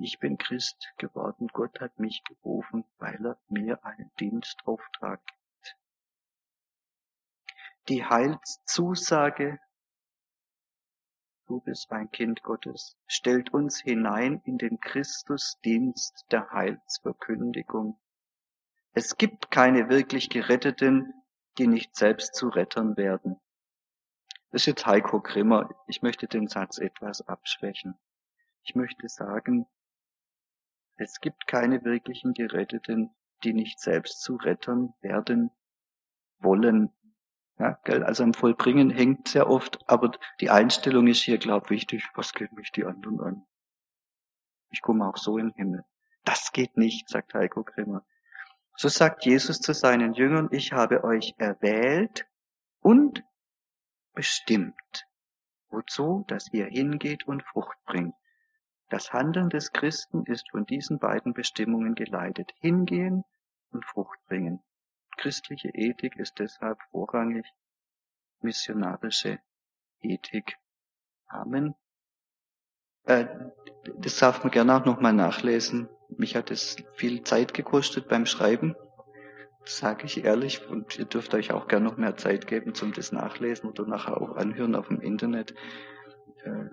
Ich 0.00 0.18
bin 0.18 0.36
Christ 0.36 0.92
geworden. 0.98 1.48
Gott 1.52 1.80
hat 1.80 1.98
mich 1.98 2.22
gerufen, 2.24 2.84
weil 2.98 3.24
er 3.24 3.40
mir 3.48 3.82
einen 3.84 4.10
Dienstauftrag 4.20 5.24
gibt. 5.26 5.40
die 7.88 8.04
Heilszusage, 8.04 9.58
du 11.46 11.60
bist 11.60 11.90
ein 11.90 12.10
Kind 12.10 12.42
Gottes, 12.42 12.96
stellt 13.06 13.52
uns 13.52 13.80
hinein 13.80 14.40
in 14.44 14.58
den 14.58 14.78
Christusdienst 14.78 16.26
der 16.30 16.50
Heilsverkündigung. 16.50 17.98
Es 18.92 19.16
gibt 19.16 19.50
keine 19.50 19.88
wirklich 19.88 20.28
Geretteten, 20.28 21.12
die 21.58 21.66
nicht 21.66 21.96
selbst 21.96 22.34
zu 22.34 22.48
Rettern 22.48 22.96
werden. 22.96 23.40
Das 24.50 24.62
ist 24.62 24.66
jetzt 24.66 24.86
Heiko 24.86 25.20
Grimmer. 25.20 25.70
Ich 25.86 26.02
möchte 26.02 26.26
den 26.26 26.48
Satz 26.48 26.78
etwas 26.78 27.26
abschwächen. 27.26 27.94
Ich 28.62 28.74
möchte 28.74 29.08
sagen, 29.08 29.66
es 30.96 31.20
gibt 31.20 31.46
keine 31.46 31.84
wirklichen 31.84 32.34
Geretteten, 32.34 33.14
die 33.44 33.54
nicht 33.54 33.80
selbst 33.80 34.20
zu 34.22 34.36
Rettern 34.36 34.92
werden 35.00 35.50
wollen. 36.38 36.92
Ja, 37.58 37.78
gell? 37.84 38.02
Also 38.02 38.24
am 38.24 38.34
Vollbringen 38.34 38.90
hängt 38.90 39.28
sehr 39.28 39.48
oft, 39.48 39.78
aber 39.88 40.12
die 40.40 40.50
Einstellung 40.50 41.06
ist 41.06 41.22
hier, 41.22 41.38
glaube 41.38 41.66
ich, 41.66 41.70
wichtig. 41.70 42.08
Was 42.14 42.32
geht 42.32 42.52
mich 42.52 42.72
die 42.72 42.84
anderen 42.84 43.20
an? 43.20 43.46
Ich 44.70 44.82
komme 44.82 45.06
auch 45.06 45.16
so 45.16 45.38
in 45.38 45.50
den 45.50 45.54
Himmel. 45.54 45.84
Das 46.24 46.52
geht 46.52 46.76
nicht, 46.76 47.08
sagt 47.08 47.34
Heiko 47.34 47.64
Grimmer. 47.64 48.04
So 48.76 48.88
sagt 48.88 49.24
Jesus 49.26 49.60
zu 49.60 49.74
seinen 49.74 50.14
Jüngern, 50.14 50.48
ich 50.52 50.72
habe 50.72 51.04
euch 51.04 51.34
erwählt 51.38 52.26
und 52.80 53.22
bestimmt. 54.14 55.06
Wozu? 55.68 56.24
Dass 56.28 56.52
ihr 56.52 56.66
hingeht 56.66 57.26
und 57.26 57.42
Frucht 57.44 57.78
bringt. 57.84 58.14
Das 58.88 59.12
Handeln 59.12 59.50
des 59.50 59.72
Christen 59.72 60.24
ist 60.26 60.50
von 60.50 60.66
diesen 60.66 60.98
beiden 60.98 61.32
Bestimmungen 61.32 61.94
geleitet. 61.94 62.52
Hingehen 62.58 63.24
und 63.70 63.84
Frucht 63.84 64.18
bringen. 64.26 64.62
Christliche 65.16 65.68
Ethik 65.68 66.16
ist 66.16 66.38
deshalb 66.38 66.78
vorrangig 66.90 67.46
missionarische 68.40 69.38
Ethik. 70.00 70.56
Amen. 71.26 71.74
Äh, 73.04 73.26
das 73.98 74.18
darf 74.18 74.42
man 74.42 74.50
gerne 74.50 74.76
auch 74.76 74.84
nochmal 74.84 75.12
nachlesen. 75.12 75.88
Mich 76.08 76.36
hat 76.36 76.50
es 76.50 76.76
viel 76.94 77.22
Zeit 77.22 77.54
gekostet 77.54 78.08
beim 78.08 78.26
Schreiben, 78.26 78.74
sage 79.64 80.06
ich 80.06 80.24
ehrlich. 80.24 80.68
Und 80.68 80.98
ihr 80.98 81.04
dürft 81.04 81.34
euch 81.34 81.52
auch 81.52 81.68
gerne 81.68 81.86
noch 81.86 81.96
mehr 81.96 82.16
Zeit 82.16 82.46
geben 82.46 82.74
zum 82.74 82.92
das 82.92 83.12
Nachlesen 83.12 83.68
oder 83.68 83.86
nachher 83.86 84.20
auch 84.20 84.36
anhören 84.36 84.74
auf 84.74 84.88
dem 84.88 85.00
Internet. 85.00 85.54
Äh, 86.44 86.66